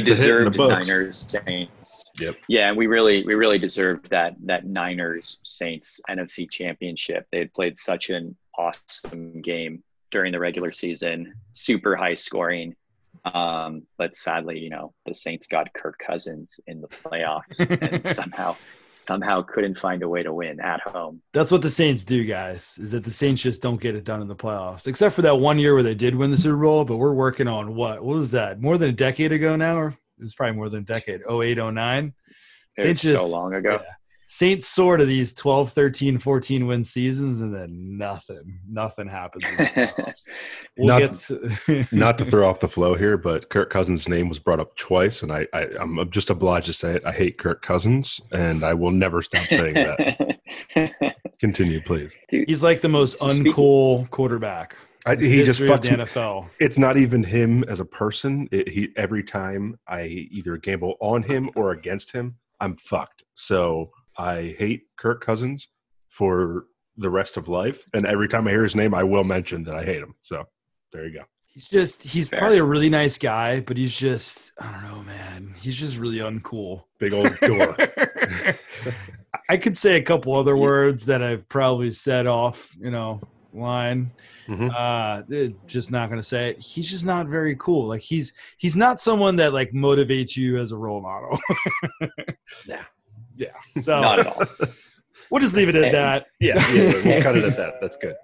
a 0.00 0.04
hit 0.04 0.20
in 0.46 0.52
the. 0.52 0.68
Niners 0.68 1.24
Saints. 1.28 2.04
Yep. 2.20 2.36
Yeah, 2.48 2.68
and 2.68 2.76
we 2.76 2.86
really 2.86 3.24
we 3.24 3.34
really 3.34 3.58
deserved 3.58 4.10
that 4.10 4.34
that 4.44 4.66
Niners 4.66 5.38
Saints 5.44 6.00
NFC 6.10 6.50
Championship. 6.50 7.26
They 7.32 7.38
had 7.38 7.52
played 7.54 7.76
such 7.76 8.10
an 8.10 8.36
awesome 8.58 9.40
game 9.40 9.82
during 10.10 10.32
the 10.32 10.38
regular 10.38 10.72
season, 10.72 11.32
super 11.50 11.96
high 11.96 12.14
scoring. 12.14 12.76
Um, 13.24 13.84
but 13.98 14.14
sadly, 14.14 14.58
you 14.58 14.68
know, 14.68 14.92
the 15.06 15.14
Saints 15.14 15.46
got 15.46 15.72
Kirk 15.74 15.98
Cousins 16.04 16.58
in 16.66 16.80
the 16.80 16.88
playoffs 16.88 17.58
and 17.92 18.04
somehow 18.20 18.56
somehow 18.94 19.42
couldn't 19.42 19.78
find 19.78 20.02
a 20.02 20.08
way 20.08 20.22
to 20.22 20.32
win 20.32 20.60
at 20.60 20.80
home. 20.80 21.22
That's 21.32 21.50
what 21.50 21.62
the 21.62 21.70
Saints 21.70 22.04
do, 22.04 22.24
guys. 22.24 22.78
Is 22.78 22.92
that 22.92 23.04
the 23.04 23.10
Saints 23.10 23.42
just 23.42 23.62
don't 23.62 23.80
get 23.80 23.94
it 23.94 24.04
done 24.04 24.22
in 24.22 24.28
the 24.28 24.36
playoffs, 24.36 24.86
except 24.86 25.14
for 25.14 25.22
that 25.22 25.36
one 25.36 25.58
year 25.58 25.74
where 25.74 25.82
they 25.82 25.94
did 25.94 26.14
win 26.14 26.30
the 26.30 26.36
Super 26.38 26.56
Bowl. 26.62 26.84
But 26.84 26.96
we're 26.98 27.14
working 27.14 27.48
on 27.48 27.74
what? 27.74 28.02
What 28.02 28.16
was 28.16 28.30
that? 28.32 28.60
More 28.60 28.78
than 28.78 28.90
a 28.90 28.92
decade 28.92 29.32
ago 29.32 29.56
now, 29.56 29.76
or 29.76 29.88
it 29.88 30.22
was 30.22 30.34
probably 30.34 30.56
more 30.56 30.68
than 30.68 30.82
a 30.82 30.86
decade. 30.86 31.22
08, 31.28 31.58
09. 31.58 32.12
It 32.76 32.88
was 32.88 33.00
so 33.00 33.28
long 33.28 33.54
ago. 33.54 33.80
yeah. 33.82 33.92
Saints 34.34 34.66
sort 34.66 35.02
of 35.02 35.08
these 35.08 35.34
12, 35.34 35.72
13, 35.72 36.16
14 36.16 36.66
win 36.66 36.84
seasons, 36.84 37.42
and 37.42 37.54
then 37.54 37.98
nothing, 37.98 38.60
nothing 38.66 39.06
happens. 39.06 39.44
In 39.44 39.56
the 39.56 39.64
playoffs. 39.64 40.26
We'll 40.78 40.86
Not- 40.88 41.12
to- 41.14 41.86
Not 41.92 42.16
to 42.16 42.24
throw 42.24 42.48
off 42.48 42.60
the 42.60 42.68
flow 42.68 42.94
here, 42.94 43.18
but 43.18 43.50
Kirk 43.50 43.68
Cousins' 43.68 44.08
name 44.08 44.30
was 44.30 44.38
brought 44.38 44.58
up 44.58 44.74
twice, 44.76 45.22
and 45.22 45.30
I, 45.30 45.46
I 45.52 45.66
I'm 45.78 46.08
just 46.10 46.30
obliged 46.30 46.64
to 46.68 46.72
say 46.72 46.94
it. 46.94 47.02
I 47.04 47.12
hate 47.12 47.36
Kirk 47.36 47.60
Cousins, 47.60 48.22
and 48.32 48.64
I 48.64 48.72
will 48.72 48.90
never 48.90 49.20
stop 49.20 49.44
saying 49.44 49.74
that. 49.74 50.38
Continue, 51.38 51.82
please. 51.82 52.16
Dude, 52.28 52.48
He's 52.48 52.62
like 52.62 52.80
the 52.80 52.88
most 52.88 53.18
Speaking- 53.18 53.52
uncool 53.52 54.08
quarterback. 54.10 54.74
I, 55.04 55.16
he 55.16 55.38
just 55.44 55.58
history 55.58 55.68
fucks 55.68 55.90
the 55.90 55.96
me. 55.98 56.04
NFL. 56.04 56.48
It's 56.60 56.78
not 56.78 56.96
even 56.96 57.22
him 57.24 57.64
as 57.64 57.80
a 57.80 57.84
person. 57.84 58.48
It, 58.52 58.68
he 58.68 58.90
every 58.96 59.24
time 59.24 59.76
I 59.88 60.04
either 60.06 60.56
gamble 60.56 60.94
on 61.00 61.24
him 61.24 61.50
or 61.56 61.72
against 61.72 62.12
him, 62.12 62.36
I'm 62.60 62.76
fucked. 62.76 63.24
So 63.34 63.90
I 64.16 64.54
hate 64.58 64.82
Kirk 64.96 65.22
Cousins 65.24 65.68
for 66.08 66.66
the 66.96 67.10
rest 67.10 67.36
of 67.36 67.48
life, 67.48 67.88
and 67.94 68.06
every 68.06 68.28
time 68.28 68.46
I 68.46 68.50
hear 68.50 68.62
his 68.62 68.76
name, 68.76 68.94
I 68.94 69.02
will 69.04 69.24
mention 69.24 69.64
that 69.64 69.74
I 69.74 69.84
hate 69.84 70.02
him. 70.02 70.14
So 70.22 70.44
there 70.92 71.06
you 71.06 71.18
go. 71.18 71.24
He's 71.46 71.68
just 71.68 72.02
he's 72.02 72.28
Fair. 72.28 72.38
probably 72.38 72.58
a 72.58 72.64
really 72.64 72.88
nice 72.90 73.18
guy, 73.18 73.60
but 73.60 73.76
he's 73.76 73.96
just 73.96 74.52
I 74.60 74.72
don't 74.72 74.82
know, 74.90 75.02
man. 75.04 75.54
He's 75.60 75.78
just 75.78 75.98
really 75.98 76.18
uncool. 76.18 76.84
Big 76.98 77.12
old 77.12 77.36
door. 77.40 77.76
I 79.50 79.56
could 79.56 79.76
say 79.76 79.96
a 79.96 80.02
couple 80.02 80.34
other 80.34 80.56
words 80.56 81.04
that 81.06 81.22
I've 81.22 81.46
probably 81.48 81.92
said 81.92 82.26
off, 82.26 82.74
you 82.80 82.90
know, 82.90 83.20
line. 83.52 84.12
Mhm. 84.46 84.70
Uh 84.74 85.22
just 85.66 85.90
not 85.90 86.08
gonna 86.08 86.22
say 86.22 86.50
it. 86.50 86.60
He's 86.60 86.90
just 86.90 87.04
not 87.04 87.26
very 87.26 87.54
cool. 87.56 87.86
Like 87.86 88.00
he's 88.00 88.32
he's 88.56 88.76
not 88.76 89.00
someone 89.02 89.36
that 89.36 89.52
like 89.52 89.72
motivates 89.72 90.36
you 90.36 90.56
as 90.56 90.72
a 90.72 90.76
role 90.76 91.00
model. 91.02 91.38
Yeah. 92.66 92.84
Yeah. 93.36 93.48
So 93.82 94.00
not 94.00 94.20
at 94.20 94.26
all. 94.26 94.42
we'll 95.30 95.40
just 95.40 95.54
leave 95.54 95.68
it 95.68 95.76
at 95.76 95.92
that. 95.92 96.26
yeah, 96.40 96.54
yeah, 96.72 96.92
we'll 97.04 97.22
cut 97.22 97.36
it 97.36 97.44
at 97.44 97.56
that. 97.56 97.80
That's 97.80 97.96
good. 97.96 98.16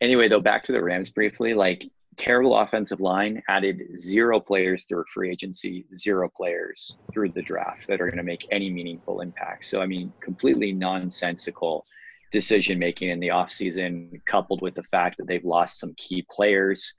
Anyway, 0.00 0.28
though, 0.28 0.40
back 0.40 0.62
to 0.64 0.72
the 0.72 0.82
Rams 0.82 1.10
briefly. 1.10 1.54
Like 1.54 1.90
terrible 2.16 2.56
offensive 2.56 3.00
line 3.00 3.42
added 3.48 3.82
zero 3.98 4.38
players 4.40 4.84
through 4.86 5.04
free 5.12 5.30
agency, 5.30 5.84
zero 5.94 6.30
players 6.34 6.96
through 7.12 7.30
the 7.30 7.42
draft 7.42 7.86
that 7.88 8.00
are 8.00 8.06
going 8.06 8.18
to 8.18 8.22
make 8.22 8.46
any 8.50 8.70
meaningful 8.70 9.20
impact. 9.20 9.66
So, 9.66 9.80
I 9.80 9.86
mean, 9.86 10.12
completely 10.20 10.72
nonsensical 10.72 11.84
decision 12.30 12.78
making 12.78 13.10
in 13.10 13.20
the 13.20 13.28
offseason, 13.28 14.20
coupled 14.26 14.62
with 14.62 14.74
the 14.74 14.82
fact 14.84 15.16
that 15.18 15.26
they've 15.26 15.44
lost 15.44 15.78
some 15.78 15.94
key 15.96 16.26
players. 16.30 16.92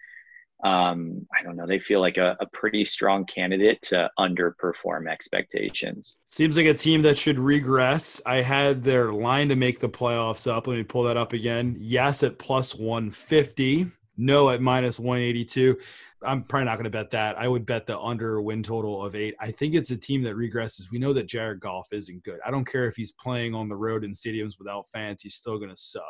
Um, 0.64 1.28
I 1.38 1.44
don't 1.44 1.56
know. 1.56 1.68
They 1.68 1.80
feel 1.80 2.00
like 2.00 2.18
a, 2.18 2.38
a 2.40 2.46
pretty 2.48 2.86
strong 2.86 3.26
candidate 3.26 3.82
to 3.84 4.10
underperform 4.18 5.10
expectations. 5.10 6.18
Seems 6.28 6.58
like 6.58 6.66
a 6.66 6.74
team 6.74 7.02
that 7.04 7.18
should 7.18 7.38
regress. 7.38 8.22
I 8.26 8.42
had 8.42 8.82
their 8.82 9.12
line 9.12 9.50
to 9.50 9.56
make 9.56 9.80
the 9.80 9.90
playoffs 9.90 10.50
up. 10.50 10.68
Let 10.68 10.78
me 10.78 10.84
pull 10.84 11.04
that 11.04 11.18
up 11.18 11.34
again. 11.34 11.76
Yes, 11.78 12.24
at 12.24 12.40
plus 12.40 12.74
150. 12.76 13.92
No, 14.18 14.50
at 14.50 14.62
minus 14.62 14.98
182. 14.98 15.78
I'm 16.24 16.44
probably 16.44 16.66
not 16.66 16.76
going 16.76 16.86
to 16.86 16.90
bet 16.90 17.12
that. 17.12 17.38
I 17.38 17.48
would 17.48 17.66
bet 17.66 17.86
the 17.86 18.00
under 18.00 18.42
win 18.42 18.64
total 18.64 19.06
of 19.06 19.16
eight. 19.16 19.36
I 19.40 19.52
think 19.52 19.76
it's 19.76 19.92
a 19.92 19.98
team 19.98 20.24
that 20.24 20.36
regresses. 20.36 20.90
We 20.92 21.00
know 21.00 21.14
that 21.14 21.28
Jared 21.28 21.60
Goff 21.60 21.88
isn't 21.92 22.24
good. 22.24 22.40
I 22.46 22.52
don't 22.52 22.66
care 22.66 22.88
if 22.88 22.96
he's 22.96 23.12
playing 23.12 23.54
on 23.54 23.70
the 23.70 23.76
road 23.76 24.04
in 24.04 24.14
stadiums 24.14 24.54
without 24.58 24.90
fans, 24.92 25.22
he's 25.22 25.36
still 25.36 25.58
going 25.58 25.70
to 25.70 25.78
suck. 25.78 26.04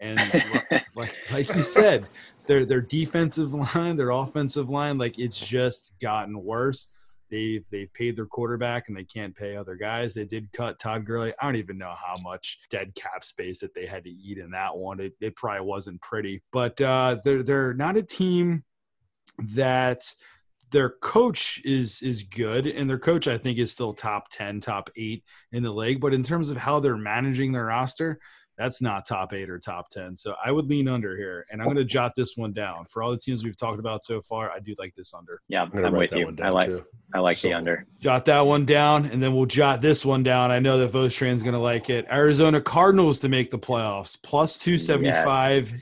And 0.00 0.18
like 0.94 1.14
like 1.30 1.54
you 1.54 1.62
said, 1.62 2.06
their 2.46 2.64
their 2.64 2.80
defensive 2.80 3.52
line, 3.52 3.96
their 3.96 4.10
offensive 4.10 4.70
line, 4.70 4.98
like 4.98 5.18
it's 5.18 5.38
just 5.38 5.92
gotten 6.00 6.42
worse. 6.42 6.88
They've 7.30 7.64
they've 7.70 7.92
paid 7.92 8.16
their 8.16 8.26
quarterback 8.26 8.88
and 8.88 8.96
they 8.96 9.04
can't 9.04 9.36
pay 9.36 9.56
other 9.56 9.76
guys. 9.76 10.14
They 10.14 10.24
did 10.24 10.52
cut 10.52 10.78
Todd 10.78 11.04
Gurley. 11.04 11.32
I 11.40 11.46
don't 11.46 11.56
even 11.56 11.78
know 11.78 11.94
how 11.94 12.16
much 12.20 12.58
dead 12.70 12.94
cap 12.94 13.24
space 13.24 13.60
that 13.60 13.74
they 13.74 13.86
had 13.86 14.04
to 14.04 14.10
eat 14.10 14.38
in 14.38 14.50
that 14.50 14.76
one. 14.76 14.98
It, 15.00 15.14
it 15.20 15.36
probably 15.36 15.66
wasn't 15.66 16.00
pretty, 16.00 16.42
but 16.50 16.80
uh, 16.80 17.18
they're 17.22 17.42
they're 17.42 17.74
not 17.74 17.96
a 17.96 18.02
team 18.02 18.64
that 19.38 20.12
their 20.70 20.90
coach 20.90 21.60
is 21.64 22.02
is 22.02 22.22
good 22.24 22.66
and 22.66 22.88
their 22.88 22.98
coach 22.98 23.28
I 23.28 23.38
think 23.38 23.58
is 23.58 23.72
still 23.72 23.92
top 23.92 24.28
10 24.30 24.60
top 24.60 24.90
8 24.96 25.22
in 25.52 25.62
the 25.62 25.72
league 25.72 26.00
but 26.00 26.14
in 26.14 26.22
terms 26.22 26.50
of 26.50 26.56
how 26.56 26.80
they're 26.80 26.96
managing 26.96 27.52
their 27.52 27.66
roster 27.66 28.20
that's 28.60 28.82
not 28.82 29.06
top 29.06 29.32
8 29.32 29.48
or 29.48 29.58
top 29.58 29.88
10 29.90 30.16
so 30.16 30.34
I 30.44 30.52
would 30.52 30.66
lean 30.68 30.86
under 30.86 31.16
here 31.16 31.46
and 31.50 31.60
I'm 31.62 31.66
going 31.66 31.78
to 31.78 31.84
jot 31.84 32.12
this 32.14 32.36
one 32.36 32.52
down 32.52 32.84
for 32.84 33.02
all 33.02 33.10
the 33.10 33.16
teams 33.16 33.42
we've 33.42 33.56
talked 33.56 33.78
about 33.78 34.04
so 34.04 34.20
far 34.20 34.50
I 34.50 34.58
do 34.60 34.74
like 34.78 34.94
this 34.94 35.14
under 35.14 35.40
Yeah, 35.48 35.62
I'm 35.62 35.70
gonna 35.70 35.86
I'm 35.86 35.94
write 35.94 36.00
with 36.00 36.10
that 36.10 36.18
you. 36.18 36.24
one 36.26 36.34
I 36.34 36.42
down 36.44 36.52
like 36.52 36.66
too. 36.66 36.84
I 37.14 37.18
like 37.20 37.40
the 37.40 37.54
under. 37.54 37.86
jot 37.98 38.26
that 38.26 38.42
one 38.46 38.66
down 38.66 39.06
and 39.06 39.22
then 39.22 39.34
we'll 39.34 39.46
jot 39.46 39.80
this 39.80 40.04
one 40.04 40.22
down 40.22 40.50
I 40.50 40.58
know 40.58 40.76
that 40.78 40.92
Vostran's 40.92 41.42
going 41.42 41.54
to 41.54 41.58
like 41.60 41.88
it 41.90 42.06
Arizona 42.12 42.60
Cardinals 42.60 43.18
to 43.20 43.28
make 43.30 43.50
the 43.50 43.58
playoffs 43.58 44.18
plus 44.22 44.58
275 44.58 45.74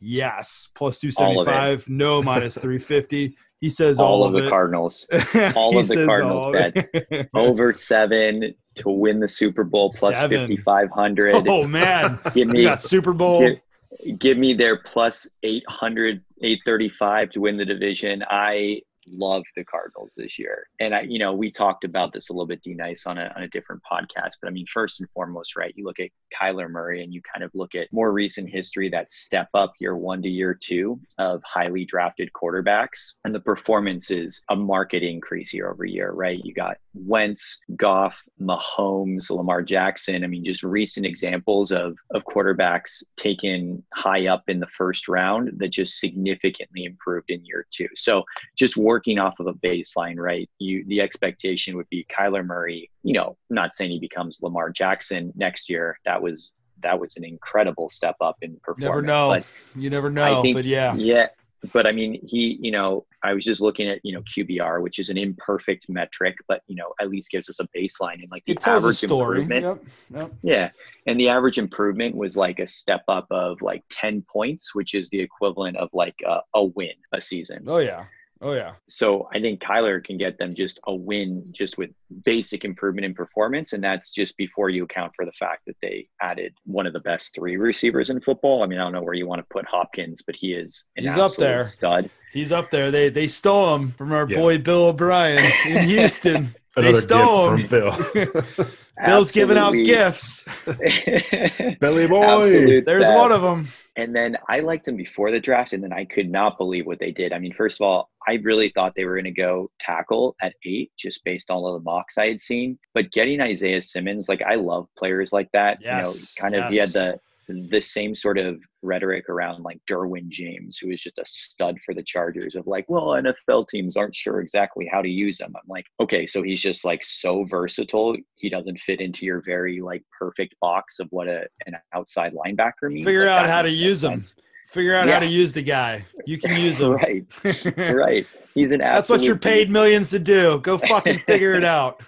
yes, 0.00 0.68
plus 0.74 1.02
All 1.18 1.40
of 1.40 1.48
it. 1.48 1.50
275 1.50 1.88
no 1.88 2.20
minus 2.22 2.58
350 2.58 3.36
he 3.64 3.70
says 3.70 3.98
All, 3.98 4.22
all, 4.22 4.24
of 4.26 4.34
the 4.34 4.46
it. 4.46 4.50
Cardinals. 4.50 5.06
All 5.56 5.78
of 5.78 5.88
the 5.88 6.04
Cardinals 6.04 6.44
all 6.44 6.54
of 6.54 7.26
over 7.34 7.72
seven 7.72 8.54
to 8.74 8.90
win 8.90 9.20
the 9.20 9.28
Super 9.28 9.64
Bowl 9.64 9.88
plus 9.88 10.14
Seven. 10.14 10.54
5,500. 10.58 11.48
oh 11.48 11.66
man, 11.66 12.20
give 12.34 12.48
me, 12.48 12.64
got 12.64 12.82
Super 12.82 13.14
Bowl. 13.14 13.40
give, 13.40 14.18
give 14.18 14.36
me 14.36 14.52
their 14.52 14.76
plus 14.76 15.26
800, 15.42 16.22
835 16.42 17.30
to 17.30 17.40
win 17.40 17.56
the 17.56 17.64
division. 17.64 18.22
I 18.28 18.82
love 19.08 19.42
the 19.56 19.64
Cardinals 19.64 20.14
this 20.16 20.38
year. 20.38 20.68
And 20.80 20.94
I, 20.94 21.02
you 21.02 21.18
know, 21.18 21.32
we 21.32 21.50
talked 21.50 21.84
about 21.84 22.12
this 22.12 22.30
a 22.30 22.32
little 22.32 22.46
bit, 22.46 22.62
D 22.62 22.74
Nice, 22.74 23.06
on 23.06 23.18
a, 23.18 23.32
on 23.36 23.42
a 23.42 23.48
different 23.48 23.82
podcast. 23.90 24.32
But 24.40 24.48
I 24.48 24.50
mean, 24.50 24.66
first 24.66 25.00
and 25.00 25.08
foremost, 25.10 25.56
right, 25.56 25.74
you 25.76 25.84
look 25.84 26.00
at 26.00 26.10
Kyler 26.34 26.70
Murray 26.70 27.02
and 27.02 27.12
you 27.12 27.20
kind 27.22 27.44
of 27.44 27.50
look 27.54 27.74
at 27.74 27.92
more 27.92 28.12
recent 28.12 28.48
history, 28.50 28.88
that 28.90 29.10
step 29.10 29.48
up 29.54 29.72
year 29.80 29.96
one 29.96 30.22
to 30.22 30.28
year 30.28 30.54
two 30.54 31.00
of 31.18 31.42
highly 31.44 31.84
drafted 31.84 32.30
quarterbacks. 32.32 33.14
And 33.24 33.34
the 33.34 33.40
performance 33.40 34.10
is 34.10 34.42
a 34.50 34.56
market 34.56 35.02
increase 35.02 35.52
year 35.52 35.70
over 35.70 35.84
year, 35.84 36.12
right? 36.12 36.40
You 36.42 36.54
got 36.54 36.76
Wentz, 36.94 37.58
Goff, 37.76 38.22
Mahomes, 38.40 39.30
Lamar 39.30 39.62
Jackson. 39.62 40.24
I 40.24 40.26
mean, 40.26 40.44
just 40.44 40.62
recent 40.62 41.06
examples 41.06 41.72
of, 41.72 41.96
of 42.12 42.24
quarterbacks 42.24 43.02
taken 43.16 43.82
high 43.92 44.26
up 44.26 44.44
in 44.48 44.60
the 44.60 44.66
first 44.68 45.08
round 45.08 45.50
that 45.56 45.68
just 45.68 45.98
significantly 45.98 46.84
improved 46.84 47.30
in 47.30 47.44
year 47.44 47.66
two. 47.70 47.88
So 47.94 48.24
just 48.56 48.76
working 48.94 49.18
off 49.18 49.34
of 49.40 49.46
a 49.48 49.54
baseline, 49.54 50.16
right? 50.18 50.48
You 50.60 50.84
the 50.86 51.00
expectation 51.00 51.76
would 51.76 51.88
be 51.90 52.06
Kyler 52.16 52.46
Murray, 52.46 52.90
you 53.02 53.12
know, 53.18 53.36
I'm 53.50 53.54
not 53.56 53.74
saying 53.74 53.90
he 53.90 53.98
becomes 53.98 54.40
Lamar 54.40 54.70
Jackson 54.70 55.32
next 55.34 55.68
year. 55.68 55.98
That 56.04 56.22
was 56.22 56.54
that 56.84 56.96
was 57.00 57.16
an 57.16 57.24
incredible 57.24 57.88
step 57.88 58.14
up 58.20 58.36
in 58.42 58.56
performance. 58.62 58.88
Never 58.90 59.02
know. 59.02 59.28
But 59.30 59.44
you 59.82 59.90
never 59.90 60.10
know, 60.10 60.42
think- 60.42 60.56
but 60.56 60.64
yeah. 60.64 60.94
yeah, 60.94 61.26
but 61.72 61.86
I 61.88 61.92
mean, 61.92 62.20
he, 62.24 62.58
you 62.60 62.70
know, 62.70 63.04
I 63.24 63.32
was 63.32 63.42
just 63.44 63.60
looking 63.62 63.88
at, 63.88 63.98
you 64.04 64.12
know, 64.14 64.22
QBR, 64.32 64.82
which 64.82 64.98
is 64.98 65.08
an 65.08 65.16
imperfect 65.16 65.86
metric, 65.88 66.36
but 66.46 66.60
you 66.68 66.76
know, 66.76 66.92
at 67.00 67.08
least 67.10 67.30
gives 67.30 67.48
us 67.48 67.58
a 67.58 67.66
baseline 67.76 68.20
and 68.22 68.30
like 68.30 68.44
the 68.46 68.52
It 68.52 68.60
tells 68.60 68.84
a 68.84 68.86
average 68.86 68.96
story. 68.98 69.40
improvement. 69.42 69.80
Yep. 70.12 70.20
Yep. 70.20 70.32
Yeah, 70.42 70.70
and 71.08 71.18
the 71.18 71.28
average 71.30 71.58
improvement 71.58 72.14
was 72.14 72.36
like 72.36 72.58
a 72.60 72.66
step 72.66 73.02
up 73.08 73.26
of 73.30 73.60
like 73.62 73.82
ten 73.90 74.22
points, 74.30 74.74
which 74.74 74.94
is 74.94 75.08
the 75.10 75.20
equivalent 75.20 75.76
of 75.78 75.88
like 75.92 76.16
a, 76.26 76.36
a 76.54 76.62
win 76.76 76.96
a 77.12 77.20
season. 77.20 77.64
Oh 77.66 77.78
yeah. 77.78 78.04
Oh 78.46 78.52
yeah. 78.52 78.74
So 78.86 79.26
I 79.32 79.40
think 79.40 79.60
Kyler 79.62 80.04
can 80.04 80.18
get 80.18 80.36
them 80.36 80.52
just 80.54 80.78
a 80.86 80.94
win 80.94 81.46
just 81.50 81.78
with 81.78 81.88
basic 82.24 82.64
improvement 82.66 83.06
in 83.06 83.14
performance. 83.14 83.72
And 83.72 83.82
that's 83.82 84.12
just 84.12 84.36
before 84.36 84.68
you 84.68 84.84
account 84.84 85.12
for 85.16 85.24
the 85.24 85.32
fact 85.32 85.62
that 85.66 85.76
they 85.80 86.08
added 86.20 86.52
one 86.66 86.86
of 86.86 86.92
the 86.92 87.00
best 87.00 87.34
three 87.34 87.56
receivers 87.56 88.10
in 88.10 88.20
football. 88.20 88.62
I 88.62 88.66
mean, 88.66 88.78
I 88.78 88.82
don't 88.82 88.92
know 88.92 89.02
where 89.02 89.14
you 89.14 89.26
want 89.26 89.40
to 89.40 89.46
put 89.50 89.64
Hopkins, 89.64 90.20
but 90.26 90.36
he 90.36 90.52
is 90.52 90.84
an 90.98 91.04
He's 91.04 91.16
up 91.16 91.34
there. 91.36 91.64
stud. 91.64 92.10
He's 92.34 92.52
up 92.52 92.70
there. 92.70 92.90
They 92.90 93.08
they 93.08 93.28
stole 93.28 93.74
him 93.76 93.92
from 93.92 94.12
our 94.12 94.28
Yeah. 94.28 94.36
boy 94.36 94.58
Bill 94.58 94.84
O'Brien 94.88 95.50
in 95.66 95.84
Houston. 95.88 96.54
they 96.76 96.92
stole 96.92 97.54
him. 97.54 97.66
from 97.66 97.68
Bill. 97.68 98.66
Bill's 99.04 99.32
giving 99.32 99.58
out 99.58 99.72
gifts. 99.72 100.44
Belly 101.80 102.06
boy. 102.06 102.24
Absolute 102.24 102.86
There's 102.86 103.06
best. 103.08 103.18
one 103.18 103.32
of 103.32 103.42
them. 103.42 103.68
And 103.96 104.14
then 104.14 104.36
I 104.48 104.60
liked 104.60 104.86
them 104.86 104.96
before 104.96 105.30
the 105.30 105.38
draft, 105.38 105.72
and 105.72 105.82
then 105.82 105.92
I 105.92 106.04
could 106.04 106.28
not 106.28 106.58
believe 106.58 106.84
what 106.84 106.98
they 106.98 107.12
did. 107.12 107.32
I 107.32 107.38
mean, 107.38 107.52
first 107.52 107.80
of 107.80 107.86
all, 107.86 108.10
I 108.26 108.34
really 108.42 108.70
thought 108.70 108.92
they 108.96 109.04
were 109.04 109.14
going 109.14 109.24
to 109.24 109.30
go 109.30 109.70
tackle 109.80 110.34
at 110.42 110.54
eight, 110.64 110.90
just 110.98 111.24
based 111.24 111.50
on 111.50 111.58
all 111.58 111.74
the 111.74 111.80
mocks 111.80 112.18
I 112.18 112.26
had 112.26 112.40
seen. 112.40 112.78
But 112.92 113.12
getting 113.12 113.40
Isaiah 113.40 113.80
Simmons, 113.80 114.28
like 114.28 114.42
I 114.42 114.56
love 114.56 114.88
players 114.98 115.32
like 115.32 115.48
that. 115.52 115.78
Yes, 115.80 116.34
you 116.36 116.42
know, 116.42 116.50
kind 116.50 116.64
of 116.64 116.72
he 116.72 116.78
had 116.78 116.88
the 116.90 117.20
the 117.48 117.80
same 117.80 118.14
sort 118.14 118.38
of 118.38 118.60
rhetoric 118.82 119.28
around 119.28 119.62
like 119.62 119.78
Derwin 119.90 120.28
James, 120.28 120.78
who 120.78 120.90
is 120.90 121.02
just 121.02 121.18
a 121.18 121.24
stud 121.26 121.78
for 121.84 121.94
the 121.94 122.02
Chargers 122.02 122.54
of 122.54 122.66
like, 122.66 122.84
well, 122.88 123.08
NFL 123.08 123.68
teams 123.68 123.96
aren't 123.96 124.14
sure 124.14 124.40
exactly 124.40 124.88
how 124.90 125.02
to 125.02 125.08
use 125.08 125.40
him. 125.40 125.54
I'm 125.56 125.68
like, 125.68 125.86
okay, 126.00 126.26
so 126.26 126.42
he's 126.42 126.60
just 126.60 126.84
like 126.84 127.02
so 127.04 127.44
versatile. 127.44 128.16
He 128.36 128.48
doesn't 128.48 128.78
fit 128.78 129.00
into 129.00 129.26
your 129.26 129.42
very 129.44 129.80
like 129.80 130.02
perfect 130.18 130.54
box 130.60 131.00
of 131.00 131.08
what 131.10 131.28
a, 131.28 131.46
an 131.66 131.74
outside 131.94 132.34
linebacker 132.34 132.90
means. 132.90 133.06
Figure 133.06 133.26
Like, 133.26 133.40
out 133.40 133.48
how 133.48 133.62
to 133.62 133.70
use 133.70 134.02
him. 134.04 134.20
Figure 134.68 134.94
out 134.94 135.06
Yeah. 135.06 135.14
how 135.14 135.20
to 135.20 135.26
use 135.26 135.52
the 135.52 135.62
guy. 135.62 136.04
You 136.26 136.38
can 136.38 136.56
use 136.56 136.80
him. 136.80 136.92
right, 136.94 137.24
right. 137.76 138.26
He's 138.54 138.70
an 138.70 138.80
absolute. 138.80 138.94
That's 138.96 139.10
what 139.10 139.22
you're 139.22 139.36
paid 139.36 139.62
beast. 139.64 139.72
millions 139.72 140.10
to 140.10 140.18
do. 140.20 140.58
Go 140.60 140.78
fucking 140.92 141.18
figure 141.18 141.54
it 141.54 141.64
out. 141.64 142.00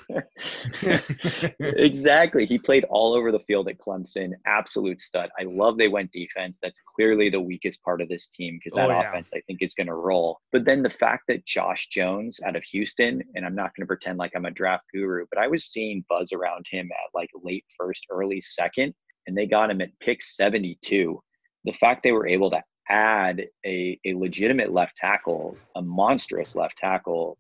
exactly. 1.60 2.46
He 2.46 2.58
played 2.58 2.84
all 2.84 3.14
over 3.14 3.32
the 3.32 3.40
field 3.40 3.68
at 3.68 3.78
Clemson. 3.78 4.30
Absolute 4.46 5.00
stud. 5.00 5.28
I 5.38 5.44
love 5.44 5.76
they 5.76 5.88
went 5.88 6.12
defense. 6.12 6.58
That's 6.62 6.80
clearly 6.94 7.30
the 7.30 7.40
weakest 7.40 7.82
part 7.82 8.00
of 8.00 8.08
this 8.08 8.28
team 8.28 8.58
because 8.58 8.76
that 8.76 8.90
Oh, 8.90 8.92
yeah. 8.94 9.08
offense, 9.08 9.32
I 9.34 9.40
think, 9.46 9.60
is 9.62 9.74
going 9.74 9.88
to 9.88 9.94
roll. 9.94 10.38
But 10.52 10.64
then 10.64 10.82
the 10.82 10.90
fact 10.90 11.24
that 11.28 11.44
Josh 11.46 11.88
Jones 11.88 12.38
out 12.46 12.56
of 12.56 12.62
Houston, 12.64 13.22
and 13.34 13.44
I'm 13.44 13.54
not 13.54 13.74
going 13.74 13.82
to 13.82 13.86
pretend 13.86 14.18
like 14.18 14.32
I'm 14.36 14.46
a 14.46 14.50
draft 14.50 14.84
guru, 14.94 15.26
but 15.30 15.40
I 15.40 15.48
was 15.48 15.64
seeing 15.66 16.04
buzz 16.08 16.32
around 16.32 16.66
him 16.70 16.88
at 16.92 17.14
like 17.14 17.30
late 17.42 17.64
first, 17.78 18.06
early 18.10 18.40
second, 18.40 18.94
and 19.26 19.36
they 19.36 19.46
got 19.46 19.70
him 19.70 19.80
at 19.80 19.90
pick 20.00 20.22
72. 20.22 21.20
The 21.66 21.72
fact 21.72 22.02
they 22.02 22.12
were 22.12 22.26
able 22.26 22.50
to 22.50 22.62
add 22.88 23.44
a, 23.66 23.98
a 24.06 24.14
legitimate 24.14 24.72
left 24.72 24.96
tackle, 24.96 25.56
a 25.74 25.82
monstrous 25.82 26.54
left 26.54 26.78
tackle, 26.78 27.36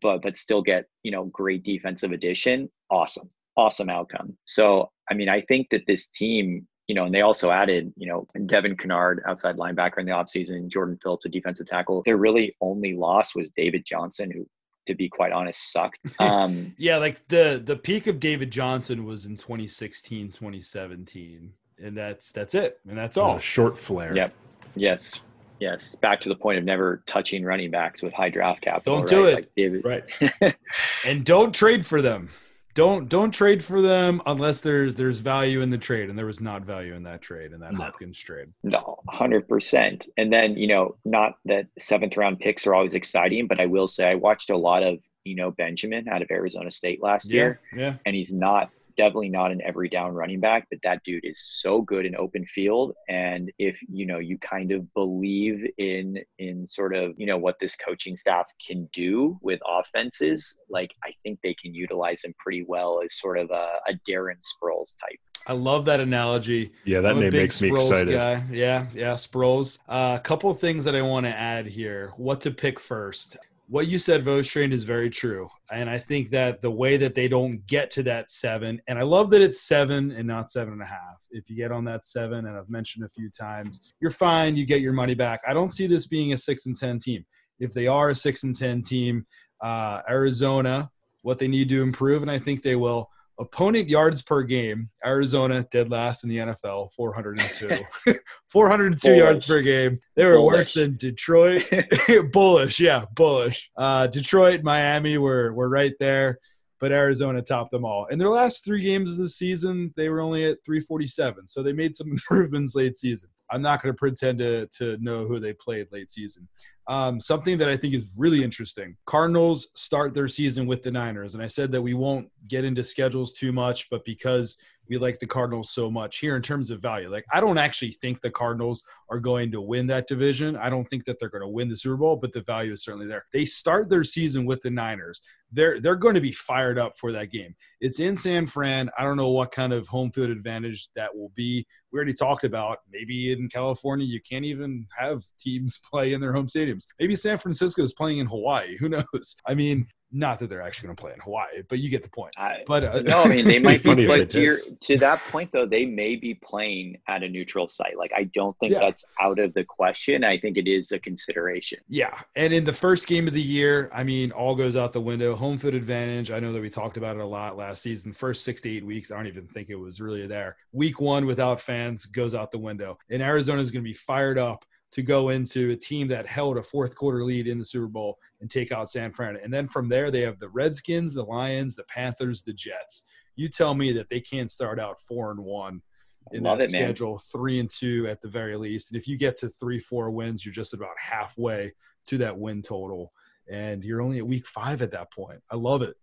but 0.00 0.22
but 0.22 0.36
still 0.36 0.62
get 0.62 0.86
you 1.02 1.10
know 1.10 1.24
great 1.26 1.62
defensive 1.62 2.12
addition 2.12 2.70
awesome 2.90 3.30
awesome 3.56 3.88
outcome. 3.88 4.36
So 4.44 4.90
i 5.10 5.14
mean 5.14 5.28
i 5.28 5.40
think 5.42 5.68
that 5.70 5.82
this 5.86 6.08
team 6.08 6.66
you 6.86 6.94
know 6.94 7.04
and 7.04 7.14
they 7.14 7.20
also 7.20 7.50
added 7.50 7.92
you 7.96 8.06
know 8.06 8.26
devin 8.46 8.76
kennard 8.76 9.22
outside 9.26 9.56
linebacker 9.56 9.98
in 9.98 10.06
the 10.06 10.12
offseason 10.12 10.68
jordan 10.68 10.98
phillips 11.02 11.26
a 11.26 11.28
defensive 11.28 11.66
tackle. 11.66 12.02
Their 12.04 12.16
really 12.16 12.56
only 12.60 12.94
loss 12.94 13.34
was 13.34 13.48
david 13.56 13.84
johnson 13.84 14.30
who 14.30 14.46
to 14.86 14.94
be 14.94 15.08
quite 15.08 15.32
honest 15.32 15.72
sucked. 15.72 15.98
Um 16.20 16.74
yeah, 16.78 16.98
like 16.98 17.26
the 17.28 17.60
the 17.64 17.76
peak 17.76 18.06
of 18.06 18.20
David 18.20 18.50
Johnson 18.50 19.04
was 19.04 19.24
in 19.24 19.36
2016, 19.36 20.30
2017. 20.30 21.54
And 21.82 21.96
that's 21.96 22.32
that's 22.32 22.54
it. 22.54 22.78
And 22.88 22.96
that's 22.96 23.16
It 23.16 23.20
was 23.20 23.30
all. 23.32 23.36
a 23.38 23.40
short 23.40 23.78
flare. 23.78 24.14
yep 24.16 24.34
yes 24.76 25.20
yes 25.60 25.94
back 25.96 26.20
to 26.20 26.28
the 26.28 26.34
point 26.34 26.58
of 26.58 26.64
never 26.64 27.02
touching 27.06 27.44
running 27.44 27.70
backs 27.70 28.02
with 28.02 28.12
high 28.12 28.28
draft 28.30 28.60
capital 28.60 28.98
Don't 28.98 29.08
do 29.08 29.24
right? 29.24 29.48
it. 29.56 29.84
like 29.84 30.10
Right. 30.42 30.56
And 31.04 31.24
don't 31.24 31.54
trade 31.54 31.84
for 31.86 32.02
them. 32.02 32.30
Don't 32.74 33.08
don't 33.08 33.30
trade 33.30 33.62
for 33.62 33.80
them 33.80 34.20
unless 34.26 34.60
there's 34.60 34.96
there's 34.96 35.20
value 35.20 35.60
in 35.60 35.70
the 35.70 35.78
trade. 35.78 36.10
And 36.10 36.18
there 36.18 36.26
was 36.26 36.40
not 36.40 36.62
value 36.62 36.94
in 36.94 37.04
that 37.04 37.22
trade 37.22 37.52
in 37.52 37.60
that 37.60 37.72
No. 37.74 37.84
Hopkins 37.84 38.18
trade. 38.18 38.48
No, 38.64 38.98
hundred 39.08 39.48
percent. 39.48 40.08
And 40.16 40.32
then 40.32 40.56
you 40.56 40.66
know, 40.66 40.96
not 41.04 41.34
that 41.44 41.66
seventh 41.78 42.16
round 42.16 42.40
picks 42.40 42.66
are 42.66 42.74
always 42.74 42.94
exciting, 42.94 43.46
but 43.46 43.60
I 43.60 43.66
will 43.66 43.86
say 43.86 44.06
I 44.10 44.16
watched 44.16 44.50
a 44.50 44.56
lot 44.56 44.82
of 44.82 44.98
you 45.24 45.36
know 45.36 45.52
Benjamin 45.52 46.08
out 46.08 46.20
of 46.22 46.30
Arizona 46.32 46.72
State 46.72 47.00
last 47.00 47.30
Yeah, 47.30 47.34
year, 47.42 47.60
yeah. 47.76 47.94
and 48.06 48.16
he's 48.16 48.32
not 48.32 48.70
definitely 48.96 49.28
not 49.28 49.50
an 49.50 49.60
every 49.62 49.88
down 49.88 50.12
running 50.12 50.40
back, 50.40 50.66
but 50.70 50.78
that 50.82 51.02
dude 51.04 51.24
is 51.24 51.40
so 51.40 51.82
good 51.82 52.06
in 52.06 52.16
open 52.16 52.44
field. 52.46 52.92
And 53.08 53.50
if 53.58 53.78
you 53.88 54.06
know 54.06 54.18
you 54.18 54.38
kind 54.38 54.72
of 54.72 54.92
believe 54.94 55.64
in 55.78 56.18
in 56.38 56.66
sort 56.66 56.94
of 56.94 57.14
you 57.16 57.26
know 57.26 57.38
what 57.38 57.56
this 57.60 57.76
coaching 57.76 58.16
staff 58.16 58.50
can 58.64 58.88
do 58.92 59.38
with 59.42 59.60
offenses, 59.66 60.58
like 60.68 60.92
I 61.04 61.12
think 61.22 61.38
they 61.42 61.54
can 61.54 61.74
utilize 61.74 62.24
him 62.24 62.34
pretty 62.38 62.64
well 62.66 63.00
as 63.04 63.18
sort 63.18 63.38
of 63.38 63.50
a, 63.50 63.78
a 63.88 63.94
Darren 64.08 64.38
Sproles 64.40 64.94
type. 65.00 65.18
I 65.46 65.52
love 65.52 65.84
that 65.86 66.00
analogy. 66.00 66.72
Yeah, 66.84 67.00
that 67.02 67.16
name 67.16 67.30
big 67.30 67.42
makes 67.42 67.60
me 67.60 67.74
excited. 67.74 68.14
Guy. 68.14 68.42
Yeah, 68.50 68.86
yeah, 68.94 69.12
Sproles. 69.12 69.78
Uh, 69.86 70.16
a 70.18 70.22
couple 70.22 70.52
things 70.54 70.84
that 70.84 70.96
I 70.96 71.02
want 71.02 71.26
to 71.26 71.36
add 71.36 71.66
here. 71.66 72.12
What 72.16 72.40
to 72.42 72.50
pick 72.50 72.80
first? 72.80 73.36
What 73.66 73.86
you 73.86 73.98
said, 73.98 74.24
Vostrain, 74.24 74.72
is 74.72 74.84
very 74.84 75.08
true, 75.08 75.48
and 75.72 75.88
I 75.88 75.96
think 75.96 76.30
that 76.30 76.60
the 76.60 76.70
way 76.70 76.98
that 76.98 77.14
they 77.14 77.28
don't 77.28 77.66
get 77.66 77.90
to 77.92 78.02
that 78.02 78.30
seven, 78.30 78.80
and 78.86 78.98
I 78.98 79.02
love 79.02 79.30
that 79.30 79.40
it's 79.40 79.62
seven 79.62 80.10
and 80.12 80.28
not 80.28 80.50
seven 80.50 80.74
and 80.74 80.82
a 80.82 80.86
half. 80.86 81.16
If 81.30 81.48
you 81.48 81.56
get 81.56 81.72
on 81.72 81.84
that 81.86 82.04
seven, 82.04 82.46
and 82.46 82.58
I've 82.58 82.68
mentioned 82.68 83.06
a 83.06 83.08
few 83.08 83.30
times, 83.30 83.94
you're 84.00 84.10
fine. 84.10 84.54
You 84.54 84.66
get 84.66 84.82
your 84.82 84.92
money 84.92 85.14
back. 85.14 85.40
I 85.48 85.54
don't 85.54 85.70
see 85.70 85.86
this 85.86 86.06
being 86.06 86.34
a 86.34 86.38
six 86.38 86.66
and 86.66 86.76
ten 86.76 86.98
team. 86.98 87.24
If 87.58 87.72
they 87.72 87.86
are 87.86 88.10
a 88.10 88.14
six 88.14 88.42
and 88.42 88.54
ten 88.54 88.82
team, 88.82 89.26
uh, 89.62 90.02
Arizona, 90.10 90.90
what 91.22 91.38
they 91.38 91.48
need 91.48 91.70
to 91.70 91.82
improve, 91.82 92.20
and 92.20 92.30
I 92.30 92.38
think 92.38 92.62
they 92.62 92.76
will. 92.76 93.08
Opponent 93.38 93.88
yards 93.88 94.22
per 94.22 94.42
game, 94.42 94.90
Arizona 95.04 95.66
dead 95.72 95.90
last 95.90 96.22
in 96.22 96.30
the 96.30 96.38
NFL, 96.38 96.92
402. 96.92 97.80
402 98.48 99.14
yards 99.14 99.46
per 99.46 99.60
game. 99.60 99.98
They 100.14 100.24
were 100.24 100.40
worse 100.40 100.74
than 100.74 100.96
Detroit. 100.96 101.64
bullish, 102.32 102.78
yeah, 102.78 103.04
bullish. 103.14 103.70
Uh, 103.76 104.06
Detroit, 104.06 104.62
Miami 104.62 105.18
were 105.18 105.52
were 105.52 105.68
right 105.68 105.94
there, 105.98 106.38
but 106.78 106.92
Arizona 106.92 107.42
topped 107.42 107.72
them 107.72 107.84
all. 107.84 108.06
In 108.06 108.18
their 108.18 108.28
last 108.28 108.64
three 108.64 108.82
games 108.82 109.12
of 109.12 109.18
the 109.18 109.28
season, 109.28 109.92
they 109.96 110.08
were 110.08 110.20
only 110.20 110.44
at 110.44 110.64
347. 110.64 111.48
So 111.48 111.62
they 111.62 111.72
made 111.72 111.96
some 111.96 112.10
improvements 112.10 112.76
late 112.76 112.96
season. 112.96 113.30
I'm 113.50 113.62
not 113.62 113.82
going 113.82 113.92
to 113.94 113.98
pretend 113.98 114.38
to 114.38 114.66
to 114.78 114.96
know 114.98 115.26
who 115.26 115.38
they 115.38 115.52
played 115.52 115.88
late 115.92 116.10
season. 116.10 116.48
Um, 116.86 117.18
something 117.20 117.56
that 117.58 117.68
I 117.68 117.76
think 117.76 117.94
is 117.94 118.14
really 118.18 118.44
interesting. 118.44 118.96
Cardinals 119.06 119.68
start 119.74 120.12
their 120.12 120.28
season 120.28 120.66
with 120.66 120.82
the 120.82 120.90
Niners, 120.90 121.34
and 121.34 121.42
I 121.42 121.46
said 121.46 121.72
that 121.72 121.80
we 121.80 121.94
won't 121.94 122.28
get 122.48 122.64
into 122.64 122.84
schedules 122.84 123.32
too 123.32 123.52
much, 123.52 123.88
but 123.90 124.04
because 124.04 124.58
we 124.88 124.98
like 124.98 125.18
the 125.18 125.26
Cardinals 125.26 125.70
so 125.70 125.90
much 125.90 126.18
here 126.18 126.36
in 126.36 126.42
terms 126.42 126.70
of 126.70 126.80
value, 126.80 127.08
like 127.08 127.24
I 127.32 127.40
don't 127.40 127.58
actually 127.58 127.92
think 127.92 128.20
the 128.20 128.30
Cardinals 128.30 128.82
are 129.10 129.18
going 129.18 129.50
to 129.52 129.60
win 129.60 129.86
that 129.88 130.08
division. 130.08 130.56
I 130.56 130.70
don't 130.70 130.84
think 130.84 131.04
that 131.06 131.18
they're 131.18 131.28
going 131.28 131.42
to 131.42 131.48
win 131.48 131.68
the 131.68 131.76
Super 131.76 131.96
Bowl, 131.96 132.16
but 132.16 132.32
the 132.32 132.42
value 132.42 132.72
is 132.72 132.84
certainly 132.84 133.06
there. 133.06 133.24
They 133.32 133.44
start 133.44 133.88
their 133.88 134.04
season 134.04 134.44
with 134.44 134.60
the 134.60 134.70
Niners. 134.70 135.22
They're 135.52 135.80
they're 135.80 135.94
going 135.94 136.14
to 136.14 136.20
be 136.20 136.32
fired 136.32 136.78
up 136.78 136.96
for 136.98 137.12
that 137.12 137.30
game. 137.30 137.54
It's 137.80 138.00
in 138.00 138.16
San 138.16 138.46
Fran. 138.46 138.90
I 138.98 139.04
don't 139.04 139.16
know 139.16 139.30
what 139.30 139.52
kind 139.52 139.72
of 139.72 139.86
home 139.86 140.10
field 140.10 140.30
advantage 140.30 140.88
that 140.96 141.14
will 141.14 141.32
be. 141.34 141.66
We 141.92 141.96
already 141.96 142.14
talked 142.14 142.44
about 142.44 142.78
maybe 142.90 143.32
in 143.32 143.48
California 143.48 144.04
you 144.04 144.20
can't 144.20 144.44
even 144.44 144.86
have 144.98 145.22
teams 145.38 145.80
play 145.90 146.12
in 146.12 146.20
their 146.20 146.32
home 146.32 146.46
stadiums. 146.46 146.86
Maybe 146.98 147.14
San 147.14 147.38
Francisco 147.38 147.82
is 147.82 147.92
playing 147.92 148.18
in 148.18 148.26
Hawaii. 148.26 148.76
Who 148.78 148.88
knows? 148.88 149.36
I 149.46 149.54
mean, 149.54 149.86
not 150.12 150.38
that 150.38 150.48
they're 150.48 150.62
actually 150.62 150.86
going 150.86 150.96
to 150.96 151.00
play 151.02 151.12
in 151.12 151.20
Hawaii, 151.20 151.62
but 151.68 151.80
you 151.80 151.88
get 151.88 152.02
the 152.04 152.08
point. 152.08 152.32
I, 152.36 152.58
But 152.66 152.84
uh, 152.84 153.00
no, 153.02 153.22
I 153.22 153.28
mean 153.28 153.44
they 153.46 153.58
might 153.68 153.80
funny 153.80 154.02
be, 154.02 154.06
but 154.06 154.30
to, 154.30 154.40
your, 154.40 154.58
to 154.82 154.96
that 154.98 155.18
point 155.30 155.50
though, 155.52 155.66
they 155.66 155.84
may 155.84 156.14
be 156.16 156.34
playing 156.34 156.98
at 157.08 157.22
a 157.22 157.28
neutral 157.28 157.68
site. 157.68 157.98
Like 157.98 158.12
I 158.16 158.24
don't 158.34 158.56
think 158.58 158.72
Yeah. 158.72 158.80
that's 158.80 159.04
out 159.20 159.38
of 159.38 159.52
the 159.54 159.64
question. 159.64 160.22
I 160.22 160.38
think 160.38 160.56
it 160.56 160.68
is 160.68 160.92
a 160.92 160.98
consideration. 161.00 161.78
Yeah, 161.88 162.14
and 162.36 162.52
in 162.52 162.64
the 162.64 162.72
first 162.72 163.08
game 163.08 163.26
of 163.26 163.34
the 163.34 163.42
year, 163.42 163.90
I 163.92 164.04
mean, 164.04 164.30
all 164.30 164.54
goes 164.54 164.76
out 164.76 164.92
the 164.92 165.00
window. 165.00 165.34
Home 165.34 165.58
field 165.58 165.74
advantage. 165.74 166.30
I 166.30 166.38
know 166.40 166.52
that 166.52 166.62
we 166.62 166.70
talked 166.70 166.96
about 166.96 167.16
it 167.16 167.22
a 167.22 167.26
lot 167.26 167.56
last 167.56 167.82
season. 167.82 168.12
First 168.12 168.44
six 168.44 168.60
to 168.62 168.70
eight 168.70 168.84
weeks, 168.86 169.10
I 169.10 169.16
don't 169.16 169.26
even 169.26 169.46
think 169.48 169.68
it 169.70 169.74
was 169.76 170.00
really 170.00 170.26
there. 170.26 170.56
Week 170.72 171.00
one 171.00 171.26
without 171.26 171.60
fans 171.60 172.06
goes 172.06 172.34
out 172.34 172.52
the 172.52 172.58
window, 172.58 172.98
and 173.10 173.20
Arizona 173.22 173.60
is 173.60 173.70
going 173.70 173.82
to 173.82 173.88
be 173.88 173.94
fired 173.94 174.38
up 174.38 174.64
to 174.94 175.02
go 175.02 175.30
into 175.30 175.72
a 175.72 175.76
team 175.76 176.06
that 176.06 176.24
held 176.24 176.56
a 176.56 176.62
fourth 176.62 176.94
quarter 176.94 177.24
lead 177.24 177.48
in 177.48 177.58
the 177.58 177.64
Super 177.64 177.88
Bowl 177.88 178.16
and 178.40 178.48
take 178.48 178.70
out 178.70 178.88
San 178.88 179.12
Fran. 179.12 179.36
And 179.42 179.52
then 179.52 179.66
from 179.66 179.88
there, 179.88 180.08
they 180.08 180.20
have 180.20 180.38
the 180.38 180.48
Redskins, 180.50 181.14
the 181.14 181.24
Lions, 181.24 181.74
the 181.74 181.82
Panthers, 181.84 182.42
the 182.42 182.52
Jets. 182.52 183.04
You 183.34 183.48
tell 183.48 183.74
me 183.74 183.90
that 183.90 184.08
they 184.08 184.20
can't 184.20 184.52
start 184.52 184.78
out 184.78 185.00
four 185.00 185.32
and 185.32 185.40
one 185.40 185.82
in 186.30 186.44
Love 186.44 186.58
that 186.58 186.64
it, 186.64 186.70
schedule, 186.70 187.18
three 187.18 187.58
and 187.58 187.68
two 187.68 188.06
at 188.08 188.20
the 188.20 188.28
very 188.28 188.56
least. 188.56 188.92
And 188.92 188.96
if 188.96 189.08
you 189.08 189.16
get 189.16 189.36
to 189.38 189.48
three, 189.48 189.80
four 189.80 190.12
wins, 190.12 190.46
you're 190.46 190.54
just 190.54 190.74
about 190.74 190.94
halfway 190.96 191.72
to 192.06 192.18
that 192.18 192.38
win 192.38 192.62
total. 192.62 193.12
And 193.50 193.82
you're 193.82 194.00
only 194.00 194.18
at 194.18 194.26
week 194.26 194.46
five 194.46 194.80
at 194.80 194.92
that 194.92 195.12
point. 195.12 195.40
I 195.50 195.56
love 195.56 195.82
it. 195.82 195.96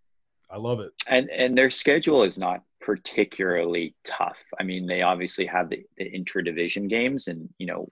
I 0.49 0.57
love 0.57 0.81
it. 0.81 0.91
And 1.07 1.29
and 1.29 1.57
their 1.57 1.69
schedule 1.69 2.23
is 2.23 2.37
not 2.37 2.61
particularly 2.81 3.95
tough. 4.03 4.37
I 4.59 4.63
mean, 4.63 4.85
they 4.85 5.01
obviously 5.01 5.45
have 5.45 5.69
the, 5.69 5.81
the 5.97 6.11
intra 6.11 6.43
division 6.43 6.89
games, 6.89 7.29
and 7.29 7.47
you 7.57 7.67
know, 7.67 7.89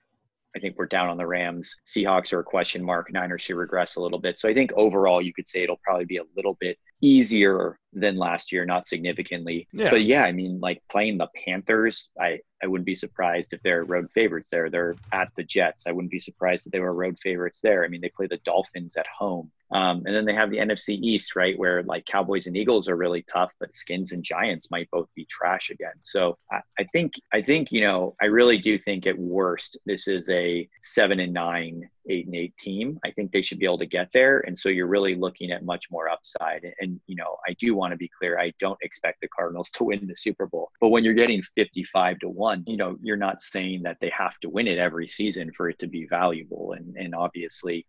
I 0.59 0.61
think 0.61 0.77
we're 0.77 0.87
down 0.87 1.07
on 1.07 1.15
the 1.15 1.25
Rams. 1.25 1.77
Seahawks 1.85 2.33
are 2.33 2.41
a 2.41 2.43
question 2.43 2.83
mark. 2.83 3.13
Niners 3.13 3.41
should 3.41 3.55
regress 3.55 3.95
a 3.95 4.01
little 4.01 4.19
bit. 4.19 4.37
So 4.37 4.49
I 4.49 4.53
think 4.53 4.73
overall, 4.73 5.21
you 5.21 5.31
could 5.31 5.47
say 5.47 5.63
it'll 5.63 5.79
probably 5.81 6.03
be 6.03 6.17
a 6.17 6.23
little 6.35 6.57
bit 6.59 6.77
easier 7.01 7.77
than 7.93 8.17
last 8.17 8.51
year, 8.51 8.65
not 8.65 8.85
significantly. 8.85 9.67
Yeah. 9.71 9.89
But 9.89 10.03
yeah, 10.03 10.23
I 10.23 10.31
mean, 10.31 10.59
like 10.59 10.81
playing 10.91 11.17
the 11.17 11.27
Panthers, 11.45 12.09
I 12.19 12.39
I 12.61 12.67
wouldn't 12.67 12.85
be 12.85 12.95
surprised 12.95 13.53
if 13.53 13.61
they're 13.63 13.83
road 13.83 14.09
favorites 14.13 14.49
there. 14.49 14.69
They're 14.69 14.95
at 15.11 15.29
the 15.37 15.43
Jets. 15.43 15.85
I 15.87 15.91
wouldn't 15.91 16.11
be 16.11 16.19
surprised 16.19 16.65
if 16.65 16.71
they 16.71 16.79
were 16.79 16.93
road 16.93 17.17
favorites 17.23 17.61
there. 17.61 17.85
I 17.85 17.87
mean, 17.87 18.01
they 18.01 18.09
play 18.09 18.27
the 18.27 18.39
Dolphins 18.43 18.97
at 18.97 19.07
home. 19.07 19.51
Um, 19.71 20.03
and 20.05 20.15
then 20.15 20.25
they 20.25 20.33
have 20.33 20.49
the 20.49 20.57
NFC 20.57 20.99
East, 21.01 21.35
right, 21.35 21.57
where 21.57 21.83
like 21.83 22.05
Cowboys 22.05 22.47
and 22.47 22.57
Eagles 22.57 22.89
are 22.89 22.95
really 22.95 23.23
tough, 23.31 23.53
but 23.59 23.71
Skins 23.71 24.11
and 24.11 24.23
Giants 24.23 24.71
might 24.71 24.89
both 24.91 25.07
be 25.15 25.25
trash 25.25 25.69
again. 25.69 25.93
So 26.01 26.37
I, 26.51 26.61
I 26.79 26.83
think, 26.85 27.13
I 27.31 27.41
think, 27.41 27.71
you 27.71 27.81
know, 27.87 28.15
I 28.21 28.25
really 28.25 28.57
do 28.57 28.79
think 28.79 29.05
at 29.05 29.17
worst 29.17 29.77
this 29.85 30.07
is 30.07 30.27
a 30.29 30.67
seven 30.81 31.19
and 31.19 31.33
nine, 31.33 31.87
eight 32.09 32.25
and 32.25 32.35
eight 32.35 32.55
team. 32.57 32.99
I 33.03 33.11
think 33.11 33.31
they 33.31 33.41
should 33.41 33.59
be 33.59 33.65
able 33.65 33.79
to 33.79 33.85
get 33.85 34.09
there, 34.13 34.39
and 34.41 34.57
so 34.57 34.69
you're 34.69 34.87
really 34.87 35.15
looking 35.15 35.51
at 35.51 35.63
much 35.63 35.85
more 35.91 36.09
upside. 36.09 36.65
And 36.79 36.99
you 37.07 37.15
know, 37.15 37.37
I 37.47 37.53
do 37.59 37.75
want 37.75 37.91
to 37.91 37.97
be 37.97 38.09
clear, 38.17 38.39
I 38.39 38.53
don't 38.59 38.79
expect 38.81 39.21
the 39.21 39.27
Cardinals 39.27 39.71
to 39.75 39.83
win 39.83 40.07
the 40.07 40.15
Super 40.15 40.47
Bowl, 40.47 40.71
but 40.81 40.89
when 40.89 41.03
you're 41.03 41.13
getting 41.13 41.41
55 41.55 42.19
to 42.19 42.29
one, 42.29 42.63
you 42.67 42.77
know, 42.77 42.97
you're 43.01 43.17
not 43.17 43.41
saying 43.41 43.83
that 43.83 43.97
they 44.01 44.11
have 44.17 44.37
to 44.41 44.49
win 44.49 44.67
it 44.67 44.79
every 44.79 45.07
season 45.07 45.51
for 45.55 45.69
it 45.69 45.79
to 45.79 45.87
be 45.87 46.07
valuable. 46.07 46.73
And 46.73 46.95
and 46.97 47.15
obviously. 47.15 47.85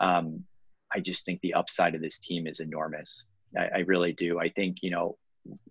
Um, 0.00 0.44
I 0.92 1.00
just 1.00 1.24
think 1.24 1.40
the 1.40 1.54
upside 1.54 1.94
of 1.94 2.00
this 2.00 2.18
team 2.18 2.46
is 2.46 2.60
enormous. 2.60 3.26
I, 3.56 3.68
I 3.76 3.78
really 3.80 4.12
do. 4.12 4.40
I 4.40 4.48
think, 4.48 4.78
you 4.82 4.90
know, 4.90 5.16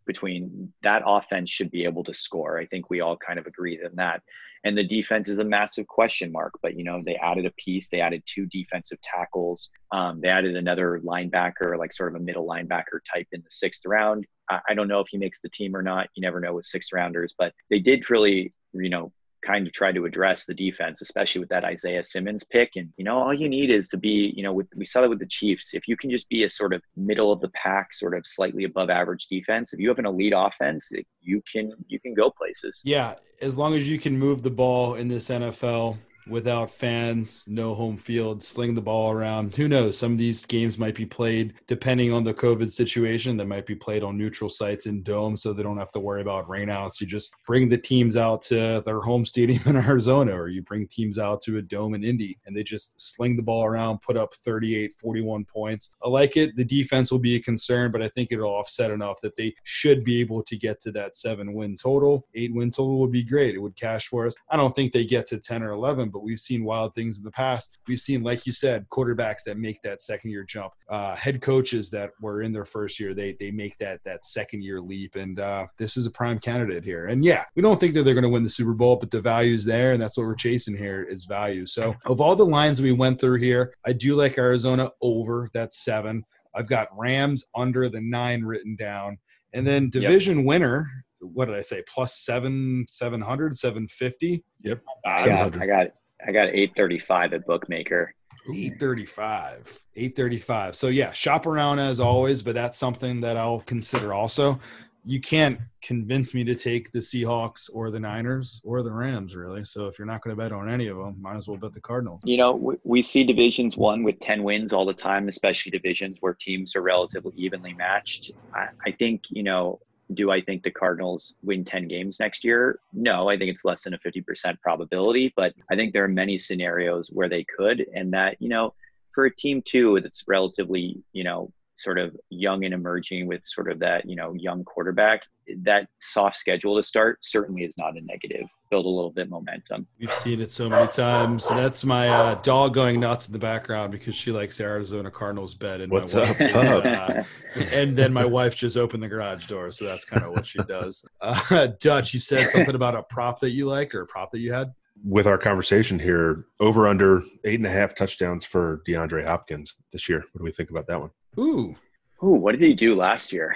between 0.05 0.73
that 0.83 1.03
offense 1.05 1.49
should 1.49 1.71
be 1.71 1.83
able 1.83 2.03
to 2.03 2.13
score. 2.13 2.59
I 2.59 2.65
think 2.65 2.89
we 2.89 3.01
all 3.01 3.17
kind 3.17 3.39
of 3.39 3.45
agree 3.45 3.79
on 3.83 3.95
that. 3.95 4.21
And 4.63 4.77
the 4.77 4.83
defense 4.83 5.29
is 5.29 5.39
a 5.39 5.43
massive 5.43 5.87
question 5.87 6.31
mark. 6.31 6.53
But 6.61 6.77
you 6.77 6.83
know, 6.83 7.01
they 7.05 7.15
added 7.15 7.45
a 7.45 7.51
piece. 7.51 7.89
They 7.89 8.01
added 8.01 8.23
two 8.25 8.45
defensive 8.47 8.99
tackles. 9.01 9.69
Um, 9.91 10.19
they 10.21 10.29
added 10.29 10.55
another 10.55 10.99
linebacker, 11.03 11.77
like 11.77 11.93
sort 11.93 12.13
of 12.13 12.21
a 12.21 12.23
middle 12.23 12.47
linebacker 12.47 12.99
type 13.11 13.27
in 13.31 13.41
the 13.41 13.51
sixth 13.51 13.85
round. 13.85 14.25
I, 14.49 14.59
I 14.69 14.73
don't 14.73 14.87
know 14.87 14.99
if 14.99 15.07
he 15.09 15.17
makes 15.17 15.41
the 15.41 15.49
team 15.49 15.75
or 15.75 15.81
not. 15.81 16.09
You 16.15 16.21
never 16.21 16.39
know 16.39 16.53
with 16.53 16.65
sixth 16.65 16.91
rounders, 16.91 17.33
but 17.37 17.53
they 17.69 17.79
did 17.79 18.09
really, 18.09 18.53
you 18.73 18.89
know, 18.89 19.11
kind 19.45 19.67
of 19.67 19.73
try 19.73 19.91
to 19.91 20.05
address 20.05 20.45
the 20.45 20.53
defense, 20.53 21.01
especially 21.01 21.39
with 21.39 21.49
that 21.49 21.65
Isaiah 21.65 22.03
Simmons 22.03 22.43
pick. 22.43 22.71
And, 22.75 22.89
you 22.97 23.03
know, 23.03 23.17
all 23.17 23.33
you 23.33 23.49
need 23.49 23.69
is 23.69 23.87
to 23.89 23.97
be, 23.97 24.33
you 24.35 24.43
know, 24.43 24.53
with, 24.53 24.67
we 24.75 24.85
saw 24.85 25.01
that 25.01 25.09
with 25.09 25.19
the 25.19 25.27
Chiefs. 25.27 25.73
If 25.73 25.87
you 25.87 25.97
can 25.97 26.09
just 26.09 26.29
be 26.29 26.43
a 26.43 26.49
sort 26.49 26.73
of 26.73 26.81
middle 26.95 27.31
of 27.31 27.41
the 27.41 27.49
pack, 27.49 27.93
sort 27.93 28.15
of 28.15 28.25
slightly 28.25 28.63
above 28.63 28.89
average 28.89 29.27
defense, 29.27 29.73
if 29.73 29.79
you 29.79 29.89
have 29.89 29.99
an 29.99 30.05
elite 30.05 30.33
offense, 30.35 30.91
you 31.21 31.41
can, 31.51 31.71
you 31.87 31.99
can 31.99 32.13
go 32.13 32.31
places. 32.31 32.81
Yeah. 32.83 33.15
As 33.41 33.57
long 33.57 33.75
as 33.75 33.89
you 33.89 33.99
can 33.99 34.17
move 34.17 34.41
the 34.41 34.51
ball 34.51 34.95
in 34.95 35.07
this 35.07 35.29
NFL, 35.29 35.97
without 36.29 36.71
fans, 36.71 37.43
no 37.47 37.73
home 37.73 37.97
field, 37.97 38.43
sling 38.43 38.75
the 38.75 38.81
ball 38.81 39.11
around. 39.11 39.55
Who 39.55 39.67
knows? 39.67 39.97
Some 39.97 40.13
of 40.13 40.17
these 40.17 40.45
games 40.45 40.77
might 40.77 40.95
be 40.95 41.05
played 41.05 41.53
depending 41.67 42.11
on 42.11 42.23
the 42.23 42.33
COVID 42.33 42.69
situation. 42.69 43.37
That 43.37 43.47
might 43.47 43.65
be 43.65 43.75
played 43.75 44.03
on 44.03 44.17
neutral 44.17 44.49
sites 44.49 44.85
in 44.85 45.03
domes, 45.03 45.41
so 45.41 45.53
they 45.53 45.63
don't 45.63 45.77
have 45.77 45.91
to 45.91 45.99
worry 45.99 46.21
about 46.21 46.47
rainouts. 46.47 47.01
You 47.01 47.07
just 47.07 47.33
bring 47.45 47.69
the 47.69 47.77
teams 47.77 48.15
out 48.15 48.41
to 48.43 48.81
their 48.85 49.01
home 49.01 49.25
stadium 49.25 49.61
in 49.65 49.77
Arizona, 49.77 50.33
or 50.33 50.47
you 50.47 50.61
bring 50.61 50.87
teams 50.87 51.17
out 51.17 51.41
to 51.41 51.57
a 51.57 51.61
dome 51.61 51.93
in 51.93 52.03
Indy, 52.03 52.37
and 52.45 52.55
they 52.55 52.63
just 52.63 52.99
sling 52.99 53.35
the 53.35 53.43
ball 53.43 53.65
around, 53.65 54.01
put 54.01 54.17
up 54.17 54.33
38, 54.33 54.93
41 54.93 55.45
points. 55.45 55.95
I 56.03 56.09
like 56.09 56.37
it. 56.37 56.55
The 56.55 56.65
defense 56.65 57.11
will 57.11 57.19
be 57.19 57.35
a 57.35 57.41
concern, 57.41 57.91
but 57.91 58.01
I 58.01 58.07
think 58.07 58.31
it'll 58.31 58.49
offset 58.49 58.91
enough 58.91 59.21
that 59.21 59.35
they 59.35 59.53
should 59.63 60.03
be 60.03 60.19
able 60.19 60.43
to 60.43 60.57
get 60.57 60.79
to 60.81 60.91
that 60.91 61.15
seven 61.15 61.53
win 61.53 61.75
total. 61.75 62.27
Eight 62.35 62.53
win 62.53 62.69
total 62.69 62.99
would 62.99 63.11
be 63.11 63.23
great. 63.23 63.55
It 63.55 63.59
would 63.59 63.75
cash 63.75 64.07
for 64.07 64.25
us. 64.25 64.35
I 64.49 64.57
don't 64.57 64.75
think 64.75 64.91
they 64.91 65.05
get 65.05 65.25
to 65.27 65.37
10 65.37 65.63
or 65.63 65.71
11, 65.71 66.09
but 66.09 66.18
but 66.19 66.25
we've 66.25 66.39
seen 66.39 66.65
wild 66.65 66.93
things 66.93 67.17
in 67.17 67.23
the 67.23 67.31
past. 67.31 67.77
We've 67.87 67.99
seen, 67.99 68.23
like 68.23 68.45
you 68.45 68.51
said, 68.51 68.87
quarterbacks 68.89 69.43
that 69.45 69.57
make 69.57 69.81
that 69.83 70.01
second 70.01 70.31
year 70.31 70.43
jump, 70.43 70.73
uh, 70.89 71.15
head 71.15 71.41
coaches 71.41 71.89
that 71.91 72.11
were 72.19 72.41
in 72.41 72.51
their 72.51 72.65
first 72.65 72.99
year, 72.99 73.13
they 73.13 73.37
they 73.39 73.51
make 73.51 73.77
that 73.77 74.03
that 74.03 74.25
second 74.25 74.63
year 74.63 74.81
leap, 74.81 75.15
and 75.15 75.39
uh, 75.39 75.65
this 75.77 75.95
is 75.95 76.05
a 76.05 76.11
prime 76.11 76.39
candidate 76.39 76.83
here. 76.83 77.07
And 77.07 77.23
yeah, 77.23 77.45
we 77.55 77.61
don't 77.61 77.79
think 77.79 77.93
that 77.93 78.03
they're 78.03 78.13
going 78.13 78.23
to 78.23 78.29
win 78.29 78.43
the 78.43 78.49
Super 78.49 78.73
Bowl, 78.73 78.97
but 78.97 79.11
the 79.11 79.21
value 79.21 79.53
is 79.53 79.63
there, 79.63 79.93
and 79.93 80.01
that's 80.01 80.17
what 80.17 80.25
we're 80.25 80.35
chasing 80.35 80.75
here 80.75 81.03
is 81.03 81.23
value. 81.23 81.65
So 81.65 81.95
of 82.05 82.19
all 82.19 82.35
the 82.35 82.45
lines 82.45 82.81
we 82.81 82.91
went 82.91 83.19
through 83.19 83.39
here, 83.39 83.73
I 83.85 83.93
do 83.93 84.15
like 84.15 84.37
Arizona 84.37 84.91
over 85.01 85.47
that 85.53 85.73
seven. 85.73 86.25
I've 86.53 86.67
got 86.67 86.89
Rams 86.97 87.45
under 87.55 87.87
the 87.87 88.01
nine 88.01 88.43
written 88.43 88.75
down. 88.75 89.17
And 89.53 89.65
then 89.65 89.89
division 89.89 90.39
yep. 90.39 90.45
winner, 90.45 90.87
what 91.21 91.45
did 91.45 91.55
I 91.55 91.61
say? 91.61 91.83
Plus 91.87 92.15
seven, 92.15 92.85
700, 92.87 93.55
750. 93.55 94.43
Yep. 94.61 94.81
I 95.05 95.25
got, 95.25 95.61
I 95.61 95.65
got 95.65 95.87
I 96.25 96.31
got 96.31 96.49
835 96.49 97.33
at 97.33 97.45
bookmaker. 97.45 98.13
835 98.47 99.79
835 99.95 100.75
so 100.75 100.87
yeah 100.87 101.11
shop 101.11 101.45
around 101.45 101.77
as 101.77 101.99
always 101.99 102.41
but 102.41 102.55
that's 102.55 102.77
something 102.77 103.19
that 103.21 103.37
i'll 103.37 103.59
consider 103.61 104.13
also. 104.13 104.59
You 105.05 105.21
can't 105.21 105.59
convince 105.81 106.33
me 106.33 106.43
to 106.43 106.53
take 106.53 106.91
the 106.91 106.99
seahawks 106.99 107.69
or 107.73 107.89
the 107.89 107.99
niners 107.99 108.61
or 108.65 108.83
the 108.83 108.91
rams 108.91 109.33
really. 109.35 109.63
So 109.63 109.85
if 109.85 109.97
you're 109.97 110.05
not 110.05 110.21
going 110.21 110.35
to 110.35 110.39
bet 110.39 110.51
on 110.51 110.69
any 110.69 110.87
of 110.87 110.97
them 110.97 111.15
might 111.21 111.37
as 111.37 111.47
well 111.47 111.57
bet 111.57 111.73
the 111.73 111.79
cardinals. 111.79 112.21
You 112.25 112.37
know 112.37 112.53
we, 112.53 112.75
we 112.83 113.01
see 113.01 113.23
divisions 113.23 113.77
won 113.77 114.03
with 114.03 114.19
10 114.19 114.43
wins 114.43 114.73
all 114.73 114.85
the 114.85 114.93
time 114.93 115.27
especially 115.27 115.71
divisions 115.71 116.17
where 116.19 116.33
teams 116.33 116.75
are 116.75 116.81
relatively 116.81 117.33
evenly 117.35 117.73
matched. 117.73 118.31
I, 118.53 118.67
I 118.85 118.91
think 118.91 119.23
you 119.29 119.43
know 119.43 119.79
do 120.13 120.31
I 120.31 120.41
think 120.41 120.63
the 120.63 120.71
Cardinals 120.71 121.35
win 121.43 121.63
10 121.63 121.87
games 121.87 122.19
next 122.19 122.43
year? 122.43 122.79
No, 122.93 123.29
I 123.29 123.37
think 123.37 123.51
it's 123.51 123.65
less 123.65 123.83
than 123.83 123.93
a 123.93 123.99
50% 123.99 124.59
probability, 124.61 125.33
but 125.35 125.53
I 125.71 125.75
think 125.75 125.93
there 125.93 126.03
are 126.03 126.09
many 126.09 126.37
scenarios 126.37 127.09
where 127.09 127.29
they 127.29 127.45
could. 127.57 127.85
And 127.93 128.11
that, 128.13 128.37
you 128.39 128.49
know, 128.49 128.73
for 129.13 129.25
a 129.25 129.35
team 129.35 129.61
too 129.61 129.99
that's 130.01 130.23
relatively, 130.27 131.03
you 131.13 131.23
know, 131.23 131.51
sort 131.81 131.99
of 131.99 132.15
young 132.29 132.65
and 132.65 132.73
emerging 132.73 133.27
with 133.27 133.41
sort 133.45 133.71
of 133.71 133.79
that, 133.79 134.07
you 134.09 134.15
know, 134.15 134.33
young 134.33 134.63
quarterback, 134.63 135.23
that 135.63 135.87
soft 135.97 136.35
schedule 136.35 136.75
to 136.75 136.83
start 136.83 137.23
certainly 137.23 137.63
is 137.63 137.75
not 137.77 137.97
a 137.97 138.01
negative. 138.01 138.47
Build 138.69 138.85
a 138.85 138.89
little 138.89 139.11
bit 139.11 139.29
momentum. 139.29 139.87
We've 139.99 140.13
seen 140.13 140.41
it 140.41 140.51
so 140.51 140.69
many 140.69 140.87
times. 140.91 141.47
That's 141.49 141.83
my 141.83 142.07
uh, 142.07 142.35
dog 142.35 142.73
going 142.73 142.99
nuts 142.99 143.27
in 143.27 143.33
the 143.33 143.39
background 143.39 143.91
because 143.91 144.15
she 144.15 144.31
likes 144.31 144.59
Arizona 144.59 145.09
Cardinals 145.09 145.55
bed 145.55 145.81
And 145.81 145.91
What's 145.91 146.13
my 146.13 146.23
up? 146.23 146.39
Is, 146.39 146.53
uh, 146.55 147.23
and 147.71 147.97
then 147.97 148.13
my 148.13 148.25
wife 148.25 148.55
just 148.55 148.77
opened 148.77 149.01
the 149.01 149.07
garage 149.07 149.47
door, 149.47 149.71
so 149.71 149.85
that's 149.85 150.05
kind 150.05 150.23
of 150.23 150.31
what 150.31 150.45
she 150.45 150.59
does. 150.67 151.03
Uh, 151.19 151.67
Dutch, 151.79 152.13
you 152.13 152.19
said 152.19 152.49
something 152.51 152.75
about 152.75 152.95
a 152.95 153.03
prop 153.03 153.39
that 153.39 153.51
you 153.51 153.65
like 153.65 153.95
or 153.95 154.01
a 154.01 154.05
prop 154.05 154.31
that 154.31 154.39
you 154.39 154.53
had 154.53 154.73
with 155.03 155.27
our 155.27 155.37
conversation 155.37 155.99
here, 155.99 156.45
over 156.59 156.87
under 156.87 157.23
eight 157.45 157.59
and 157.59 157.65
a 157.65 157.69
half 157.69 157.95
touchdowns 157.95 158.45
for 158.45 158.81
DeAndre 158.87 159.25
Hopkins 159.25 159.77
this 159.91 160.09
year. 160.09 160.23
What 160.31 160.39
do 160.39 160.43
we 160.43 160.51
think 160.51 160.69
about 160.69 160.87
that 160.87 160.99
one? 160.99 161.11
Ooh. 161.39 161.75
Ooh, 162.21 162.35
what 162.35 162.51
did 162.51 162.61
he 162.61 162.73
do 162.73 162.95
last 162.95 163.31
year? 163.31 163.55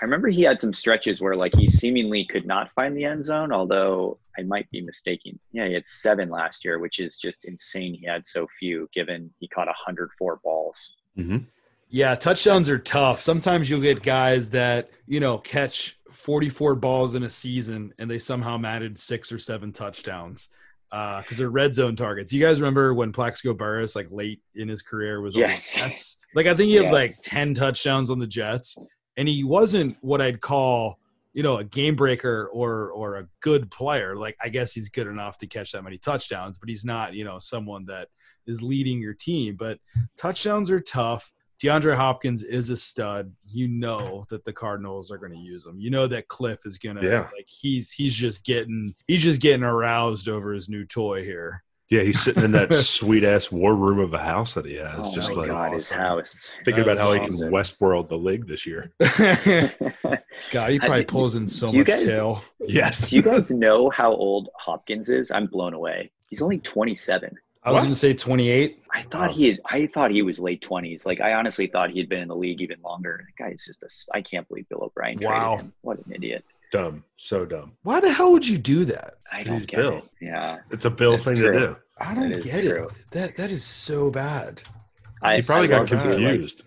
I 0.00 0.04
remember 0.04 0.28
he 0.28 0.42
had 0.42 0.60
some 0.60 0.72
stretches 0.72 1.20
where 1.20 1.36
like 1.36 1.54
he 1.56 1.66
seemingly 1.66 2.24
could 2.24 2.46
not 2.46 2.70
find 2.72 2.96
the 2.96 3.04
end 3.04 3.24
zone, 3.24 3.52
although 3.52 4.18
I 4.38 4.42
might 4.42 4.70
be 4.70 4.80
mistaken. 4.80 5.38
Yeah, 5.52 5.66
he 5.66 5.74
had 5.74 5.84
seven 5.84 6.28
last 6.28 6.64
year, 6.64 6.78
which 6.78 6.98
is 6.98 7.18
just 7.18 7.44
insane. 7.44 7.94
He 7.94 8.06
had 8.06 8.24
so 8.24 8.46
few 8.58 8.88
given 8.92 9.30
he 9.38 9.48
caught 9.48 9.66
104 9.66 10.40
balls. 10.42 10.94
Mm-hmm. 11.18 11.38
Yeah, 11.88 12.14
touchdowns 12.14 12.68
are 12.68 12.78
tough. 12.78 13.20
Sometimes 13.20 13.70
you'll 13.70 13.80
get 13.80 14.02
guys 14.02 14.50
that, 14.50 14.90
you 15.06 15.20
know, 15.20 15.38
catch 15.38 15.98
44 16.10 16.74
balls 16.76 17.14
in 17.14 17.22
a 17.22 17.30
season 17.30 17.94
and 17.98 18.10
they 18.10 18.18
somehow 18.18 18.58
managed 18.58 18.98
six 18.98 19.30
or 19.30 19.38
seven 19.38 19.72
touchdowns 19.72 20.48
because 20.90 21.24
uh, 21.32 21.36
they're 21.36 21.50
red 21.50 21.74
zone 21.74 21.96
targets. 21.96 22.32
You 22.32 22.40
guys 22.40 22.60
remember 22.60 22.94
when 22.94 23.12
Plaxico 23.12 23.54
Burress, 23.54 23.96
like 23.96 24.08
late 24.10 24.40
in 24.54 24.68
his 24.68 24.82
career, 24.82 25.20
was 25.20 25.34
yes. 25.34 25.76
on 25.76 25.82
the 25.82 25.88
Jets? 25.88 26.18
Like 26.34 26.46
I 26.46 26.54
think 26.54 26.68
he 26.68 26.76
had 26.76 26.84
yes. 26.86 26.92
like 26.92 27.10
ten 27.22 27.54
touchdowns 27.54 28.10
on 28.10 28.18
the 28.18 28.26
Jets, 28.26 28.76
and 29.16 29.28
he 29.28 29.44
wasn't 29.44 29.96
what 30.00 30.20
I'd 30.20 30.40
call 30.40 30.98
you 31.36 31.42
know 31.42 31.58
a 31.58 31.64
game 31.64 31.94
breaker 31.96 32.48
or 32.52 32.90
or 32.92 33.16
a 33.18 33.28
good 33.40 33.70
player. 33.70 34.16
Like 34.16 34.36
I 34.42 34.48
guess 34.48 34.72
he's 34.72 34.88
good 34.88 35.06
enough 35.06 35.36
to 35.38 35.46
catch 35.46 35.72
that 35.72 35.82
many 35.82 35.98
touchdowns, 35.98 36.58
but 36.58 36.68
he's 36.68 36.84
not 36.84 37.14
you 37.14 37.24
know 37.24 37.38
someone 37.38 37.84
that 37.86 38.08
is 38.46 38.62
leading 38.62 39.00
your 39.00 39.14
team. 39.14 39.54
But 39.56 39.78
touchdowns 40.16 40.70
are 40.70 40.80
tough. 40.80 41.32
DeAndre 41.62 41.94
Hopkins 41.94 42.42
is 42.42 42.70
a 42.70 42.76
stud. 42.76 43.32
You 43.44 43.68
know 43.68 44.24
that 44.28 44.44
the 44.44 44.52
Cardinals 44.52 45.10
are 45.10 45.18
going 45.18 45.32
to 45.32 45.38
use 45.38 45.66
him. 45.66 45.78
You 45.78 45.90
know 45.90 46.06
that 46.06 46.28
Cliff 46.28 46.60
is 46.64 46.78
going 46.78 46.96
to 46.96 47.06
yeah. 47.06 47.28
like 47.34 47.46
he's 47.46 47.90
he's 47.90 48.14
just 48.14 48.44
getting 48.44 48.94
he's 49.06 49.22
just 49.22 49.40
getting 49.40 49.64
aroused 49.64 50.28
over 50.28 50.52
his 50.52 50.68
new 50.68 50.84
toy 50.84 51.24
here. 51.24 51.62
Yeah, 51.88 52.02
he's 52.02 52.20
sitting 52.20 52.42
in 52.42 52.52
that 52.52 52.74
sweet 52.74 53.22
ass 53.22 53.52
war 53.52 53.74
room 53.76 54.00
of 54.00 54.12
a 54.12 54.18
house 54.18 54.54
that 54.54 54.64
he 54.64 54.74
has. 54.74 54.98
Oh 54.98 55.14
just 55.14 55.34
my 55.34 55.42
like 55.42 55.48
God, 55.48 55.66
awesome. 55.66 55.74
his 55.74 55.90
house. 55.90 56.52
Thinking 56.64 56.82
about 56.82 56.98
how 56.98 57.12
awesome. 57.12 57.32
he 57.32 57.38
can 57.38 57.52
Westworld 57.52 58.08
the 58.08 58.18
league 58.18 58.46
this 58.48 58.66
year. 58.66 58.92
God, 60.50 60.70
he 60.72 60.80
probably 60.80 61.04
pulls 61.04 61.36
in 61.36 61.46
so 61.46 61.70
much 61.72 61.86
guys, 61.86 62.04
tail. 62.04 62.42
Yes. 62.60 63.10
Do 63.10 63.16
you 63.16 63.22
guys 63.22 63.50
know 63.50 63.88
how 63.90 64.12
old 64.12 64.48
Hopkins 64.56 65.08
is? 65.08 65.30
I'm 65.30 65.46
blown 65.46 65.74
away. 65.74 66.10
He's 66.28 66.42
only 66.42 66.58
27. 66.58 67.36
I 67.66 67.70
was 67.72 67.80
going 67.82 67.92
to 67.92 67.98
say 67.98 68.14
28. 68.14 68.82
I 68.94 69.02
thought 69.02 69.32
he 69.32 69.48
had, 69.48 69.58
I 69.68 69.86
thought 69.88 70.10
he 70.12 70.22
was 70.22 70.38
late 70.38 70.62
20s. 70.66 71.04
Like 71.04 71.20
I 71.20 71.34
honestly 71.34 71.66
thought 71.66 71.90
he 71.90 71.98
had 71.98 72.08
been 72.08 72.20
in 72.20 72.28
the 72.28 72.36
league 72.36 72.60
even 72.60 72.80
longer. 72.82 73.26
That 73.38 73.44
guy's 73.44 73.64
just 73.66 73.82
a 73.82 74.16
I 74.16 74.22
can't 74.22 74.46
believe 74.48 74.68
Bill 74.68 74.84
O'Brien 74.84 75.18
wow. 75.20 75.56
him. 75.58 75.72
What 75.82 75.98
an 76.06 76.12
idiot. 76.14 76.44
Dumb. 76.70 77.04
So 77.16 77.44
dumb. 77.44 77.72
Why 77.82 78.00
the 78.00 78.12
hell 78.12 78.32
would 78.32 78.46
you 78.48 78.58
do 78.58 78.84
that? 78.86 79.14
I 79.32 79.42
don't 79.42 79.66
get 79.66 79.76
Bill. 79.78 79.96
it. 79.96 80.04
Yeah. 80.20 80.58
It's 80.70 80.84
a 80.84 80.90
Bill 80.90 81.14
It's 81.14 81.24
thing 81.24 81.36
true. 81.36 81.52
to 81.52 81.58
do. 81.58 81.76
I 81.98 82.14
don't 82.14 82.42
get 82.42 82.62
true. 82.64 82.86
it. 82.88 82.92
That 83.10 83.36
that 83.36 83.50
is 83.50 83.64
so 83.64 84.10
bad. 84.10 84.62
I 85.22 85.36
He 85.36 85.42
probably 85.42 85.66
I 85.66 85.70
got 85.70 85.78
love 85.78 85.88
to 85.88 85.94
do, 85.96 86.02
like, 86.02 86.16
confused. 86.18 86.64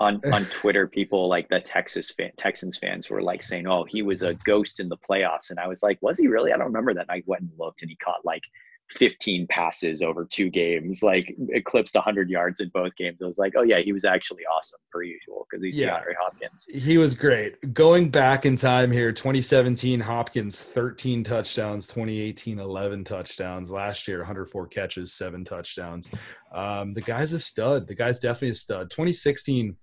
on 0.00 0.20
on 0.32 0.44
Twitter, 0.60 0.86
people 0.88 1.28
like 1.28 1.48
the 1.48 1.60
Texas 1.60 2.10
fan, 2.10 2.30
Texans 2.36 2.78
fans 2.78 3.08
were 3.10 3.22
like 3.22 3.42
saying, 3.42 3.66
"Oh, 3.66 3.84
he 3.84 4.02
was 4.02 4.22
a 4.22 4.34
ghost 4.34 4.80
in 4.80 4.88
the 4.88 4.96
playoffs," 4.96 5.50
and 5.50 5.58
I 5.60 5.66
was 5.68 5.82
like, 5.82 5.98
"Was 6.02 6.18
he 6.18 6.26
really?" 6.26 6.52
I 6.52 6.56
don't 6.56 6.66
remember 6.66 6.94
that. 6.94 7.06
And 7.08 7.10
I 7.10 7.22
went 7.26 7.42
and 7.42 7.50
looked, 7.58 7.82
and 7.82 7.90
he 7.90 7.96
caught 7.96 8.24
like 8.24 8.42
15 8.90 9.46
passes 9.48 10.02
over 10.02 10.24
two 10.24 10.48
games, 10.48 11.02
like 11.02 11.34
eclipsed 11.50 11.94
100 11.94 12.30
yards 12.30 12.60
in 12.60 12.68
both 12.68 12.94
games. 12.96 13.18
I 13.22 13.26
was 13.26 13.38
like, 13.38 13.54
"Oh 13.56 13.62
yeah, 13.62 13.80
he 13.80 13.92
was 13.92 14.04
actually 14.04 14.44
awesome 14.44 14.78
per 14.92 15.02
usual 15.02 15.46
because 15.50 15.64
he's 15.64 15.76
Yeah. 15.76 15.98
DeAndre 15.98 16.14
Hopkins." 16.20 16.66
He 16.72 16.96
was 16.98 17.14
great. 17.14 17.56
Going 17.74 18.10
back 18.10 18.46
in 18.46 18.56
time 18.56 18.90
here, 18.90 19.12
2017 19.12 20.00
Hopkins 20.00 20.60
13 20.60 21.24
touchdowns, 21.24 21.86
2018 21.86 22.58
11 22.58 23.04
touchdowns. 23.04 23.70
Last 23.70 24.06
year 24.06 24.18
104 24.18 24.68
catches, 24.68 25.12
7 25.12 25.44
touchdowns. 25.44 26.10
Um, 26.52 26.94
the 26.94 27.02
guy's 27.02 27.32
a 27.32 27.40
stud. 27.40 27.88
The 27.88 27.94
guy's 27.94 28.18
definitely 28.18 28.50
a 28.50 28.54
stud. 28.54 28.90
2016 28.90 29.76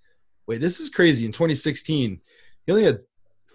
Wait, 0.48 0.60
this 0.62 0.80
is 0.80 0.90
crazy. 0.90 1.26
In 1.26 1.32
2016, 1.32 2.20
he 2.66 2.72
only 2.72 2.84
had 2.84 3.00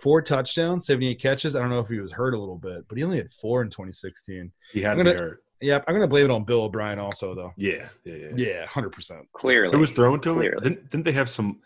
four 0.01 0.23
touchdowns, 0.23 0.87
78 0.87 1.21
catches. 1.21 1.57
I 1.57 1.61
don't 1.61 1.71
know 1.71 1.81
if 1.81 1.89
he 1.89 1.99
was 2.01 2.13
hurt 2.13 2.35
a 2.35 2.39
little 2.39 2.57
bit, 2.59 2.87
but 2.89 2.97
he 2.99 3.05
only 3.05 3.17
had 3.19 3.31
4 3.31 3.63
in 3.63 3.69
2016. 3.71 4.53
He 4.73 4.81
had 4.81 4.93
I'm 4.93 4.99
to 4.99 5.05
gonna- 5.05 5.17
be 5.17 5.23
hurt. 5.23 5.43
Yep, 5.61 5.85
I'm 5.89 5.93
going 5.95 6.03
to 6.03 6.09
blame 6.09 6.25
it 6.27 6.31
on 6.31 6.45
Bill 6.45 6.63
O'Brien 6.63 7.01
also 7.01 7.35
though. 7.35 7.53
Yeah, 7.57 7.89
yeah, 8.05 8.15
yeah. 8.15 8.29
Yeah, 8.37 8.67
100%. 8.67 9.23
Clearly, 9.33 9.75
It 9.75 9.81
was 9.81 9.91
thrown 9.91 10.21
to 10.21 10.41
him. 10.41 10.53
Didn't, 10.63 10.89
didn't 10.91 11.05
they 11.05 11.11
have 11.11 11.29
some 11.29 11.59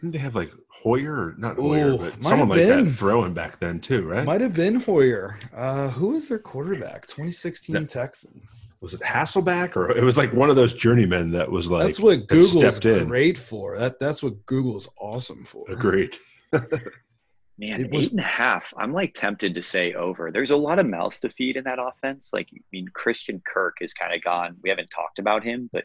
Didn't 0.00 0.12
they 0.12 0.20
have 0.20 0.36
like 0.36 0.52
Hoyer 0.68 1.12
or 1.12 1.34
not 1.36 1.56
Hoyer, 1.56 1.88
Ooh, 1.94 1.98
but 1.98 2.22
someone 2.22 2.48
like 2.48 2.58
been. 2.58 2.84
that 2.84 2.90
throwing 2.92 3.34
back 3.34 3.58
then 3.58 3.80
too, 3.80 4.02
right? 4.06 4.24
Might 4.24 4.40
have 4.40 4.54
been 4.54 4.76
Hoyer. 4.76 5.36
Uh, 5.52 5.88
who 5.88 6.10
was 6.10 6.28
their 6.28 6.38
quarterback? 6.38 7.08
2016 7.08 7.74
No. 7.74 7.84
Texans. 7.84 8.76
was 8.80 8.94
it 8.94 9.00
Hasselbeck 9.00 9.74
or 9.74 9.90
it 9.90 10.04
was 10.04 10.16
like 10.16 10.32
one 10.32 10.48
of 10.48 10.54
those 10.54 10.72
journeymen 10.72 11.32
that 11.32 11.50
was 11.50 11.68
like 11.68 11.86
that's 11.86 11.98
what 11.98 12.10
that 12.20 12.28
Google's 12.28 12.52
stepped 12.52 12.86
in. 12.86 13.08
great 13.08 13.36
for. 13.36 13.76
That 13.76 13.98
that's 13.98 14.22
what 14.22 14.46
Google's 14.46 14.88
awesome 14.96 15.42
for. 15.44 15.64
Agreed. 15.68 16.16
Man, 17.56 17.80
It 17.80 17.90
was- 17.90 18.06
eight 18.06 18.10
and 18.12 18.20
a 18.20 18.24
half. 18.24 18.74
I'm 18.76 18.92
like 18.92 19.14
tempted 19.14 19.54
to 19.54 19.62
say 19.62 19.94
over. 19.94 20.30
There's 20.32 20.50
a 20.50 20.56
lot 20.56 20.78
of 20.78 20.86
mouths 20.86 21.20
to 21.20 21.28
feed 21.30 21.56
in 21.56 21.64
that 21.64 21.78
offense. 21.78 22.30
Like, 22.32 22.48
I 22.52 22.58
mean, 22.72 22.88
Christian 22.88 23.40
Kirk 23.46 23.76
is 23.80 23.94
kind 23.94 24.12
of 24.12 24.22
gone. 24.22 24.56
We 24.62 24.70
haven't 24.70 24.90
talked 24.90 25.18
about 25.18 25.44
him, 25.44 25.70
but 25.72 25.84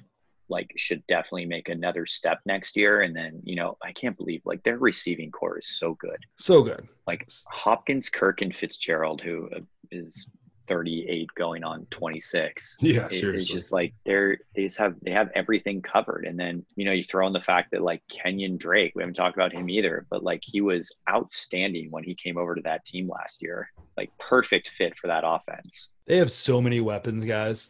like 0.51 0.72
should 0.78 1.05
definitely 1.07 1.45
make 1.45 1.70
another 1.70 2.07
step 2.07 2.39
next 2.45 2.76
year. 2.76 3.01
And 3.01 3.15
then, 3.15 3.39
you 3.43 3.55
know, 3.55 3.78
I 3.84 3.91
can't 3.91 4.17
believe 4.17 4.41
like 4.45 4.63
their 4.63 4.80
receiving 4.80 5.30
corps 5.32 5.59
is 5.59 5.78
so 5.78 5.93
good. 5.93 6.17
So 6.38 6.63
good. 6.63 6.88
Like 7.05 7.30
Hopkins, 7.45 8.09
Kirk, 8.09 8.41
and 8.41 8.55
Fitzgerald, 8.55 9.22
who 9.22 9.47
uh, 9.55 9.59
is 9.91 10.28
38 10.70 11.28
going 11.36 11.63
on 11.65 11.86
26. 11.89 12.78
Yeah, 12.80 13.07
It- 13.11 13.24
it's 13.36 13.47
just 13.47 13.74
like 13.74 13.93
they're 14.05 14.38
they 14.55 14.63
just 14.63 14.78
have 14.78 14.95
they 15.01 15.11
have 15.11 15.30
everything 15.36 15.82
covered 15.82 16.26
and 16.26 16.39
then 16.39 16.63
you 16.76 16.86
know 16.86 16.91
you 16.93 17.03
throw 17.03 17.28
in 17.28 17.34
the 17.34 17.41
fact 17.41 17.72
that 17.72 17.82
like 17.82 18.01
kenyan 18.09 18.57
drake 18.57 18.93
we 18.95 19.01
haven't 19.01 19.15
talked 19.15 19.36
about 19.36 19.51
him 19.51 19.70
either 19.70 20.05
but 20.09 20.24
like 20.24 20.41
he 20.43 20.61
was 20.61 20.91
outstanding 21.09 21.89
when 21.91 22.03
he 22.03 22.15
came 22.15 22.38
over 22.38 22.55
to 22.55 22.61
that 22.61 22.86
team 22.86 23.09
last 23.09 23.41
year 23.41 23.70
like 23.97 24.09
perfect 24.20 24.72
fit 24.78 24.93
for 24.97 25.07
that 25.07 25.24
offense 25.26 25.89
They 26.05 26.17
have 26.17 26.32
so 26.32 26.61
many 26.61 26.80
weapons, 26.80 27.26
guys. 27.26 27.70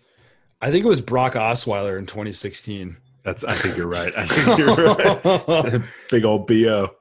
I 0.61 0.69
think 0.71 0.83
it 0.85 0.87
was 0.89 1.01
Brock 1.01 1.33
Osweiler 1.33 1.97
in 1.97 2.05
2016. 2.05 2.95
That's 3.23 3.43
I 3.45 3.53
think 3.53 3.77
you're 3.77 3.87
right. 3.87 4.13
I 4.15 4.25
think 4.27 4.57
you're 4.59 4.75
right. 4.75 5.81
Big 6.11 6.25
old 6.25 6.47
BO. 6.47 6.93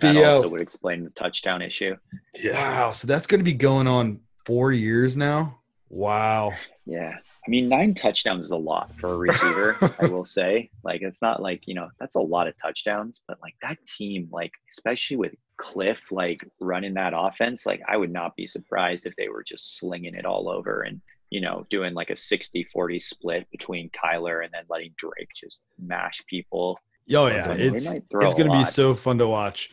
that 0.00 0.16
also 0.16 0.42
BO. 0.44 0.48
would 0.50 0.60
explain 0.60 1.04
the 1.04 1.10
touchdown 1.10 1.62
issue 1.62 1.96
Yeah. 2.40 2.52
Wow. 2.80 2.92
So 2.92 3.06
that's 3.06 3.26
going 3.26 3.38
to 3.40 3.44
be 3.44 3.54
going 3.54 3.86
on 3.88 4.20
four 4.44 4.72
years 4.72 5.16
now. 5.16 5.58
Wow. 5.88 6.54
yeah 6.86 7.16
i 7.46 7.50
mean 7.50 7.68
nine 7.68 7.92
touchdowns 7.92 8.46
is 8.46 8.50
a 8.50 8.56
lot 8.56 8.90
for 8.98 9.12
a 9.12 9.16
receiver 9.16 9.76
i 10.00 10.06
will 10.06 10.24
say 10.24 10.70
like 10.82 11.02
it's 11.02 11.20
not 11.20 11.42
like 11.42 11.68
you 11.68 11.74
know 11.74 11.90
that's 12.00 12.14
a 12.14 12.20
lot 12.20 12.48
of 12.48 12.56
touchdowns 12.56 13.20
but 13.28 13.38
like 13.42 13.54
that 13.62 13.76
team 13.86 14.26
like 14.32 14.52
especially 14.70 15.18
with 15.18 15.34
cliff 15.58 16.00
like 16.10 16.40
running 16.60 16.94
that 16.94 17.12
offense 17.14 17.66
like 17.66 17.82
i 17.86 17.96
would 17.96 18.10
not 18.10 18.34
be 18.36 18.46
surprised 18.46 19.04
if 19.04 19.14
they 19.16 19.28
were 19.28 19.44
just 19.44 19.78
slinging 19.78 20.14
it 20.14 20.24
all 20.24 20.48
over 20.48 20.80
and 20.80 21.00
you 21.28 21.42
know 21.42 21.66
doing 21.68 21.92
like 21.92 22.08
a 22.08 22.16
60 22.16 22.66
40 22.72 22.98
split 22.98 23.46
between 23.52 23.90
kyler 23.90 24.42
and 24.42 24.52
then 24.52 24.64
letting 24.70 24.94
drake 24.96 25.28
just 25.36 25.60
mash 25.78 26.24
people 26.26 26.78
Oh 27.10 27.26
yeah, 27.26 27.48
like, 27.48 27.58
it's 27.58 27.86
it's 27.86 28.34
going 28.34 28.50
to 28.50 28.58
be 28.58 28.64
so 28.64 28.94
fun 28.94 29.18
to 29.18 29.26
watch. 29.26 29.72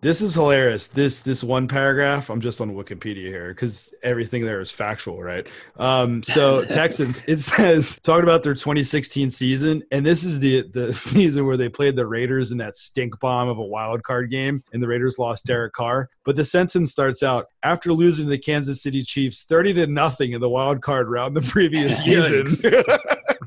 This 0.00 0.22
is 0.22 0.34
hilarious. 0.34 0.86
This 0.86 1.22
this 1.22 1.42
one 1.42 1.66
paragraph. 1.66 2.30
I'm 2.30 2.40
just 2.40 2.60
on 2.60 2.76
Wikipedia 2.76 3.26
here 3.26 3.48
because 3.48 3.92
everything 4.04 4.44
there 4.44 4.60
is 4.60 4.70
factual, 4.70 5.20
right? 5.20 5.44
Um, 5.76 6.22
so 6.22 6.64
Texans. 6.68 7.24
It 7.26 7.40
says 7.40 7.98
talking 8.04 8.22
about 8.22 8.44
their 8.44 8.54
2016 8.54 9.32
season, 9.32 9.82
and 9.90 10.06
this 10.06 10.22
is 10.22 10.38
the 10.38 10.62
the 10.68 10.92
season 10.92 11.46
where 11.46 11.56
they 11.56 11.68
played 11.68 11.96
the 11.96 12.06
Raiders 12.06 12.52
in 12.52 12.58
that 12.58 12.76
stink 12.76 13.18
bomb 13.18 13.48
of 13.48 13.58
a 13.58 13.64
wild 13.64 14.04
card 14.04 14.30
game, 14.30 14.62
and 14.72 14.80
the 14.80 14.86
Raiders 14.86 15.18
lost 15.18 15.46
Derek 15.46 15.72
Carr. 15.72 16.08
But 16.22 16.36
the 16.36 16.44
sentence 16.44 16.92
starts 16.92 17.24
out 17.24 17.46
after 17.64 17.92
losing 17.92 18.26
to 18.26 18.30
the 18.30 18.38
Kansas 18.38 18.80
City 18.80 19.02
Chiefs 19.02 19.42
30 19.42 19.72
to 19.74 19.86
nothing 19.88 20.30
in 20.30 20.40
the 20.40 20.48
wild 20.48 20.80
card 20.80 21.08
round 21.08 21.36
the 21.36 21.42
previous 21.42 21.98
season. 22.04 22.46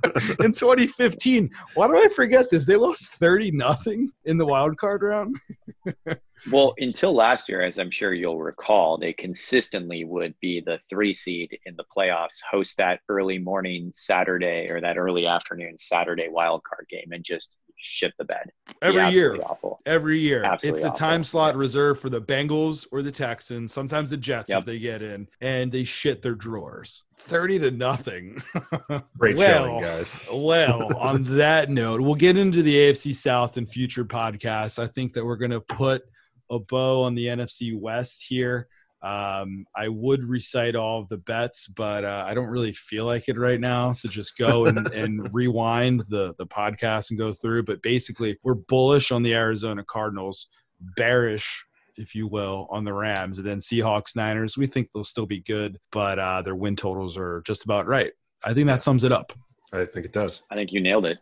in 0.44 0.52
2015. 0.52 1.50
Why 1.76 1.88
do 1.88 1.98
I 1.98 2.08
forget 2.10 2.50
this? 2.50 2.66
They 2.66 2.76
lost 2.76 3.14
30 3.16 3.52
nothing 3.52 4.12
in 4.26 4.38
the 4.38 4.46
wild 4.46 4.78
card 4.78 5.04
round. 5.04 5.38
well 6.52 6.74
until 6.80 7.14
last 7.14 7.48
year 7.48 7.62
as 7.62 7.78
i'm 7.78 7.92
sure 7.92 8.14
you'll 8.14 8.42
recall 8.42 8.98
they 8.98 9.14
consistently 9.14 10.04
would 10.06 10.34
be 10.42 10.60
the 10.60 10.80
three 10.90 11.14
seed 11.14 11.56
in 11.66 11.76
the 11.76 11.84
playoffs 11.96 12.40
host 12.50 12.78
that 12.78 13.00
early 13.10 13.38
morning 13.38 13.92
saturday 13.94 14.68
or 14.70 14.82
that 14.82 14.98
early 14.98 15.28
afternoon 15.28 15.78
saturday 15.78 16.28
wild 16.30 16.62
card 16.64 16.86
game 16.90 17.12
and 17.12 17.24
just 17.24 17.56
shit 17.82 18.14
the 18.18 18.24
bed 18.26 18.52
Be 18.68 18.74
Every 18.82 19.10
year. 19.10 19.32
absolutely 19.34 19.44
awful 19.46 19.80
Every 19.86 20.20
year. 20.20 20.44
Absolutely 20.44 20.70
it's 20.80 20.82
the 20.84 20.88
awful. 20.90 21.00
time 21.10 21.24
slot 21.24 21.54
Yeah. 21.56 21.60
reserved 21.60 22.00
for 22.02 22.10
the 22.10 22.22
Bengals 22.22 22.86
or 22.92 23.02
the 23.02 23.12
Texans, 23.12 23.74
sometimes 23.74 24.10
the 24.12 24.18
Jets 24.18 24.50
Yep. 24.50 24.60
if 24.60 24.66
they 24.66 24.80
get 24.80 25.02
in, 25.02 25.28
and 25.42 25.72
they 25.72 25.84
shit 25.84 26.22
their 26.22 26.36
drawers. 26.36 27.04
30 27.20 27.60
to 27.60 27.72
nothing. 27.72 28.42
Great 29.18 29.38
Well, 29.38 29.66
showing, 29.66 29.82
guys. 29.82 30.16
well, 30.34 30.96
on 30.98 31.24
that 31.38 31.70
note, 31.70 32.02
we'll 32.02 32.16
get 32.16 32.38
into 32.38 32.64
the 32.64 32.76
AFC 32.76 33.14
South 33.14 33.58
in 33.58 33.66
future 33.68 34.06
podcasts. 34.06 34.80
I 34.82 34.88
think 34.88 35.14
that 35.14 35.24
we're 35.26 35.36
going 35.36 35.52
to 35.52 35.62
put 35.62 36.04
a 36.50 36.58
bow 36.60 37.04
on 37.04 37.16
the 37.16 37.28
NFC 37.28 37.78
West 37.78 38.26
here. 38.28 38.68
Um, 39.04 39.66
I 39.76 39.88
would 39.88 40.24
recite 40.24 40.76
all 40.76 41.00
of 41.00 41.10
the 41.10 41.18
bets, 41.18 41.68
but 41.68 42.06
uh, 42.06 42.24
I 42.28 42.34
don't 42.34 42.50
really 42.50 42.74
feel 42.74 43.06
like 43.06 43.30
it 43.30 43.38
right 43.38 43.60
now. 43.60 43.92
So 43.94 44.08
just 44.10 44.38
go 44.38 44.66
and, 44.66 44.88
and 44.92 45.28
rewind 45.34 46.04
the 46.10 46.36
the 46.38 46.46
podcast 46.46 47.10
and 47.10 47.20
go 47.20 47.34
through. 47.34 47.64
But 47.64 47.82
basically, 47.82 48.38
we're 48.44 48.56
bullish 48.56 49.12
on 49.12 49.24
the 49.24 49.34
Arizona 49.34 49.84
Cardinals, 49.84 50.48
bearish, 50.96 51.66
if 51.98 52.14
you 52.14 52.28
will, 52.28 52.68
on 52.70 52.84
the 52.84 52.94
Rams, 52.94 53.40
and 53.40 53.48
then 53.48 53.58
Seahawks 53.60 54.16
Niners. 54.16 54.58
We 54.58 54.68
think 54.68 54.92
they'll 54.92 55.04
still 55.04 55.26
be 55.26 55.42
good, 55.42 55.80
but 55.92 56.20
uh, 56.20 56.42
their 56.42 56.56
win 56.56 56.76
totals 56.76 57.18
are 57.18 57.42
just 57.46 57.66
about 57.66 57.88
right. 57.88 58.12
I 58.44 58.54
think 58.54 58.68
that 58.68 58.84
sums 58.84 59.04
it 59.04 59.12
up. 59.12 59.34
I 59.74 59.86
think 59.86 60.06
it 60.06 60.12
does. 60.12 60.44
i 60.52 60.56
think 60.56 60.74
you 60.74 60.82
nailed 60.82 61.06
it 61.06 61.22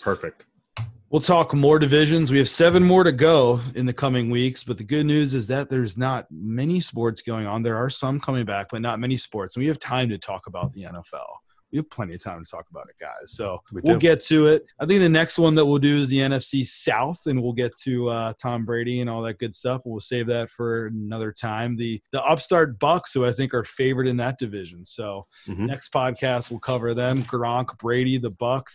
Perfect. 0.00 0.44
We'll 1.10 1.20
talk 1.20 1.54
more 1.54 1.78
divisions. 1.78 2.32
We 2.32 2.38
have 2.38 2.48
seven 2.48 2.82
more 2.82 3.04
to 3.04 3.12
go 3.12 3.60
in 3.76 3.86
the 3.86 3.92
coming 3.92 4.28
weeks, 4.28 4.64
but 4.64 4.76
the 4.76 4.84
good 4.84 5.06
news 5.06 5.34
is 5.34 5.46
that 5.46 5.68
there's 5.68 5.96
not 5.96 6.26
many 6.32 6.80
sports 6.80 7.22
going 7.22 7.46
on. 7.46 7.62
There 7.62 7.76
are 7.76 7.90
some 7.90 8.18
coming 8.18 8.44
back, 8.44 8.68
but 8.72 8.82
not 8.82 8.98
many 8.98 9.16
sports. 9.16 9.54
And 9.54 9.62
we 9.62 9.68
have 9.68 9.78
time 9.78 10.08
to 10.08 10.18
talk 10.18 10.48
about 10.48 10.72
the 10.72 10.82
NFL. 10.82 11.26
We 11.72 11.78
have 11.78 11.88
plenty 11.90 12.14
of 12.14 12.22
time 12.22 12.42
to 12.44 12.50
talk 12.50 12.66
about 12.70 12.88
it, 12.88 12.96
guys. 13.00 13.32
So 13.32 13.60
We 13.72 13.82
we'll 13.84 13.98
get 13.98 14.20
to 14.22 14.46
it. 14.48 14.64
I 14.80 14.86
think 14.86 15.00
the 15.00 15.08
next 15.08 15.38
one 15.38 15.54
that 15.56 15.66
we'll 15.66 15.78
do 15.78 15.98
is 15.98 16.08
the 16.08 16.18
NFC 16.18 16.66
South, 16.66 17.20
and 17.26 17.40
we'll 17.42 17.52
get 17.52 17.72
to 17.82 18.08
uh, 18.08 18.32
Tom 18.40 18.64
Brady 18.64 19.00
and 19.00 19.08
all 19.10 19.22
that 19.22 19.38
good 19.38 19.54
stuff. 19.54 19.82
We'll 19.84 20.00
save 20.00 20.26
that 20.28 20.48
for 20.50 20.86
another 20.86 21.32
time. 21.32 21.76
The 21.76 22.00
the 22.12 22.22
upstart 22.24 22.78
Bucs, 22.78 23.14
who 23.14 23.24
I 23.24 23.32
think 23.32 23.52
are 23.54 23.64
favored 23.64 24.06
in 24.08 24.16
that 24.18 24.38
division. 24.38 24.84
So 24.84 25.26
Mhm. 25.48 25.66
next 25.66 25.92
podcast 25.92 26.50
we'll 26.50 26.60
cover 26.60 26.94
them. 26.94 27.24
Gronk, 27.24 27.76
Brady, 27.78 28.18
the 28.18 28.30
Bucs. 28.32 28.74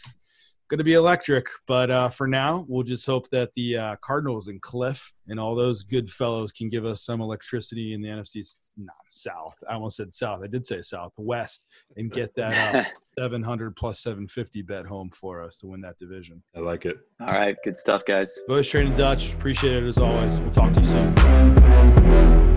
Going 0.71 0.77
to 0.77 0.85
be 0.85 0.93
electric, 0.93 1.47
but 1.67 1.91
uh, 1.91 2.07
for 2.07 2.27
now, 2.27 2.65
we'll 2.69 2.83
just 2.83 3.05
hope 3.05 3.29
that 3.31 3.51
the 3.57 3.75
uh, 3.75 3.95
Cardinals 4.01 4.47
and 4.47 4.61
Cliff 4.61 5.11
and 5.27 5.37
all 5.37 5.53
those 5.53 5.83
good 5.83 6.09
fellows 6.09 6.53
can 6.53 6.69
give 6.69 6.85
us 6.85 7.03
some 7.03 7.19
electricity 7.19 7.93
in 7.93 8.01
the 8.01 8.07
NFC 8.07 8.39
s- 8.39 8.69
no, 8.77 8.93
South. 9.09 9.53
I 9.69 9.73
almost 9.73 9.97
said 9.97 10.13
South. 10.13 10.41
I 10.41 10.47
did 10.47 10.65
say 10.65 10.81
South, 10.81 11.11
West, 11.17 11.67
and 11.97 12.09
get 12.09 12.33
that 12.35 12.73
up 12.73 12.85
700 13.19 13.75
plus 13.75 13.99
750 13.99 14.61
bet 14.61 14.85
home 14.85 15.09
for 15.09 15.43
us 15.43 15.57
to 15.57 15.67
win 15.67 15.81
that 15.81 15.99
division. 15.99 16.41
I 16.55 16.59
like 16.61 16.85
it. 16.85 16.99
all 17.19 17.27
right 17.27 17.57
good 17.65 17.75
stuff 17.75 18.03
guys 18.07 18.39
Boys 18.47 18.69
Trading 18.69 18.95
Dutch, 18.95 19.33
appreciate 19.33 19.83
it 19.83 19.87
as 19.87 19.97
always. 19.97 20.39
We'll 20.39 20.51
talk 20.51 20.73
to 20.73 20.79
you 20.79 20.85
soon. 20.85 22.50